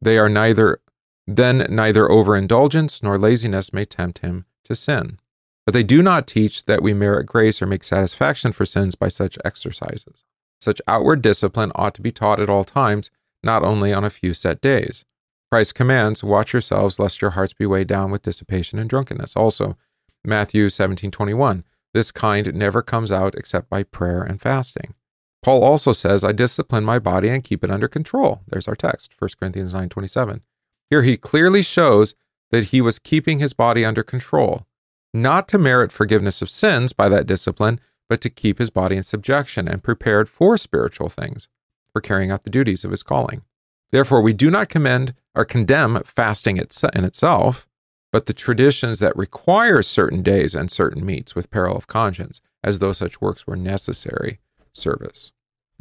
They 0.00 0.18
are 0.18 0.28
neither 0.28 0.80
then 1.26 1.66
neither 1.70 2.10
overindulgence 2.10 3.02
nor 3.02 3.18
laziness 3.18 3.72
may 3.72 3.84
tempt 3.84 4.18
him 4.18 4.44
to 4.64 4.74
sin. 4.74 5.18
But 5.64 5.72
they 5.72 5.84
do 5.84 6.02
not 6.02 6.26
teach 6.26 6.64
that 6.64 6.82
we 6.82 6.94
merit 6.94 7.26
grace 7.26 7.62
or 7.62 7.66
make 7.66 7.84
satisfaction 7.84 8.50
for 8.50 8.66
sins 8.66 8.96
by 8.96 9.08
such 9.08 9.38
exercises. 9.44 10.24
Such 10.60 10.82
outward 10.88 11.22
discipline 11.22 11.70
ought 11.74 11.94
to 11.94 12.02
be 12.02 12.10
taught 12.10 12.40
at 12.40 12.48
all 12.48 12.64
times, 12.64 13.10
not 13.42 13.62
only 13.62 13.92
on 13.92 14.04
a 14.04 14.10
few 14.10 14.34
set 14.34 14.60
days. 14.60 15.04
Christ 15.50 15.74
commands, 15.74 16.24
Watch 16.24 16.52
yourselves, 16.52 16.98
lest 16.98 17.20
your 17.20 17.32
hearts 17.32 17.52
be 17.52 17.66
weighed 17.66 17.88
down 17.88 18.10
with 18.10 18.22
dissipation 18.22 18.78
and 18.78 18.88
drunkenness. 18.88 19.36
Also, 19.36 19.76
Matthew 20.24 20.68
17:21. 20.68 21.64
This 21.94 22.10
kind 22.10 22.54
never 22.54 22.80
comes 22.80 23.12
out 23.12 23.34
except 23.34 23.68
by 23.68 23.82
prayer 23.82 24.22
and 24.22 24.40
fasting. 24.40 24.94
Paul 25.42 25.64
also 25.64 25.92
says, 25.92 26.22
I 26.22 26.32
discipline 26.32 26.84
my 26.84 27.00
body 27.00 27.28
and 27.28 27.42
keep 27.42 27.64
it 27.64 27.70
under 27.70 27.88
control. 27.88 28.42
There's 28.46 28.68
our 28.68 28.76
text, 28.76 29.12
1 29.18 29.30
Corinthians 29.38 29.72
9:27. 29.72 30.40
Here 30.88 31.02
he 31.02 31.16
clearly 31.16 31.62
shows 31.62 32.14
that 32.50 32.64
he 32.64 32.80
was 32.80 32.98
keeping 32.98 33.38
his 33.40 33.52
body 33.52 33.84
under 33.84 34.02
control, 34.02 34.66
not 35.12 35.48
to 35.48 35.58
merit 35.58 35.90
forgiveness 35.90 36.42
of 36.42 36.50
sins 36.50 36.92
by 36.92 37.08
that 37.08 37.26
discipline, 37.26 37.80
but 38.08 38.20
to 38.20 38.30
keep 38.30 38.58
his 38.58 38.70
body 38.70 38.96
in 38.96 39.02
subjection 39.02 39.66
and 39.66 39.82
prepared 39.82 40.28
for 40.28 40.56
spiritual 40.56 41.08
things, 41.08 41.48
for 41.92 42.00
carrying 42.00 42.30
out 42.30 42.42
the 42.42 42.50
duties 42.50 42.84
of 42.84 42.90
his 42.90 43.02
calling. 43.02 43.42
Therefore, 43.90 44.22
we 44.22 44.32
do 44.32 44.50
not 44.50 44.68
commend 44.68 45.14
or 45.34 45.44
condemn 45.44 46.02
fasting 46.04 46.56
in 46.58 47.04
itself, 47.04 47.66
but 48.12 48.26
the 48.26 48.34
traditions 48.34 48.98
that 48.98 49.16
require 49.16 49.82
certain 49.82 50.22
days 50.22 50.54
and 50.54 50.70
certain 50.70 51.04
meats 51.04 51.34
with 51.34 51.50
peril 51.50 51.76
of 51.76 51.86
conscience, 51.86 52.40
as 52.62 52.78
though 52.78 52.92
such 52.92 53.20
works 53.20 53.46
were 53.46 53.56
necessary 53.56 54.38
service. 54.72 55.32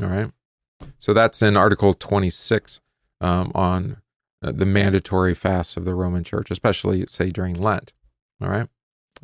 All 0.02 0.08
right. 0.08 0.32
So 1.00 1.14
that's 1.14 1.42
in 1.42 1.56
Article 1.56 1.94
26 1.94 2.80
um, 3.20 3.52
on 3.54 3.98
uh, 4.44 4.52
the 4.52 4.66
mandatory 4.66 5.36
fasts 5.36 5.78
of 5.78 5.86
the 5.86 5.94
Roman 5.94 6.24
Church, 6.24 6.50
especially 6.50 7.06
say 7.08 7.30
during 7.30 7.56
Lent. 7.56 7.94
All 8.42 8.50
right. 8.50 8.68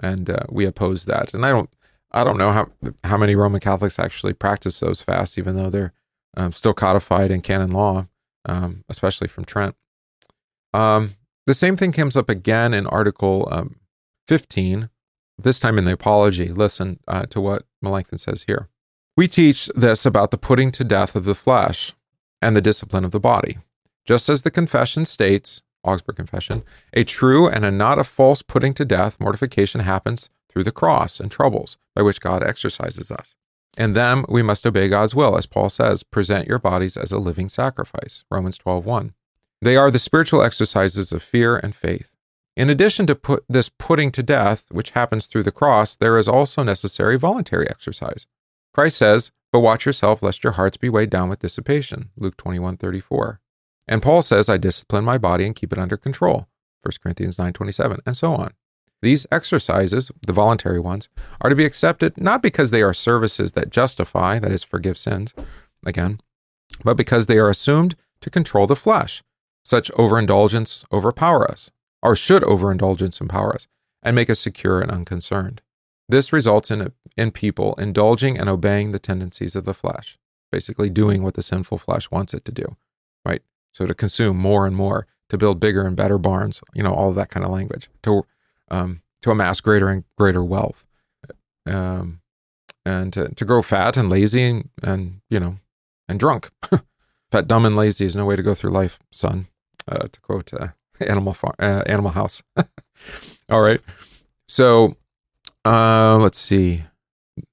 And 0.01 0.29
uh, 0.29 0.43
we 0.49 0.65
oppose 0.65 1.05
that. 1.05 1.33
And 1.33 1.45
I 1.45 1.49
don't, 1.49 1.69
I 2.11 2.23
don't 2.23 2.37
know 2.37 2.51
how 2.51 2.69
how 3.03 3.17
many 3.17 3.35
Roman 3.35 3.59
Catholics 3.59 3.99
actually 3.99 4.33
practice 4.33 4.79
those 4.79 5.01
fasts, 5.01 5.37
even 5.37 5.55
though 5.55 5.69
they're 5.69 5.93
um, 6.37 6.53
still 6.53 6.73
codified 6.73 7.31
in 7.31 7.41
canon 7.41 7.71
law 7.71 8.07
um, 8.47 8.83
especially 8.89 9.27
from 9.27 9.45
Trent. 9.45 9.75
Um, 10.73 11.11
the 11.45 11.53
same 11.53 11.75
thing 11.75 11.91
comes 11.91 12.15
up 12.15 12.29
again 12.29 12.73
in 12.73 12.87
Article 12.87 13.47
um, 13.51 13.77
15, 14.27 14.89
this 15.37 15.59
time 15.59 15.77
in 15.77 15.85
the 15.85 15.93
Apology. 15.93 16.49
Listen 16.49 16.99
uh, 17.07 17.25
to 17.27 17.39
what 17.39 17.63
Melanchthon 17.81 18.17
says 18.17 18.45
here. 18.47 18.69
We 19.17 19.27
teach 19.27 19.65
this 19.75 20.05
about 20.05 20.29
the 20.29 20.37
putting 20.37 20.71
to 20.73 20.83
death 20.83 21.15
of 21.15 21.25
the 21.25 21.33
flesh 21.33 21.93
and 22.39 22.55
the 22.55 22.61
discipline 22.61 23.03
of 23.03 23.09
the 23.09 23.19
body. 23.19 23.57
Just 24.05 24.29
as 24.29 24.43
the 24.43 24.51
confession 24.51 25.05
states, 25.05 25.63
Augsburg 25.83 26.17
Confession, 26.17 26.61
a 26.93 27.03
true 27.03 27.47
and 27.47 27.65
a 27.65 27.71
not 27.71 27.97
a 27.97 28.03
false 28.03 28.43
putting 28.43 28.75
to 28.75 28.85
death, 28.85 29.19
mortification 29.19 29.81
happens 29.81 30.29
through 30.47 30.65
the 30.65 30.71
cross 30.71 31.19
and 31.19 31.31
troubles 31.31 31.77
by 31.95 32.03
which 32.03 32.21
God 32.21 32.43
exercises 32.43 33.09
us. 33.09 33.33
In 33.75 33.93
them 33.93 34.23
we 34.29 34.43
must 34.43 34.67
obey 34.67 34.87
God's 34.87 35.15
will, 35.15 35.35
as 35.35 35.47
Paul 35.47 35.71
says, 35.71 36.03
present 36.03 36.47
your 36.47 36.59
bodies 36.59 36.95
as 36.95 37.11
a 37.11 37.17
living 37.17 37.49
sacrifice. 37.49 38.23
Romans 38.29 38.59
12:1. 38.59 39.13
They 39.63 39.75
are 39.75 39.89
the 39.89 39.97
spiritual 39.97 40.43
exercises 40.43 41.11
of 41.11 41.23
fear 41.23 41.57
and 41.57 41.75
faith. 41.75 42.15
In 42.55 42.69
addition 42.69 43.07
to 43.07 43.15
put 43.15 43.45
this 43.49 43.69
putting 43.69 44.11
to 44.11 44.21
death, 44.21 44.67
which 44.69 44.91
happens 44.91 45.25
through 45.25 45.43
the 45.43 45.51
cross, 45.51 45.95
there 45.95 46.19
is 46.19 46.27
also 46.27 46.61
necessary 46.61 47.17
voluntary 47.17 47.67
exercise. 47.67 48.27
Christ 48.77 48.97
says, 48.97 49.31
But 49.51 49.61
watch 49.61 49.87
yourself 49.87 50.21
lest 50.21 50.43
your 50.43 50.53
hearts 50.53 50.77
be 50.77 50.87
weighed 50.87 51.09
down 51.09 51.29
with 51.29 51.39
dissipation. 51.39 52.11
Luke 52.15 52.37
21:34. 52.37 53.39
And 53.87 54.03
Paul 54.03 54.21
says, 54.21 54.49
I 54.49 54.57
discipline 54.57 55.03
my 55.03 55.17
body 55.17 55.47
and 55.47 55.55
keep 55.55 55.73
it 55.73 55.79
under 55.79 55.97
control. 55.97 56.47
1 56.83 56.91
Corinthians 57.01 57.37
9:27, 57.37 58.01
and 58.05 58.15
so 58.15 58.35
on. 58.35 58.53
These 59.01 59.25
exercises, 59.31 60.11
the 60.21 60.31
voluntary 60.33 60.79
ones, 60.79 61.09
are 61.41 61.49
to 61.49 61.55
be 61.55 61.65
accepted 61.65 62.21
not 62.21 62.43
because 62.43 62.69
they 62.69 62.83
are 62.83 62.93
services 62.93 63.53
that 63.53 63.71
justify, 63.71 64.37
that 64.37 64.51
is, 64.51 64.63
forgive 64.63 64.99
sins, 64.99 65.33
again, 65.83 66.21
but 66.83 66.97
because 66.97 67.25
they 67.25 67.39
are 67.39 67.49
assumed 67.49 67.95
to 68.21 68.29
control 68.29 68.67
the 68.67 68.75
flesh. 68.75 69.23
Such 69.65 69.89
overindulgence 69.97 70.85
overpower 70.91 71.49
us, 71.49 71.71
or 72.03 72.15
should 72.15 72.43
overindulgence 72.43 73.21
empower 73.21 73.55
us, 73.55 73.65
and 74.03 74.15
make 74.15 74.29
us 74.29 74.39
secure 74.39 74.81
and 74.81 74.91
unconcerned. 74.91 75.61
This 76.09 76.31
results 76.31 76.71
in, 76.71 76.93
in 77.17 77.31
people 77.31 77.73
indulging 77.75 78.37
and 78.37 78.47
obeying 78.49 78.91
the 78.91 78.99
tendencies 78.99 79.55
of 79.55 79.65
the 79.65 79.73
flesh, 79.73 80.17
basically 80.51 80.89
doing 80.89 81.21
what 81.21 81.33
the 81.33 81.41
sinful 81.41 81.79
flesh 81.79 82.09
wants 82.09 82.33
it 82.33 82.45
to 82.45 82.51
do, 82.51 82.77
right? 83.25 83.41
So 83.73 83.85
to 83.85 83.93
consume 83.93 84.37
more 84.37 84.65
and 84.65 84.75
more, 84.75 85.05
to 85.29 85.37
build 85.37 85.59
bigger 85.59 85.85
and 85.85 85.95
better 85.95 86.17
barns, 86.17 86.61
you 86.73 86.81
know, 86.81 86.93
all 86.93 87.09
of 87.09 87.15
that 87.15 87.29
kind 87.29 87.45
of 87.45 87.51
language, 87.51 87.89
to 88.03 88.23
um, 88.69 89.01
to 89.21 89.31
amass 89.31 89.59
greater 89.61 89.89
and 89.89 90.03
greater 90.17 90.43
wealth, 90.43 90.85
um, 91.65 92.21
and 92.85 93.11
to, 93.13 93.29
to 93.29 93.45
grow 93.45 93.61
fat 93.61 93.97
and 93.97 94.09
lazy 94.09 94.43
and, 94.43 94.69
and 94.81 95.21
you 95.29 95.39
know 95.39 95.57
and 96.07 96.19
drunk. 96.19 96.49
fat, 97.31 97.47
dumb, 97.47 97.65
and 97.65 97.75
lazy 97.75 98.05
is 98.05 98.15
no 98.15 98.25
way 98.25 98.35
to 98.35 98.43
go 98.43 98.53
through 98.53 98.71
life, 98.71 98.99
son. 99.11 99.47
Uh, 99.87 100.07
to 100.11 100.19
quote 100.21 100.53
uh, 100.53 100.69
Animal 101.01 101.33
Farm, 101.33 101.55
uh, 101.59 101.83
Animal 101.85 102.11
House. 102.11 102.41
all 103.49 103.61
right, 103.61 103.81
so 104.47 104.95
uh, 105.67 106.17
let's 106.17 106.37
see. 106.37 106.83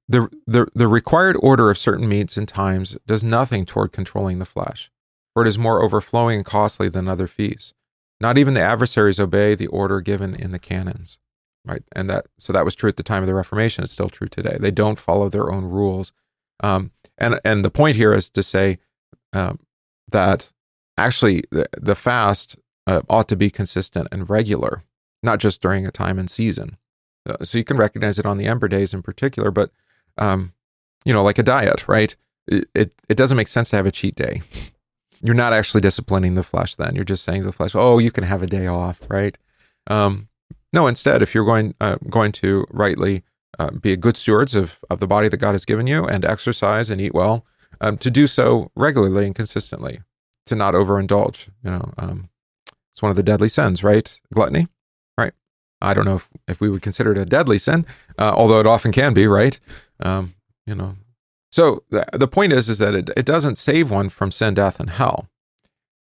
The, 0.09 0.29
the, 0.47 0.67
the 0.75 0.87
required 0.87 1.37
order 1.41 1.71
of 1.71 1.79
certain 1.79 2.09
meats 2.09 2.37
and 2.37 2.47
times 2.47 2.97
does 3.07 3.25
nothing 3.25 3.65
toward 3.65 3.93
controlling 3.93 4.39
the 4.39 4.47
flesh, 4.47 4.91
for 5.33 5.43
it 5.45 5.49
is 5.49 5.59
more 5.59 5.83
overflowing 5.83 6.37
and 6.37 6.45
costly 6.45 6.89
than 6.89 7.09
other 7.09 7.27
feasts. 7.27 7.75
Not 8.21 8.39
even 8.39 8.55
the 8.55 8.61
adversaries 8.61 9.19
obey 9.19 9.55
the 9.55 9.67
order 9.67 10.01
given 10.01 10.35
in 10.35 10.53
the 10.53 10.59
canons, 10.59 11.19
right? 11.65 11.83
And 11.93 12.09
that 12.09 12.27
so 12.39 12.53
that 12.53 12.65
was 12.65 12.75
true 12.75 12.89
at 12.89 12.97
the 12.97 13.03
time 13.03 13.23
of 13.23 13.27
the 13.27 13.35
Reformation. 13.35 13.83
It's 13.83 13.93
still 13.93 14.09
true 14.09 14.29
today. 14.29 14.57
They 14.61 14.71
don't 14.71 15.01
follow 15.01 15.29
their 15.29 15.51
own 15.51 15.65
rules, 15.65 16.13
um, 16.63 16.93
and 17.19 17.41
and 17.45 17.65
the 17.65 17.71
point 17.71 17.97
here 17.97 18.13
is 18.13 18.31
to 18.31 18.43
say 18.43 18.79
um, 19.33 19.59
that 20.09 20.53
actually 20.97 21.43
the, 21.51 21.67
the 21.77 21.97
fast 21.97 22.57
uh, 22.87 23.03
ought 23.11 23.29
to 23.29 23.37
be 23.37 23.51
consistent 23.51 24.07
and 24.13 24.31
regular, 24.31 24.85
not 25.23 25.41
just 25.41 25.61
during 25.61 25.85
a 25.85 25.91
time 25.91 26.19
and 26.19 26.31
season. 26.31 26.77
Uh, 27.29 27.45
so 27.45 27.59
you 27.59 27.65
can 27.65 27.77
recognize 27.77 28.19
it 28.19 28.27
on 28.27 28.37
the 28.37 28.47
Ember 28.47 28.69
days 28.69 28.93
in 28.93 29.03
particular, 29.03 29.51
but 29.51 29.71
um, 30.19 30.53
you 31.05 31.13
know, 31.13 31.23
like 31.23 31.39
a 31.39 31.43
diet, 31.43 31.87
right? 31.89 32.17
It, 32.47 32.69
it, 32.75 32.93
it 33.09 33.17
doesn't 33.17 33.37
make 33.37 33.49
sense 33.49 33.71
to 33.71 33.77
have 33.77 33.87
a 33.87 33.91
cheat 33.91 34.15
day. 34.15 34.43
You're 35.23 35.35
not 35.35 35.55
actually 35.55 35.81
disciplining 35.81 36.35
the 36.35 36.43
flesh. 36.43 36.75
Then 36.75 36.95
you're 36.95 37.05
just 37.05 37.25
saying 37.25 37.41
to 37.41 37.47
the 37.47 37.53
flesh, 37.53 37.75
"Oh, 37.75 37.99
you 37.99 38.11
can 38.11 38.25
have 38.25 38.43
a 38.43 38.47
day 38.47 38.67
off," 38.67 39.01
right? 39.09 39.39
Um, 39.87 40.29
no, 40.73 40.87
instead, 40.87 41.23
if 41.23 41.35
you're 41.35 41.47
going 41.47 41.75
uh, 41.81 41.97
going 42.11 42.33
to 42.33 42.67
rightly 42.71 43.23
uh, 43.59 43.71
be 43.71 43.93
a 43.93 43.97
good 43.97 44.19
stewards 44.19 44.55
of 44.55 44.81
of 44.91 45.01
the 45.01 45.07
body 45.07 45.29
that 45.29 45.39
God 45.39 45.53
has 45.53 45.65
given 45.65 45.87
you 45.87 46.05
and 46.05 46.27
exercise 46.27 46.91
and 46.91 47.01
eat 47.01 47.15
well, 47.15 47.47
um, 47.81 47.97
to 47.99 48.11
do 48.11 48.27
so 48.27 48.71
regularly 48.77 49.25
and 49.25 49.35
consistently, 49.35 50.01
to 50.45 50.55
not 50.55 50.75
overindulge. 50.75 51.49
You 51.65 51.71
know, 51.71 51.95
um, 51.97 52.29
it's 52.93 53.01
one 53.01 53.11
of 53.11 53.17
the 53.17 53.23
deadly 53.23 53.49
sins, 53.49 53.83
right? 53.83 54.21
Gluttony. 54.33 54.69
I 55.85 55.95
don't 55.95 56.05
know 56.05 56.17
if, 56.17 56.29
if 56.49 56.61
we 56.61 56.69
would 56.69 56.83
consider 56.83 57.13
it 57.13 57.19
a 57.19 57.25
deadly 57.25 57.59
sin, 57.59 57.87
uh, 58.19 58.33
although 58.35 58.61
it 58.61 58.67
often 58.67 58.93
can 58.93 59.15
be, 59.15 59.27
right? 59.27 59.59
Um, 60.01 60.35
you 60.67 60.75
know. 60.75 60.97
So 61.53 61.85
the, 61.91 62.05
the 62.13 62.29
point 62.29 62.53
is, 62.53 62.69
is 62.69 62.79
that 62.79 62.95
it, 62.95 63.11
it 63.17 63.25
doesn't 63.25 63.59
save 63.59 63.91
one 63.91 64.09
from 64.09 64.33
sin, 64.33 64.55
death, 64.55 64.81
and 64.81 64.91
hell, 64.91 65.29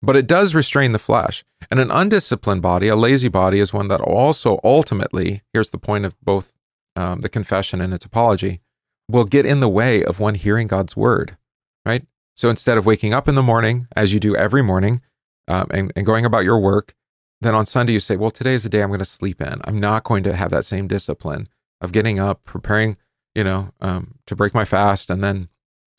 but 0.02 0.16
it 0.16 0.26
does 0.26 0.54
restrain 0.54 0.92
the 0.92 0.98
flesh. 0.98 1.44
And 1.70 1.78
an 1.78 1.90
undisciplined 1.90 2.62
body, 2.62 2.88
a 2.88 2.96
lazy 2.96 3.28
body, 3.28 3.60
is 3.60 3.72
one 3.72 3.88
that 3.88 4.00
also 4.00 4.58
ultimately, 4.64 5.42
here's 5.52 5.70
the 5.70 5.78
point 5.78 6.04
of 6.04 6.20
both 6.20 6.56
um, 6.96 7.20
the 7.20 7.28
confession 7.28 7.80
and 7.80 7.94
its 7.94 8.04
apology, 8.04 8.60
will 9.08 9.24
get 9.24 9.46
in 9.46 9.60
the 9.60 9.68
way 9.68 10.04
of 10.04 10.18
one 10.18 10.34
hearing 10.34 10.66
God's 10.66 10.96
word, 10.96 11.36
right? 11.84 12.04
So 12.34 12.50
instead 12.50 12.76
of 12.76 12.86
waking 12.86 13.14
up 13.14 13.28
in 13.28 13.34
the 13.34 13.42
morning, 13.42 13.86
as 13.94 14.12
you 14.12 14.20
do 14.20 14.34
every 14.36 14.62
morning, 14.62 15.00
um, 15.48 15.68
and, 15.70 15.92
and 15.94 16.04
going 16.04 16.24
about 16.24 16.44
your 16.44 16.58
work, 16.58 16.94
then 17.40 17.54
on 17.54 17.66
Sunday 17.66 17.92
you 17.92 18.00
say, 18.00 18.16
well, 18.16 18.30
today 18.30 18.54
is 18.54 18.62
the 18.62 18.68
day 18.68 18.82
I'm 18.82 18.88
going 18.88 18.98
to 18.98 19.04
sleep 19.04 19.40
in. 19.40 19.60
I'm 19.64 19.78
not 19.78 20.04
going 20.04 20.22
to 20.24 20.36
have 20.36 20.50
that 20.50 20.64
same 20.64 20.86
discipline 20.86 21.48
of 21.80 21.92
getting 21.92 22.18
up, 22.18 22.44
preparing, 22.44 22.96
you 23.34 23.44
know, 23.44 23.72
um, 23.80 24.16
to 24.26 24.34
break 24.34 24.54
my 24.54 24.64
fast 24.64 25.10
and 25.10 25.22
then 25.22 25.48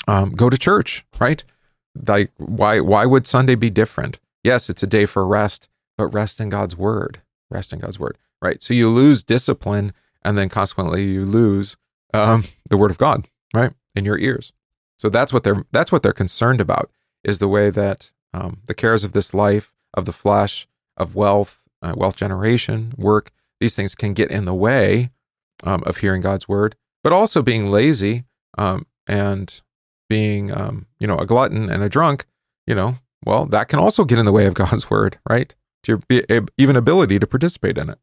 um, 0.08 0.32
go 0.32 0.50
to 0.50 0.58
church, 0.58 1.06
right? 1.19 1.43
Like, 2.08 2.32
why, 2.38 2.80
why 2.80 3.06
would 3.06 3.28
Sunday 3.28 3.56
be 3.56 3.69
different? 3.69 4.19
Yes, 4.43 4.69
it's 4.69 4.84
a 4.84 4.88
day 4.88 5.06
for 5.06 5.28
rest, 5.28 5.69
but 5.97 6.08
rest 6.08 6.39
in 6.39 6.50
God's 6.50 6.76
word, 6.76 7.21
rest 7.50 7.73
in 7.73 7.80
God's 7.80 8.00
word, 8.00 8.17
right? 8.41 8.62
So 8.63 8.73
you 8.73 8.89
lose 8.89 9.23
discipline 9.23 9.93
and 10.23 10.38
then 10.38 10.50
consequently 10.50 11.04
you 11.04 11.23
lose 11.23 11.78
um, 12.13 12.43
the 12.69 12.78
word 12.78 12.91
of 12.91 12.97
God, 12.97 13.28
right? 13.54 13.73
In 13.95 14.06
your 14.06 14.17
ears. 14.17 14.54
So 14.97 15.10
that's 15.10 15.32
what 15.32 15.43
they're, 15.43 15.65
that's 15.71 15.91
what 15.91 16.02
they're 16.02 16.13
concerned 16.13 16.62
about 16.62 16.89
is 17.23 17.39
the 17.39 17.47
way 17.47 17.69
that 17.69 18.12
um, 18.34 18.62
the 18.65 18.73
cares 18.73 19.04
of 19.04 19.12
this 19.12 19.34
life, 19.34 19.73
of 19.93 20.06
the 20.06 20.13
flesh, 20.13 20.67
of 20.98 21.16
wealth, 21.16 21.68
uh, 21.82 21.94
wealth 21.96 22.16
generation, 22.16 22.94
work, 22.98 23.32
these 23.60 23.76
things 23.76 23.96
can 23.96 24.14
get 24.14 24.32
in 24.32 24.46
the 24.46 24.54
way 24.54 25.12
um, 25.64 25.84
of 25.86 25.98
hearing 25.98 26.22
God's 26.22 26.48
word, 26.48 26.76
but 27.04 27.14
also 27.14 27.42
being 27.42 27.72
lazy 27.72 28.26
um, 28.58 28.86
and 29.08 29.62
being, 30.10 30.52
um, 30.52 30.88
you 31.00 31.08
know, 31.08 31.18
a 31.18 31.26
glutton 31.26 31.70
and 31.70 31.84
a 31.84 31.90
drunk, 31.90 32.26
you 32.66 32.76
know, 32.76 32.96
well, 33.26 33.46
that 33.46 33.68
can 33.68 33.80
also 33.80 34.06
get 34.06 34.20
in 34.20 34.26
the 34.26 34.32
way 34.32 34.46
of 34.46 34.54
God's 34.56 34.90
word, 34.90 35.20
right? 35.30 35.54
To 35.84 36.02
your 36.10 36.46
even 36.58 36.76
ability 36.76 37.20
to 37.20 37.28
participate 37.28 37.78
in 37.78 37.90
it. 37.90 38.00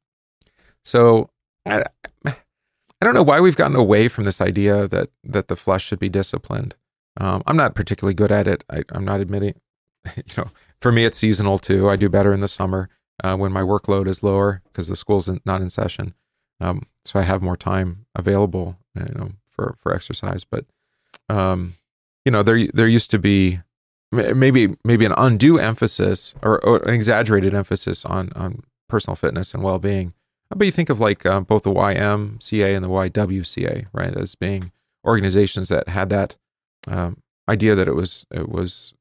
So 0.84 1.30
I, 1.66 1.84
I 2.26 2.34
don't 3.02 3.14
know 3.14 3.22
why 3.22 3.40
we've 3.40 3.56
gotten 3.56 3.76
away 3.76 4.08
from 4.08 4.24
this 4.24 4.40
idea 4.40 4.88
that 4.88 5.10
that 5.24 5.48
the 5.48 5.56
flesh 5.56 5.84
should 5.84 5.98
be 5.98 6.08
disciplined. 6.08 6.76
Um, 7.20 7.42
I'm 7.46 7.56
not 7.56 7.74
particularly 7.74 8.14
good 8.14 8.32
at 8.32 8.46
it. 8.46 8.64
I, 8.70 8.82
I'm 8.90 9.04
not 9.04 9.20
admitting, 9.20 9.54
you 10.16 10.22
know, 10.36 10.50
for 10.84 10.92
me, 10.92 11.06
it's 11.06 11.16
seasonal 11.16 11.56
too. 11.56 11.88
I 11.88 11.96
do 11.96 12.10
better 12.10 12.34
in 12.34 12.40
the 12.40 12.46
summer 12.46 12.90
uh, 13.22 13.34
when 13.38 13.50
my 13.52 13.62
workload 13.62 14.06
is 14.06 14.22
lower 14.22 14.60
because 14.66 14.86
the 14.86 14.96
school's 14.96 15.30
not 15.46 15.62
in 15.62 15.70
session. 15.70 16.12
Um, 16.60 16.82
so 17.06 17.18
I 17.18 17.22
have 17.22 17.40
more 17.40 17.56
time 17.56 18.04
available, 18.14 18.76
you 18.94 19.14
know, 19.14 19.30
for 19.50 19.76
for 19.80 19.94
exercise. 19.94 20.44
But 20.44 20.66
um, 21.30 21.76
you 22.26 22.32
know, 22.32 22.42
there 22.42 22.66
there 22.66 22.86
used 22.86 23.10
to 23.12 23.18
be 23.18 23.60
maybe 24.12 24.76
maybe 24.84 25.06
an 25.06 25.14
undue 25.16 25.58
emphasis 25.58 26.34
or, 26.42 26.62
or 26.62 26.86
an 26.86 26.92
exaggerated 26.92 27.54
emphasis 27.54 28.04
on 28.04 28.30
on 28.36 28.62
personal 28.86 29.16
fitness 29.16 29.54
and 29.54 29.62
well 29.62 29.78
being. 29.78 30.12
But 30.54 30.66
you 30.66 30.70
think 30.70 30.90
of 30.90 31.00
like 31.00 31.24
uh, 31.24 31.40
both 31.40 31.62
the 31.62 31.72
YMCA 31.72 32.76
and 32.76 32.84
the 32.84 32.90
YWCA, 32.90 33.86
right, 33.94 34.14
as 34.14 34.34
being 34.34 34.70
organizations 35.02 35.70
that 35.70 35.88
had 35.88 36.10
that 36.10 36.36
um, 36.86 37.22
idea 37.48 37.74
that 37.74 37.88
it 37.88 37.94
was 37.94 38.26
it 38.30 38.50
was 38.50 38.92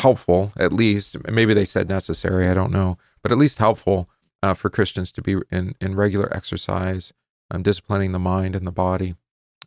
helpful, 0.00 0.52
at 0.56 0.72
least. 0.72 1.16
Maybe 1.30 1.54
they 1.54 1.64
said 1.64 1.88
necessary, 1.88 2.48
I 2.48 2.54
don't 2.54 2.72
know, 2.72 2.98
but 3.22 3.32
at 3.32 3.38
least 3.38 3.58
helpful 3.58 4.08
uh, 4.42 4.54
for 4.54 4.70
Christians 4.70 5.12
to 5.12 5.22
be 5.22 5.36
in, 5.50 5.74
in 5.80 5.94
regular 5.94 6.34
exercise, 6.34 7.12
um, 7.50 7.62
disciplining 7.62 8.12
the 8.12 8.18
mind 8.18 8.54
and 8.54 8.66
the 8.66 8.72
body 8.72 9.14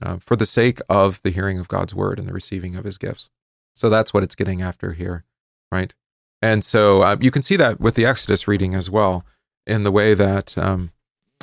uh, 0.02 0.18
for 0.18 0.36
the 0.36 0.46
sake 0.46 0.80
of 0.90 1.22
the 1.24 1.32
hearing 1.32 1.60
of 1.60 1.68
God's 1.68 1.96
word 1.96 2.20
and 2.20 2.28
the 2.28 2.34
receiving 2.34 2.76
of 2.76 2.86
his 2.86 2.98
gifts. 2.98 3.30
So 3.76 3.90
that's 3.90 4.14
what 4.14 4.24
it's 4.24 4.36
getting 4.36 4.62
after 4.62 4.94
here, 4.94 5.26
right? 5.72 5.94
And 6.42 6.64
so 6.64 7.02
uh, 7.02 7.18
you 7.20 7.32
can 7.32 7.42
see 7.42 7.56
that 7.56 7.80
with 7.80 7.96
the 7.96 8.06
Exodus 8.06 8.48
reading 8.48 8.76
as 8.76 8.90
well, 8.90 9.26
in 9.66 9.84
the 9.84 9.92
way 9.92 10.14
that, 10.14 10.58
um, 10.58 10.92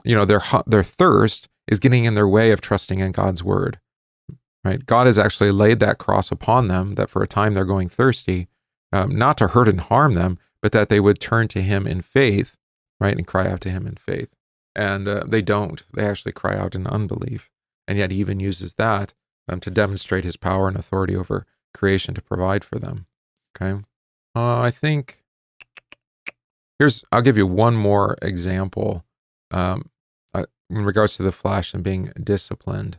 you 0.05 0.15
know, 0.15 0.27
their, 0.27 0.43
their 0.67 0.83
thirst 0.83 1.49
is 1.67 1.81
getting 1.81 2.05
in 2.05 2.15
their 2.15 2.29
way 2.29 2.53
of 2.53 2.61
trusting 2.61 2.99
in 3.01 3.13
God's 3.13 3.43
word, 3.43 3.81
right? 4.63 4.85
God 4.85 5.07
has 5.07 5.19
actually 5.19 5.53
laid 5.53 5.81
that 5.81 5.99
cross 5.99 6.31
upon 6.31 6.69
them 6.69 6.97
that 6.97 7.09
for 7.09 7.23
a 7.23 7.27
time 7.27 7.55
they're 7.55 7.65
going 7.65 7.89
thirsty, 7.89 8.49
um, 8.93 9.17
not 9.17 9.39
to 9.39 9.49
hurt 9.49 9.69
and 9.69 9.81
harm 9.81 10.15
them, 10.15 10.39
but 10.63 10.73
that 10.73 10.89
they 10.89 11.01
would 11.01 11.21
turn 11.21 11.49
to 11.49 11.63
him 11.63 11.87
in 11.87 12.03
faith, 12.03 12.57
right, 13.01 13.17
and 13.17 13.27
cry 13.27 13.49
out 13.49 13.61
to 13.63 13.71
him 13.71 13.87
in 13.87 13.97
faith. 13.97 14.35
And 14.75 15.09
uh, 15.09 15.25
they 15.27 15.43
don't. 15.43 15.83
They 15.95 16.05
actually 16.07 16.33
cry 16.33 16.57
out 16.57 16.75
in 16.75 16.87
unbelief. 16.87 17.51
And 17.89 17.99
yet 17.99 18.11
he 18.11 18.19
even 18.19 18.41
uses 18.41 18.75
that 18.75 19.15
um, 19.49 19.61
to 19.61 19.71
demonstrate 19.71 20.25
his 20.25 20.37
power 20.37 20.69
and 20.69 20.77
authority 20.77 21.17
over 21.17 21.47
creation 21.75 22.15
to 22.15 22.23
provide 22.23 22.65
for 22.65 22.79
them. 22.79 23.07
Okay. 23.57 23.83
Uh, 24.35 24.61
I 24.61 24.71
think 24.71 25.25
here's, 26.79 27.03
I'll 27.11 27.23
give 27.23 27.37
you 27.37 27.47
one 27.47 27.75
more 27.75 28.17
example 28.23 29.05
um, 29.51 29.91
uh, 30.33 30.45
in 30.69 30.85
regards 30.85 31.17
to 31.17 31.23
the 31.23 31.33
flesh 31.33 31.75
and 31.75 31.83
being 31.83 32.13
disciplined. 32.23 32.99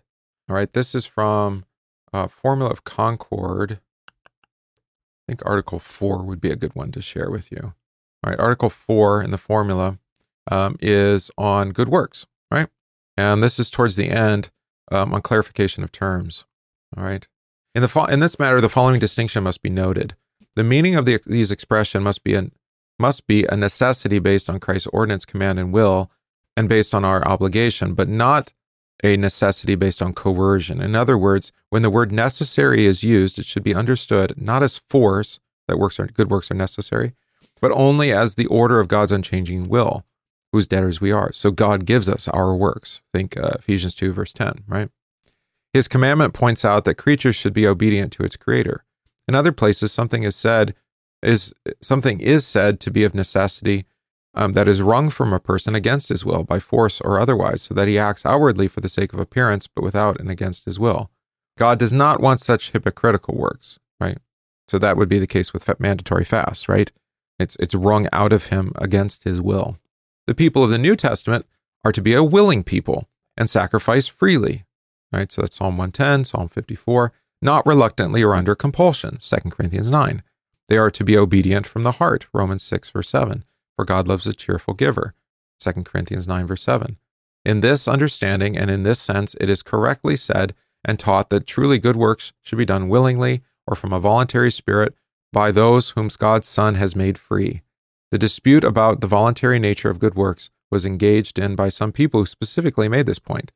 All 0.49 0.55
right. 0.55 0.71
This 0.73 0.93
is 0.93 1.05
from 1.05 1.65
uh, 2.11 2.27
Formula 2.27 2.69
of 2.69 2.83
Concord 2.83 3.79
think 5.31 5.41
Article 5.45 5.79
4 5.79 6.23
would 6.23 6.41
be 6.41 6.51
a 6.51 6.57
good 6.57 6.75
one 6.75 6.91
to 6.91 7.01
share 7.01 7.31
with 7.31 7.51
you. 7.51 7.73
All 8.23 8.31
right, 8.31 8.39
Article 8.39 8.69
4 8.69 9.23
in 9.23 9.31
the 9.31 9.37
formula 9.37 9.97
um, 10.51 10.75
is 10.81 11.31
on 11.37 11.71
good 11.71 11.87
works, 11.87 12.25
right? 12.51 12.67
And 13.15 13.41
this 13.41 13.57
is 13.57 13.69
towards 13.69 13.95
the 13.95 14.09
end 14.09 14.51
um, 14.91 15.13
on 15.13 15.21
clarification 15.21 15.83
of 15.83 15.91
terms. 15.91 16.43
All 16.97 17.03
right. 17.05 17.25
In, 17.73 17.81
the 17.81 17.87
fo- 17.87 18.05
in 18.05 18.19
this 18.19 18.39
matter, 18.39 18.59
the 18.59 18.67
following 18.67 18.99
distinction 18.99 19.45
must 19.45 19.61
be 19.61 19.69
noted. 19.69 20.15
The 20.55 20.65
meaning 20.65 20.95
of 20.95 21.05
the, 21.05 21.21
these 21.25 21.49
expression 21.49 22.03
must 22.03 22.25
be, 22.25 22.35
an, 22.35 22.51
must 22.99 23.25
be 23.25 23.45
a 23.45 23.55
necessity 23.55 24.19
based 24.19 24.49
on 24.49 24.59
Christ's 24.59 24.87
ordinance, 24.87 25.23
command, 25.23 25.59
and 25.59 25.71
will, 25.71 26.11
and 26.57 26.67
based 26.67 26.93
on 26.93 27.05
our 27.05 27.25
obligation, 27.25 27.93
but 27.93 28.09
not 28.09 28.51
a 29.03 29.17
necessity 29.17 29.75
based 29.75 30.01
on 30.01 30.13
coercion. 30.13 30.81
In 30.81 30.95
other 30.95 31.17
words, 31.17 31.51
when 31.69 31.81
the 31.81 31.89
word 31.89 32.11
necessary 32.11 32.85
is 32.85 33.03
used, 33.03 33.39
it 33.39 33.45
should 33.45 33.63
be 33.63 33.75
understood 33.75 34.33
not 34.37 34.63
as 34.63 34.77
force 34.77 35.39
that 35.67 35.77
works 35.77 35.99
are 35.99 36.07
good 36.07 36.29
works 36.29 36.51
are 36.51 36.55
necessary, 36.55 37.13
but 37.61 37.71
only 37.71 38.11
as 38.11 38.35
the 38.35 38.47
order 38.47 38.79
of 38.79 38.87
God's 38.87 39.11
unchanging 39.11 39.69
will, 39.69 40.05
whose 40.51 40.67
debtors 40.67 40.99
we 40.99 41.11
are. 41.11 41.31
So 41.33 41.51
God 41.51 41.85
gives 41.85 42.09
us 42.09 42.27
our 42.27 42.55
works. 42.55 43.01
Think 43.13 43.37
uh, 43.37 43.51
Ephesians 43.59 43.95
2, 43.95 44.13
verse 44.13 44.33
10, 44.33 44.63
right? 44.67 44.89
His 45.73 45.87
commandment 45.87 46.33
points 46.33 46.65
out 46.65 46.83
that 46.85 46.95
creatures 46.95 47.35
should 47.35 47.53
be 47.53 47.65
obedient 47.65 48.11
to 48.13 48.23
its 48.23 48.35
creator. 48.35 48.83
In 49.27 49.35
other 49.35 49.51
places, 49.51 49.91
something 49.91 50.23
is 50.23 50.35
said 50.35 50.75
is 51.21 51.53
something 51.81 52.19
is 52.19 52.45
said 52.45 52.79
to 52.79 52.91
be 52.91 53.03
of 53.03 53.13
necessity 53.13 53.85
um, 54.33 54.53
that 54.53 54.67
is 54.67 54.81
wrung 54.81 55.09
from 55.09 55.33
a 55.33 55.39
person 55.39 55.75
against 55.75 56.09
his 56.09 56.23
will 56.23 56.43
by 56.43 56.59
force 56.59 57.01
or 57.01 57.19
otherwise, 57.19 57.61
so 57.61 57.73
that 57.73 57.87
he 57.87 57.99
acts 57.99 58.25
outwardly 58.25 58.67
for 58.67 58.81
the 58.81 58.89
sake 58.89 59.13
of 59.13 59.19
appearance, 59.19 59.67
but 59.67 59.83
without 59.83 60.19
and 60.19 60.29
against 60.29 60.65
his 60.65 60.79
will. 60.79 61.11
God 61.57 61.77
does 61.79 61.93
not 61.93 62.21
want 62.21 62.39
such 62.39 62.71
hypocritical 62.71 63.35
works, 63.35 63.77
right? 63.99 64.17
So 64.67 64.79
that 64.79 64.95
would 64.95 65.09
be 65.09 65.19
the 65.19 65.27
case 65.27 65.51
with 65.51 65.69
mandatory 65.79 66.23
fast, 66.23 66.69
right? 66.69 66.91
It's 67.39 67.57
it's 67.57 67.75
wrung 67.75 68.07
out 68.13 68.31
of 68.31 68.47
him 68.47 68.71
against 68.75 69.23
his 69.23 69.41
will. 69.41 69.77
The 70.27 70.35
people 70.35 70.63
of 70.63 70.69
the 70.69 70.77
New 70.77 70.95
Testament 70.95 71.45
are 71.83 71.91
to 71.91 72.01
be 72.01 72.13
a 72.13 72.23
willing 72.23 72.63
people 72.63 73.09
and 73.35 73.49
sacrifice 73.49 74.07
freely, 74.07 74.63
right? 75.11 75.31
So 75.31 75.41
that's 75.41 75.57
Psalm 75.57 75.77
110, 75.77 76.25
Psalm 76.25 76.47
54, 76.47 77.11
not 77.41 77.65
reluctantly 77.65 78.23
or 78.23 78.35
under 78.35 78.55
compulsion, 78.55 79.17
2 79.19 79.49
Corinthians 79.49 79.89
9. 79.89 80.23
They 80.67 80.77
are 80.77 80.91
to 80.91 81.03
be 81.03 81.17
obedient 81.17 81.67
from 81.67 81.83
the 81.83 81.93
heart, 81.93 82.27
Romans 82.33 82.63
6, 82.63 82.91
verse 82.91 83.09
7, 83.09 83.43
for 83.81 83.85
God 83.85 84.07
loves 84.07 84.27
a 84.27 84.33
cheerful 84.33 84.75
giver, 84.75 85.15
2 85.59 85.71
Corinthians 85.81 86.27
9, 86.27 86.45
verse 86.45 86.61
7. 86.61 86.97
In 87.43 87.61
this 87.61 87.87
understanding 87.87 88.55
and 88.55 88.69
in 88.69 88.83
this 88.83 88.99
sense, 88.99 89.35
it 89.41 89.49
is 89.49 89.63
correctly 89.63 90.15
said 90.15 90.53
and 90.85 90.99
taught 90.99 91.31
that 91.31 91.47
truly 91.47 91.79
good 91.79 91.95
works 91.95 92.31
should 92.43 92.59
be 92.59 92.65
done 92.65 92.89
willingly 92.89 93.41
or 93.65 93.75
from 93.75 93.91
a 93.91 93.99
voluntary 93.99 94.51
spirit 94.51 94.93
by 95.33 95.51
those 95.51 95.89
whom 95.89 96.11
God's 96.15 96.47
Son 96.47 96.75
has 96.75 96.95
made 96.95 97.17
free. 97.17 97.63
The 98.11 98.19
dispute 98.19 98.63
about 98.63 99.01
the 99.01 99.07
voluntary 99.07 99.57
nature 99.57 99.89
of 99.89 99.97
good 99.97 100.13
works 100.13 100.51
was 100.69 100.85
engaged 100.85 101.39
in 101.39 101.55
by 101.55 101.69
some 101.69 101.91
people 101.91 102.19
who 102.19 102.27
specifically 102.27 102.87
made 102.87 103.07
this 103.07 103.17
point. 103.17 103.51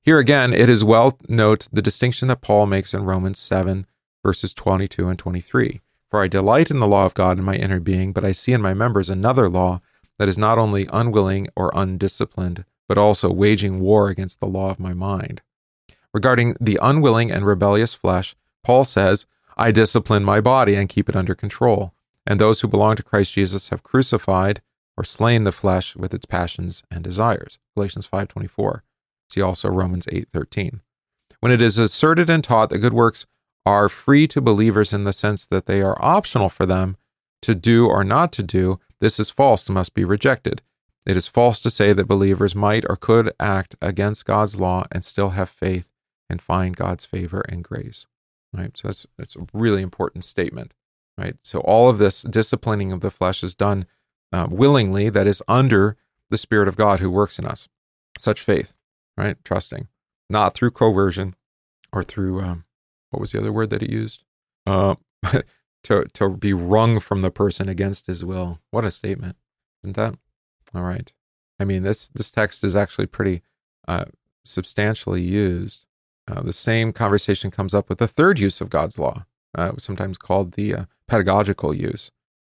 Here 0.00 0.20
again, 0.20 0.52
it 0.52 0.68
is 0.68 0.84
well 0.84 1.18
note 1.28 1.66
the 1.72 1.82
distinction 1.82 2.28
that 2.28 2.40
Paul 2.40 2.66
makes 2.66 2.94
in 2.94 3.02
Romans 3.02 3.40
7, 3.40 3.84
verses 4.24 4.54
22 4.54 5.08
and 5.08 5.18
23. 5.18 5.80
For 6.10 6.22
I 6.22 6.28
delight 6.28 6.70
in 6.70 6.78
the 6.78 6.86
law 6.86 7.04
of 7.04 7.14
God 7.14 7.38
in 7.38 7.44
my 7.44 7.54
inner 7.54 7.80
being, 7.80 8.12
but 8.12 8.24
I 8.24 8.32
see 8.32 8.52
in 8.52 8.62
my 8.62 8.74
members 8.74 9.10
another 9.10 9.48
law 9.48 9.80
that 10.18 10.28
is 10.28 10.38
not 10.38 10.58
only 10.58 10.88
unwilling 10.92 11.48
or 11.56 11.72
undisciplined, 11.74 12.64
but 12.88 12.98
also 12.98 13.30
waging 13.32 13.80
war 13.80 14.08
against 14.08 14.40
the 14.40 14.46
law 14.46 14.70
of 14.70 14.80
my 14.80 14.94
mind. 14.94 15.42
Regarding 16.14 16.56
the 16.60 16.78
unwilling 16.80 17.30
and 17.30 17.44
rebellious 17.44 17.92
flesh, 17.92 18.34
Paul 18.62 18.84
says, 18.84 19.26
I 19.56 19.72
discipline 19.72 20.24
my 20.24 20.40
body 20.40 20.74
and 20.74 20.88
keep 20.88 21.08
it 21.08 21.16
under 21.16 21.34
control. 21.34 21.92
And 22.26 22.40
those 22.40 22.60
who 22.60 22.68
belong 22.68 22.96
to 22.96 23.02
Christ 23.02 23.34
Jesus 23.34 23.68
have 23.70 23.82
crucified 23.82 24.60
or 24.96 25.04
slain 25.04 25.44
the 25.44 25.52
flesh 25.52 25.94
with 25.94 26.12
its 26.14 26.24
passions 26.26 26.82
and 26.90 27.04
desires. 27.04 27.58
Galatians 27.74 28.06
5:24. 28.06 28.82
See 29.28 29.40
also 29.40 29.68
Romans 29.68 30.06
8:13. 30.10 30.80
When 31.40 31.52
it 31.52 31.60
is 31.60 31.78
asserted 31.78 32.30
and 32.30 32.42
taught 32.42 32.70
that 32.70 32.78
good 32.78 32.94
works 32.94 33.26
are 33.66 33.88
free 33.88 34.28
to 34.28 34.40
believers 34.40 34.92
in 34.92 35.04
the 35.04 35.12
sense 35.12 35.44
that 35.44 35.66
they 35.66 35.82
are 35.82 36.02
optional 36.02 36.48
for 36.48 36.64
them 36.64 36.96
to 37.42 37.54
do 37.54 37.86
or 37.86 38.04
not 38.04 38.32
to 38.32 38.42
do, 38.42 38.78
this 39.00 39.18
is 39.20 39.28
false 39.30 39.66
and 39.66 39.74
must 39.74 39.92
be 39.92 40.04
rejected. 40.04 40.62
It 41.04 41.16
is 41.16 41.28
false 41.28 41.60
to 41.62 41.70
say 41.70 41.92
that 41.92 42.08
believers 42.08 42.54
might 42.54 42.84
or 42.88 42.96
could 42.96 43.32
act 43.38 43.76
against 43.82 44.24
God's 44.24 44.58
law 44.58 44.84
and 44.90 45.04
still 45.04 45.30
have 45.30 45.50
faith 45.50 45.90
and 46.30 46.40
find 46.40 46.76
God's 46.76 47.04
favor 47.04 47.44
and 47.48 47.62
grace. 47.62 48.06
Right? 48.52 48.76
So 48.76 48.88
that's 48.88 49.06
that's 49.18 49.36
a 49.36 49.46
really 49.52 49.82
important 49.82 50.24
statement. 50.24 50.72
Right? 51.18 51.36
So 51.42 51.60
all 51.60 51.88
of 51.88 51.98
this 51.98 52.22
disciplining 52.22 52.92
of 52.92 53.00
the 53.00 53.10
flesh 53.10 53.42
is 53.42 53.54
done 53.54 53.86
uh, 54.32 54.46
willingly, 54.50 55.08
that 55.08 55.26
is 55.26 55.42
under 55.46 55.96
the 56.30 56.38
Spirit 56.38 56.68
of 56.68 56.76
God 56.76 57.00
who 57.00 57.10
works 57.10 57.38
in 57.38 57.46
us. 57.46 57.68
Such 58.18 58.40
faith, 58.40 58.76
right? 59.16 59.36
Trusting, 59.44 59.88
not 60.28 60.54
through 60.54 60.72
coercion 60.72 61.36
or 61.92 62.02
through 62.02 62.40
um, 62.40 62.64
what 63.10 63.20
was 63.20 63.32
the 63.32 63.38
other 63.38 63.52
word 63.52 63.70
that 63.70 63.82
he 63.82 63.90
used? 63.90 64.22
Uh, 64.66 64.96
to 65.84 66.04
to 66.12 66.30
be 66.30 66.52
wrung 66.52 67.00
from 67.00 67.20
the 67.20 67.30
person 67.30 67.68
against 67.68 68.06
his 68.06 68.24
will. 68.24 68.60
What 68.70 68.84
a 68.84 68.90
statement, 68.90 69.36
isn't 69.82 69.96
that? 69.96 70.16
All 70.74 70.82
right. 70.82 71.12
I 71.60 71.64
mean, 71.64 71.82
this 71.82 72.08
this 72.08 72.30
text 72.30 72.64
is 72.64 72.76
actually 72.76 73.06
pretty 73.06 73.42
uh, 73.86 74.06
substantially 74.44 75.22
used. 75.22 75.86
Uh, 76.28 76.42
the 76.42 76.52
same 76.52 76.92
conversation 76.92 77.50
comes 77.50 77.72
up 77.72 77.88
with 77.88 77.98
the 77.98 78.08
third 78.08 78.38
use 78.38 78.60
of 78.60 78.68
God's 78.68 78.98
law, 78.98 79.26
uh, 79.54 79.72
sometimes 79.78 80.18
called 80.18 80.52
the 80.52 80.74
uh, 80.74 80.84
pedagogical 81.06 81.72
use, 81.72 82.10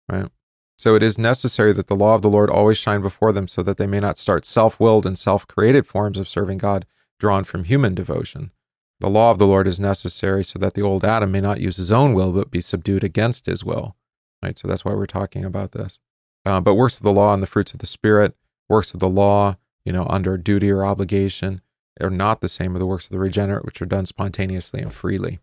right? 0.10 0.30
So 0.78 0.96
it 0.96 1.04
is 1.04 1.18
necessary 1.18 1.74
that 1.74 1.88
the 1.88 1.96
law 1.96 2.16
of 2.16 2.22
the 2.22 2.30
Lord 2.30 2.50
always 2.50 2.78
shine 2.78 3.02
before 3.02 3.32
them 3.32 3.48
so 3.48 3.62
that 3.64 3.78
they 3.78 3.88
may 3.88 4.00
not 4.00 4.18
start 4.18 4.46
self 4.46 4.80
willed 4.80 5.06
and 5.06 5.18
self 5.18 5.48
created 5.48 5.88
forms 5.88 6.18
of 6.18 6.28
serving 6.28 6.58
God 6.58 6.86
drawn 7.20 7.44
from 7.44 7.64
human 7.64 7.96
devotion. 7.96 8.52
The 9.00 9.10
law 9.10 9.32
of 9.32 9.38
the 9.38 9.48
Lord 9.48 9.68
is 9.68 9.80
necessary 9.80 10.44
so 10.44 10.58
that 10.60 10.74
the 10.74 10.82
old 10.82 11.04
Adam 11.04 11.32
may 11.32 11.42
not 11.42 11.60
use 11.60 11.78
his 11.78 11.92
own 11.92 12.14
will 12.14 12.32
but 12.32 12.52
be 12.52 12.62
subdued 12.62 13.04
against 13.04 13.46
his 13.46 13.64
will. 13.64 13.96
Right? 14.42 14.58
So 14.58 14.68
that's 14.68 14.86
why 14.86 14.94
we're 14.94 15.06
talking 15.06 15.44
about 15.44 15.72
this. 15.72 16.00
Uh, 16.46 16.62
but 16.62 16.76
works 16.76 16.98
of 16.98 17.04
the 17.04 17.12
law 17.12 17.34
and 17.34 17.42
the 17.42 17.48
fruits 17.48 17.74
of 17.74 17.80
the 17.80 17.88
Spirit, 17.88 18.36
works 18.70 18.94
of 18.94 19.00
the 19.00 19.10
law, 19.10 19.58
you 19.84 19.92
know, 19.92 20.06
under 20.10 20.38
duty 20.38 20.70
or 20.70 20.86
obligation, 20.86 21.62
are 22.00 22.10
not 22.10 22.42
the 22.42 22.50
same 22.50 22.76
as 22.76 22.80
the 22.80 22.86
works 22.86 23.06
of 23.06 23.12
the 23.12 23.20
regenerate, 23.20 23.66
which 23.66 23.82
are 23.82 23.86
done 23.86 24.06
spontaneously 24.06 24.82
and 24.82 24.94
freely. 24.94 25.40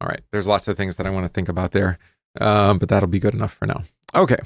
All 0.00 0.08
right, 0.08 0.22
there's 0.32 0.46
lots 0.46 0.66
of 0.66 0.76
things 0.76 0.96
that 0.96 1.06
I 1.06 1.10
want 1.10 1.26
to 1.26 1.28
think 1.28 1.48
about 1.48 1.72
there, 1.72 1.98
um, 2.40 2.78
but 2.78 2.88
that'll 2.88 3.08
be 3.08 3.18
good 3.18 3.34
enough 3.34 3.52
for 3.52 3.66
now. 3.66 3.82
Okay, 4.14 4.38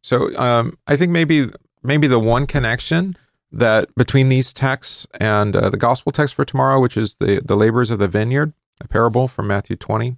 so 0.00 0.34
um, 0.38 0.78
I 0.86 0.96
think 0.96 1.10
maybe 1.10 1.48
maybe 1.82 2.06
the 2.06 2.20
one 2.20 2.46
connection 2.46 3.16
that 3.52 3.94
between 3.94 4.28
these 4.28 4.52
texts 4.52 5.06
and 5.18 5.56
uh, 5.56 5.70
the 5.70 5.76
gospel 5.76 6.12
text 6.12 6.34
for 6.34 6.44
tomorrow, 6.44 6.80
which 6.80 6.96
is 6.96 7.16
the 7.16 7.40
the 7.44 7.56
laborers 7.56 7.90
of 7.90 7.98
the 7.98 8.08
vineyard, 8.08 8.52
a 8.80 8.88
parable 8.88 9.28
from 9.28 9.46
Matthew 9.48 9.76
20, 9.76 10.16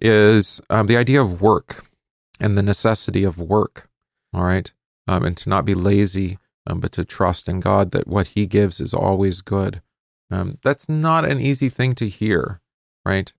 is 0.00 0.60
um, 0.70 0.86
the 0.86 0.96
idea 0.96 1.20
of 1.20 1.40
work 1.40 1.86
and 2.40 2.56
the 2.56 2.62
necessity 2.62 3.24
of 3.24 3.38
work. 3.38 3.88
All 4.32 4.44
right, 4.44 4.72
um, 5.08 5.24
and 5.24 5.36
to 5.38 5.48
not 5.48 5.64
be 5.64 5.74
lazy, 5.74 6.38
um, 6.66 6.80
but 6.80 6.92
to 6.92 7.04
trust 7.04 7.48
in 7.48 7.60
God 7.60 7.90
that 7.90 8.06
what 8.06 8.28
He 8.28 8.46
gives 8.46 8.80
is 8.80 8.94
always 8.94 9.40
good. 9.40 9.82
Um, 10.30 10.58
that's 10.62 10.88
not 10.88 11.24
an 11.24 11.40
easy 11.40 11.68
thing 11.68 11.94
to 11.96 12.08
hear, 12.08 12.60
right? 13.04 13.32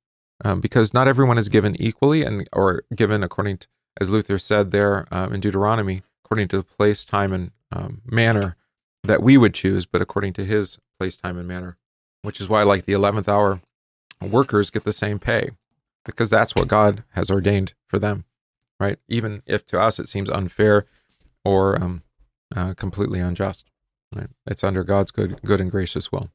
Um, 0.43 0.59
because 0.59 0.93
not 0.93 1.07
everyone 1.07 1.37
is 1.37 1.49
given 1.49 1.81
equally 1.81 2.23
and 2.23 2.47
or 2.51 2.83
given 2.93 3.23
according 3.23 3.59
to, 3.59 3.67
as 3.99 4.09
Luther 4.09 4.37
said 4.37 4.71
there 4.71 5.07
um, 5.11 5.33
in 5.33 5.39
Deuteronomy, 5.39 6.01
according 6.25 6.49
to 6.49 6.57
the 6.57 6.63
place, 6.63 7.05
time, 7.05 7.31
and 7.31 7.51
manner 8.05 8.57
that 9.03 9.23
we 9.23 9.37
would 9.37 9.53
choose, 9.53 9.85
but 9.85 10.01
according 10.01 10.33
to 10.33 10.45
his 10.45 10.79
place, 10.99 11.17
time, 11.17 11.37
and 11.37 11.47
manner, 11.47 11.77
which 12.21 12.39
is 12.39 12.47
why, 12.47 12.63
like 12.63 12.85
the 12.85 12.93
11th 12.93 13.27
hour 13.27 13.61
workers 14.21 14.69
get 14.69 14.83
the 14.83 14.93
same 14.93 15.19
pay 15.19 15.49
because 16.05 16.29
that's 16.29 16.55
what 16.55 16.67
God 16.67 17.03
has 17.13 17.29
ordained 17.31 17.73
for 17.87 17.99
them, 17.99 18.25
right? 18.79 18.99
Even 19.07 19.41
if 19.45 19.65
to 19.67 19.79
us 19.79 19.99
it 19.99 20.09
seems 20.09 20.29
unfair 20.29 20.85
or 21.43 21.81
um, 21.81 22.03
uh, 22.55 22.73
completely 22.75 23.19
unjust, 23.19 23.69
right? 24.15 24.27
It's 24.45 24.63
under 24.63 24.83
God's 24.83 25.11
good, 25.11 25.41
good 25.43 25.61
and 25.61 25.71
gracious 25.71 26.11
will. 26.11 26.29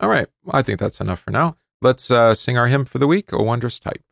All 0.00 0.08
right, 0.08 0.26
I 0.50 0.62
think 0.62 0.80
that's 0.80 1.00
enough 1.00 1.20
for 1.20 1.30
now. 1.30 1.56
Let's 1.80 2.10
uh, 2.10 2.34
sing 2.34 2.56
our 2.56 2.68
hymn 2.68 2.84
for 2.84 2.98
the 2.98 3.06
week, 3.06 3.32
O 3.32 3.42
Wondrous 3.42 3.78
Type. 3.78 4.02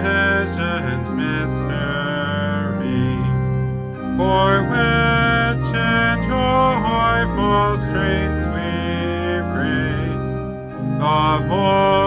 Legend's 0.00 1.14
mystery, 1.14 1.56
for 4.18 4.62
which 4.68 5.68
in 5.74 6.22
joyful 6.28 7.78
strains 7.78 8.46
we 8.48 8.70
praise 9.54 10.36
the 10.98 11.46
voice. 11.48 12.05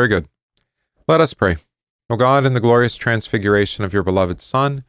Very 0.00 0.08
good. 0.08 0.28
Let 1.06 1.20
us 1.20 1.34
pray. 1.34 1.58
O 2.08 2.16
God, 2.16 2.46
in 2.46 2.54
the 2.54 2.60
glorious 2.60 2.96
transfiguration 2.96 3.84
of 3.84 3.92
your 3.92 4.02
beloved 4.02 4.40
Son, 4.40 4.82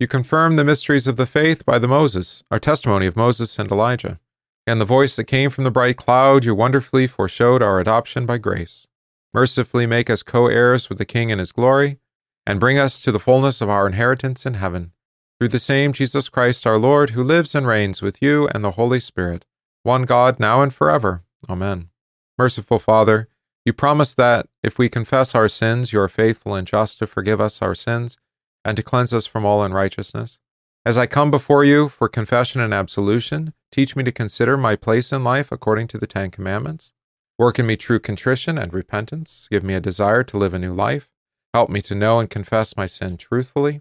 you 0.00 0.08
confirm 0.08 0.56
the 0.56 0.64
mysteries 0.64 1.06
of 1.06 1.16
the 1.16 1.24
faith 1.24 1.64
by 1.64 1.78
the 1.78 1.86
Moses, 1.86 2.42
our 2.50 2.58
testimony 2.58 3.06
of 3.06 3.14
Moses 3.14 3.60
and 3.60 3.70
Elijah, 3.70 4.18
and 4.66 4.80
the 4.80 4.84
voice 4.84 5.14
that 5.14 5.28
came 5.28 5.50
from 5.50 5.62
the 5.62 5.70
bright 5.70 5.96
cloud, 5.96 6.44
you 6.44 6.52
wonderfully 6.52 7.06
foreshowed 7.06 7.62
our 7.62 7.78
adoption 7.78 8.26
by 8.26 8.38
grace. 8.38 8.88
Mercifully 9.32 9.86
make 9.86 10.10
us 10.10 10.24
co 10.24 10.48
heirs 10.48 10.88
with 10.88 10.98
the 10.98 11.04
King 11.04 11.30
in 11.30 11.38
his 11.38 11.52
glory, 11.52 12.00
and 12.44 12.58
bring 12.58 12.76
us 12.76 13.00
to 13.02 13.12
the 13.12 13.20
fullness 13.20 13.60
of 13.60 13.70
our 13.70 13.86
inheritance 13.86 14.44
in 14.44 14.54
heaven. 14.54 14.90
Through 15.38 15.50
the 15.50 15.60
same 15.60 15.92
Jesus 15.92 16.28
Christ 16.28 16.66
our 16.66 16.76
Lord, 16.76 17.10
who 17.10 17.22
lives 17.22 17.54
and 17.54 17.68
reigns 17.68 18.02
with 18.02 18.20
you 18.20 18.48
and 18.48 18.64
the 18.64 18.72
Holy 18.72 18.98
Spirit, 18.98 19.44
one 19.84 20.02
God, 20.02 20.40
now 20.40 20.60
and 20.60 20.74
forever. 20.74 21.22
Amen. 21.48 21.90
Merciful 22.36 22.80
Father, 22.80 23.28
you 23.66 23.72
promise 23.72 24.14
that 24.14 24.48
if 24.62 24.78
we 24.78 24.88
confess 24.88 25.34
our 25.34 25.48
sins, 25.48 25.92
you 25.92 26.00
are 26.00 26.08
faithful 26.08 26.54
and 26.54 26.68
just 26.68 27.00
to 27.00 27.06
forgive 27.06 27.40
us 27.40 27.60
our 27.60 27.74
sins 27.74 28.16
and 28.64 28.76
to 28.76 28.82
cleanse 28.82 29.12
us 29.12 29.26
from 29.26 29.44
all 29.44 29.64
unrighteousness. 29.64 30.38
As 30.84 30.96
I 30.96 31.06
come 31.06 31.32
before 31.32 31.64
you 31.64 31.88
for 31.88 32.08
confession 32.08 32.60
and 32.60 32.72
absolution, 32.72 33.52
teach 33.72 33.96
me 33.96 34.04
to 34.04 34.12
consider 34.12 34.56
my 34.56 34.76
place 34.76 35.10
in 35.10 35.24
life 35.24 35.50
according 35.50 35.88
to 35.88 35.98
the 35.98 36.06
Ten 36.06 36.30
Commandments. 36.30 36.92
Work 37.38 37.58
in 37.58 37.66
me 37.66 37.76
true 37.76 37.98
contrition 37.98 38.56
and 38.56 38.72
repentance. 38.72 39.48
Give 39.50 39.64
me 39.64 39.74
a 39.74 39.80
desire 39.80 40.22
to 40.22 40.38
live 40.38 40.54
a 40.54 40.60
new 40.60 40.72
life. 40.72 41.10
Help 41.52 41.68
me 41.68 41.82
to 41.82 41.94
know 41.96 42.20
and 42.20 42.30
confess 42.30 42.76
my 42.76 42.86
sin 42.86 43.16
truthfully. 43.16 43.80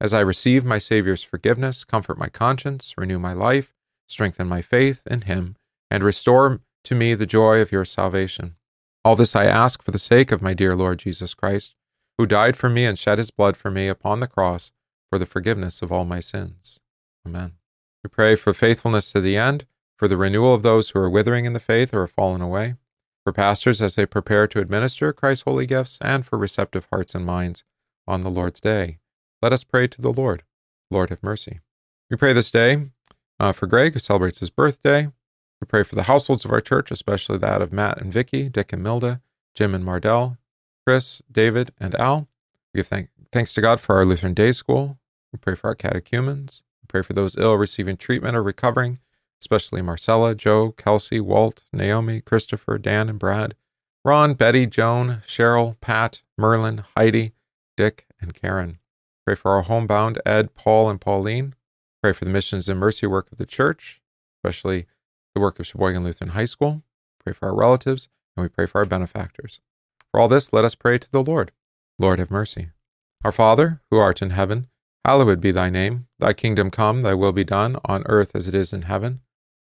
As 0.00 0.14
I 0.14 0.20
receive 0.20 0.64
my 0.64 0.78
Savior's 0.78 1.22
forgiveness, 1.22 1.84
comfort 1.84 2.16
my 2.16 2.30
conscience, 2.30 2.94
renew 2.96 3.18
my 3.18 3.34
life, 3.34 3.74
strengthen 4.08 4.48
my 4.48 4.62
faith 4.62 5.02
in 5.10 5.22
Him, 5.22 5.56
and 5.90 6.02
restore 6.02 6.60
to 6.84 6.94
me 6.94 7.12
the 7.12 7.26
joy 7.26 7.60
of 7.60 7.70
your 7.70 7.84
salvation. 7.84 8.56
All 9.06 9.14
this 9.14 9.36
I 9.36 9.44
ask 9.44 9.84
for 9.84 9.92
the 9.92 10.00
sake 10.00 10.32
of 10.32 10.42
my 10.42 10.52
dear 10.52 10.74
Lord 10.74 10.98
Jesus 10.98 11.32
Christ, 11.32 11.76
who 12.18 12.26
died 12.26 12.56
for 12.56 12.68
me 12.68 12.84
and 12.84 12.98
shed 12.98 13.18
his 13.18 13.30
blood 13.30 13.56
for 13.56 13.70
me 13.70 13.86
upon 13.86 14.18
the 14.18 14.26
cross 14.26 14.72
for 15.08 15.16
the 15.16 15.26
forgiveness 15.26 15.80
of 15.80 15.92
all 15.92 16.04
my 16.04 16.18
sins. 16.18 16.80
Amen. 17.24 17.52
We 18.02 18.08
pray 18.08 18.34
for 18.34 18.52
faithfulness 18.52 19.12
to 19.12 19.20
the 19.20 19.36
end, 19.36 19.64
for 19.96 20.08
the 20.08 20.16
renewal 20.16 20.52
of 20.52 20.64
those 20.64 20.90
who 20.90 20.98
are 20.98 21.08
withering 21.08 21.44
in 21.44 21.52
the 21.52 21.60
faith 21.60 21.94
or 21.94 22.00
have 22.00 22.10
fallen 22.10 22.40
away, 22.40 22.74
for 23.22 23.32
pastors 23.32 23.80
as 23.80 23.94
they 23.94 24.06
prepare 24.06 24.48
to 24.48 24.58
administer 24.58 25.12
Christ's 25.12 25.44
holy 25.44 25.66
gifts, 25.66 26.00
and 26.02 26.26
for 26.26 26.36
receptive 26.36 26.88
hearts 26.90 27.14
and 27.14 27.24
minds 27.24 27.62
on 28.08 28.22
the 28.22 28.28
Lord's 28.28 28.60
day. 28.60 28.98
Let 29.40 29.52
us 29.52 29.62
pray 29.62 29.86
to 29.86 30.02
the 30.02 30.12
Lord. 30.12 30.42
Lord, 30.90 31.10
have 31.10 31.22
mercy. 31.22 31.60
We 32.10 32.16
pray 32.16 32.32
this 32.32 32.50
day 32.50 32.88
uh, 33.38 33.52
for 33.52 33.68
Greg, 33.68 33.92
who 33.92 34.00
celebrates 34.00 34.40
his 34.40 34.50
birthday. 34.50 35.12
We 35.60 35.66
pray 35.66 35.82
for 35.82 35.94
the 35.94 36.04
households 36.04 36.44
of 36.44 36.52
our 36.52 36.60
church, 36.60 36.90
especially 36.90 37.38
that 37.38 37.62
of 37.62 37.72
Matt 37.72 38.00
and 38.00 38.12
Vicky, 38.12 38.48
Dick 38.48 38.72
and 38.72 38.84
Milda, 38.84 39.20
Jim 39.54 39.74
and 39.74 39.84
Mardell, 39.84 40.36
Chris, 40.86 41.22
David, 41.30 41.72
and 41.80 41.94
Al. 41.94 42.28
We 42.72 42.78
give 42.78 42.88
thank- 42.88 43.10
thanks 43.32 43.54
to 43.54 43.60
God 43.60 43.80
for 43.80 43.96
our 43.96 44.04
Lutheran 44.04 44.34
Day 44.34 44.52
School. 44.52 44.98
We 45.32 45.38
pray 45.38 45.54
for 45.54 45.68
our 45.68 45.74
catechumens. 45.74 46.62
We 46.82 46.86
pray 46.88 47.02
for 47.02 47.14
those 47.14 47.36
ill 47.36 47.54
receiving 47.54 47.96
treatment 47.96 48.36
or 48.36 48.42
recovering, 48.42 48.98
especially 49.40 49.82
Marcella, 49.82 50.34
Joe, 50.34 50.72
Kelsey, 50.72 51.20
Walt, 51.20 51.64
Naomi, 51.72 52.20
Christopher, 52.20 52.78
Dan, 52.78 53.08
and 53.08 53.18
Brad, 53.18 53.54
Ron, 54.04 54.34
Betty, 54.34 54.66
Joan, 54.66 55.22
Cheryl, 55.26 55.80
Pat, 55.80 56.22
Merlin, 56.38 56.84
Heidi, 56.96 57.32
Dick, 57.76 58.06
and 58.20 58.34
Karen. 58.34 58.78
Pray 59.24 59.34
for 59.34 59.50
our 59.50 59.62
homebound 59.62 60.20
Ed, 60.24 60.54
Paul, 60.54 60.88
and 60.88 61.00
Pauline. 61.00 61.54
Pray 62.02 62.12
for 62.12 62.24
the 62.24 62.30
missions 62.30 62.68
and 62.68 62.78
mercy 62.78 63.06
work 63.06 63.32
of 63.32 63.38
the 63.38 63.46
church, 63.46 64.00
especially 64.38 64.86
the 65.36 65.40
work 65.40 65.60
of 65.60 65.66
Sheboygan 65.66 66.02
Lutheran 66.02 66.30
High 66.30 66.46
School. 66.46 66.82
Pray 67.22 67.34
for 67.34 67.50
our 67.50 67.54
relatives, 67.54 68.08
and 68.34 68.42
we 68.42 68.48
pray 68.48 68.64
for 68.64 68.78
our 68.78 68.86
benefactors. 68.86 69.60
For 70.10 70.18
all 70.18 70.28
this, 70.28 70.50
let 70.50 70.64
us 70.64 70.74
pray 70.74 70.96
to 70.96 71.10
the 71.10 71.22
Lord. 71.22 71.52
Lord, 71.98 72.18
have 72.18 72.30
mercy. 72.30 72.70
Our 73.22 73.32
Father, 73.32 73.82
who 73.90 73.98
art 73.98 74.22
in 74.22 74.30
heaven, 74.30 74.68
hallowed 75.04 75.42
be 75.42 75.50
thy 75.50 75.68
name. 75.68 76.06
Thy 76.18 76.32
kingdom 76.32 76.70
come, 76.70 77.02
thy 77.02 77.12
will 77.12 77.32
be 77.32 77.44
done, 77.44 77.76
on 77.84 78.02
earth 78.06 78.34
as 78.34 78.48
it 78.48 78.54
is 78.54 78.72
in 78.72 78.82
heaven. 78.82 79.20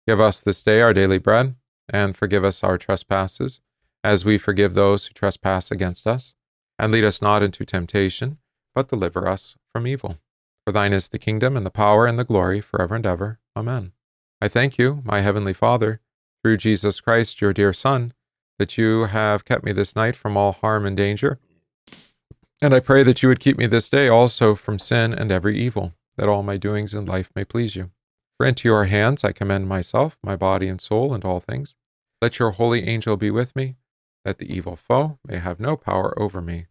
Give 0.07 0.19
us 0.19 0.41
this 0.41 0.61
day 0.61 0.79
our 0.79 0.93
daily 0.93 1.17
bread, 1.17 1.55
and 1.89 2.15
forgive 2.15 2.45
us 2.45 2.63
our 2.63 2.77
trespasses, 2.77 3.59
as 4.03 4.23
we 4.23 4.37
forgive 4.37 4.75
those 4.75 5.07
who 5.07 5.13
trespass 5.13 5.71
against 5.71 6.05
us. 6.05 6.35
And 6.77 6.91
lead 6.91 7.03
us 7.03 7.19
not 7.19 7.41
into 7.41 7.65
temptation, 7.65 8.37
but 8.75 8.89
deliver 8.89 9.27
us 9.27 9.55
from 9.73 9.87
evil. 9.87 10.19
For 10.67 10.71
thine 10.71 10.93
is 10.93 11.09
the 11.09 11.17
kingdom, 11.17 11.57
and 11.57 11.65
the 11.65 11.71
power, 11.71 12.05
and 12.05 12.19
the 12.19 12.23
glory, 12.23 12.61
forever 12.61 12.93
and 12.93 13.07
ever. 13.07 13.39
Amen. 13.57 13.93
I 14.43 14.49
thank 14.49 14.77
you, 14.77 15.01
my 15.05 15.21
heavenly 15.21 15.53
Father, 15.53 16.01
through 16.43 16.57
Jesus 16.57 16.99
Christ, 16.99 17.39
your 17.39 17.53
dear 17.53 17.71
Son, 17.71 18.11
that 18.59 18.77
you 18.77 19.05
have 19.05 19.45
kept 19.45 19.63
me 19.63 19.71
this 19.71 19.95
night 19.95 20.17
from 20.17 20.35
all 20.35 20.51
harm 20.51 20.85
and 20.85 20.97
danger. 20.97 21.39
And 22.61 22.73
I 22.75 22.81
pray 22.81 23.03
that 23.03 23.23
you 23.23 23.29
would 23.29 23.39
keep 23.39 23.57
me 23.57 23.67
this 23.67 23.87
day 23.87 24.09
also 24.09 24.53
from 24.53 24.79
sin 24.79 25.13
and 25.13 25.31
every 25.31 25.57
evil, 25.57 25.93
that 26.17 26.27
all 26.27 26.43
my 26.43 26.57
doings 26.57 26.93
in 26.93 27.05
life 27.05 27.29
may 27.33 27.45
please 27.45 27.77
you. 27.77 27.91
For 28.35 28.45
into 28.45 28.67
your 28.67 28.83
hands 28.83 29.23
I 29.23 29.31
commend 29.31 29.69
myself, 29.69 30.17
my 30.21 30.35
body 30.35 30.67
and 30.67 30.81
soul, 30.81 31.13
and 31.13 31.23
all 31.23 31.39
things. 31.39 31.77
Let 32.21 32.37
your 32.37 32.51
holy 32.51 32.85
angel 32.85 33.15
be 33.15 33.31
with 33.31 33.55
me, 33.55 33.77
that 34.25 34.39
the 34.39 34.53
evil 34.53 34.75
foe 34.75 35.19
may 35.25 35.37
have 35.37 35.61
no 35.61 35.77
power 35.77 36.21
over 36.21 36.41
me. 36.41 36.65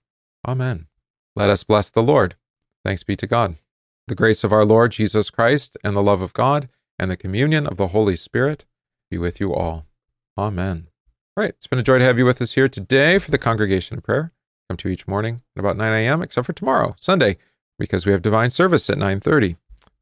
Amen. 0.47 0.89
Let 1.35 1.49
us 1.49 1.65
bless 1.65 1.89
the 1.89 2.03
Lord. 2.03 2.35
Thanks 2.85 3.03
be 3.03 3.17
to 3.17 3.27
God. 3.27 3.57
The 4.09 4.15
grace 4.15 4.45
of 4.45 4.53
our 4.53 4.67
Lord 4.67 4.93
Jesus 4.93 5.31
Christ, 5.31 5.79
and 5.83 5.97
the 5.97 6.03
love 6.03 6.21
of 6.21 6.35
God, 6.35 6.69
and 7.03 7.11
the 7.11 7.17
communion 7.17 7.67
of 7.67 7.79
the 7.79 7.89
Holy 7.89 8.15
Spirit 8.15 8.65
be 9.11 9.19
with 9.19 9.41
you 9.41 9.53
all. 9.53 9.87
Amen. 10.39 10.87
All 11.37 11.43
right, 11.43 11.51
it's 11.51 11.67
been 11.67 11.81
a 11.81 11.83
joy 11.83 11.99
to 11.99 12.05
have 12.05 12.17
you 12.17 12.25
with 12.25 12.41
us 12.41 12.55
here 12.55 12.69
today 12.69 13.19
for 13.19 13.33
the 13.33 13.39
congregation 13.39 14.01
prayer. 14.01 14.33
Come 14.71 14.77
to 14.77 14.89
each 14.89 15.09
morning 15.09 15.43
at 15.57 15.61
about 15.61 15.77
9 15.77 15.93
a.m., 15.93 16.23
except 16.23 16.47
for 16.47 16.53
tomorrow, 16.53 16.95
Sunday, 17.01 17.39
because 17.77 18.07
we 18.07 18.13
have 18.13 18.23
divine 18.23 18.51
service 18.51 18.89
at 18.89 18.99
9:30. 18.99 19.57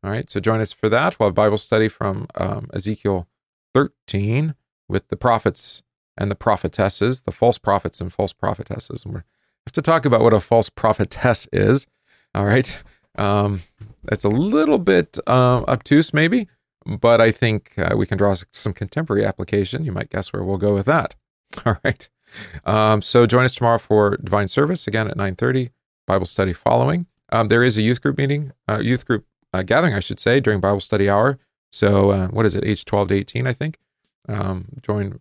All 0.05 0.11
right, 0.11 0.31
so 0.31 0.41
join 0.41 0.61
us 0.61 0.75
for 0.75 0.91
that. 0.91 1.19
We'll 1.19 1.31
have 1.31 1.35
Bible 1.35 1.57
study 1.57 1.89
from 1.89 2.27
um, 2.35 2.69
Ezekiel 2.75 3.27
13 3.73 4.55
with 4.87 5.09
the 5.09 5.17
prophets 5.17 5.83
and 6.19 6.31
the 6.31 6.35
prophetesses, 6.35 7.23
the 7.23 7.33
false 7.33 7.57
prophets 7.57 8.03
and 8.03 8.13
false 8.13 8.35
prophetesses. 8.35 9.07
And 9.07 9.15
we 9.15 9.21
have 9.67 9.73
to 9.73 9.81
talk 9.81 10.05
about 10.05 10.21
what 10.21 10.35
a 10.35 10.41
false 10.41 10.69
prophetess 10.69 11.49
is. 11.51 11.87
All 12.35 12.45
right, 12.45 12.83
um, 13.17 13.63
it's 14.13 14.25
a 14.25 14.29
little 14.29 14.79
bit 14.79 15.19
uh, 15.27 15.63
obtuse, 15.67 16.13
maybe, 16.13 16.47
but 16.87 17.21
I 17.21 17.31
think 17.31 17.73
uh, 17.79 17.95
we 17.97 18.07
can 18.07 18.19
draw 18.19 18.35
some 18.53 18.73
contemporary 18.73 19.25
application. 19.25 19.85
You 19.85 19.93
might 19.93 20.11
guess 20.11 20.33
where 20.33 20.43
we'll 20.43 20.59
go 20.59 20.75
with 20.75 20.87
that. 20.87 21.15
All 21.67 21.77
right. 21.85 22.09
Um, 22.65 23.03
so 23.03 23.27
join 23.27 23.45
us 23.45 23.55
tomorrow 23.55 23.79
for 23.79 24.17
divine 24.17 24.49
service 24.49 24.87
again 24.87 25.09
at 25.09 25.17
9:30. 25.17 25.71
Bible 26.07 26.27
study 26.27 26.53
following. 26.53 27.07
Um, 27.31 27.49
there 27.49 27.63
is 27.63 27.79
a 27.79 27.83
youth 27.83 28.01
group 28.01 28.19
meeting, 28.19 28.53
uh, 28.69 28.81
youth 28.81 29.07
group 29.07 29.27
uh, 29.53 29.63
gathering, 29.63 29.95
I 29.95 30.01
should 30.01 30.19
say, 30.19 30.41
during 30.41 30.61
Bible 30.61 30.81
study 30.81 31.09
hour. 31.09 31.39
So 31.73 32.11
uh, 32.11 32.29
what 32.29 32.47
is 32.47 32.57
it, 32.57 32.65
age 32.65 32.85
12 32.85 33.09
to 33.09 33.15
18, 33.15 33.47
I 33.47 33.53
think. 33.53 33.79
Um, 34.29 34.67
join 34.83 35.21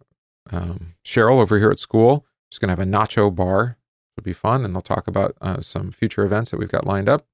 um, 0.52 0.96
Cheryl 1.06 1.40
over 1.40 1.58
here 1.60 1.70
at 1.70 1.80
school. 1.80 2.26
She's 2.50 2.60
going 2.60 2.76
to 2.76 2.82
have 2.82 2.88
a 2.88 2.90
nacho 2.90 3.34
bar. 3.34 3.78
It'll 4.18 4.26
be 4.26 4.34
fun, 4.34 4.66
and 4.66 4.74
they'll 4.74 4.82
talk 4.82 5.08
about 5.08 5.36
uh, 5.42 5.62
some 5.62 5.92
future 5.92 6.24
events 6.24 6.52
that 6.52 6.58
we've 6.58 6.72
got 6.72 6.88
lined 6.88 7.08
up. 7.08 7.26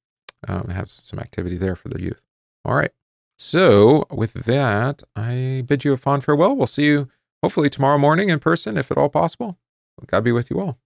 Um, 0.47 0.67
have 0.69 0.89
some 0.89 1.19
activity 1.19 1.57
there 1.57 1.76
for 1.76 1.89
the 1.89 2.01
youth. 2.01 2.23
All 2.63 2.76
right. 2.76 2.91
So, 3.38 4.05
with 4.09 4.33
that, 4.45 5.03
I 5.15 5.63
bid 5.65 5.83
you 5.83 5.93
a 5.93 5.97
fond 5.97 6.23
farewell. 6.23 6.55
We'll 6.55 6.67
see 6.67 6.86
you 6.86 7.09
hopefully 7.43 7.69
tomorrow 7.69 7.97
morning 7.97 8.29
in 8.29 8.39
person, 8.39 8.77
if 8.77 8.91
at 8.91 8.97
all 8.97 9.09
possible. 9.09 9.57
God 10.07 10.23
be 10.23 10.31
with 10.31 10.49
you 10.49 10.59
all. 10.59 10.77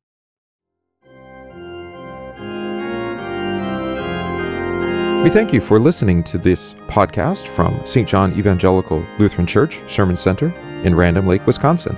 We 5.24 5.30
thank 5.30 5.52
you 5.52 5.60
for 5.60 5.80
listening 5.80 6.24
to 6.24 6.38
this 6.38 6.76
podcast 6.88 7.46
from 7.48 7.86
St. 7.86 8.08
John 8.08 8.32
Evangelical 8.40 9.06
Lutheran 9.20 9.46
Church, 9.46 9.82
Sherman 9.88 10.16
Center 10.16 10.48
in 10.84 10.96
Random 10.96 11.28
Lake, 11.28 11.46
Wisconsin. 11.46 11.96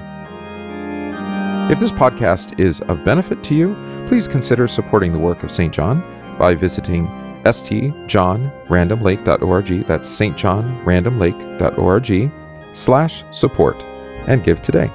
If 1.71 1.79
this 1.79 1.91
podcast 1.91 2.59
is 2.59 2.81
of 2.81 3.05
benefit 3.05 3.43
to 3.43 3.55
you, 3.55 3.75
please 4.07 4.27
consider 4.27 4.67
supporting 4.67 5.13
the 5.13 5.19
work 5.19 5.43
of 5.43 5.51
St. 5.51 5.71
John 5.71 6.01
by 6.37 6.55
visiting 6.55 7.05
stjohnrandomlake.org. 7.43 9.87
That's 9.87 10.19
stjohnrandomlake.org 10.19 12.31
slash 12.73 13.23
support 13.31 13.83
and 14.27 14.43
give 14.43 14.61
today. 14.61 14.91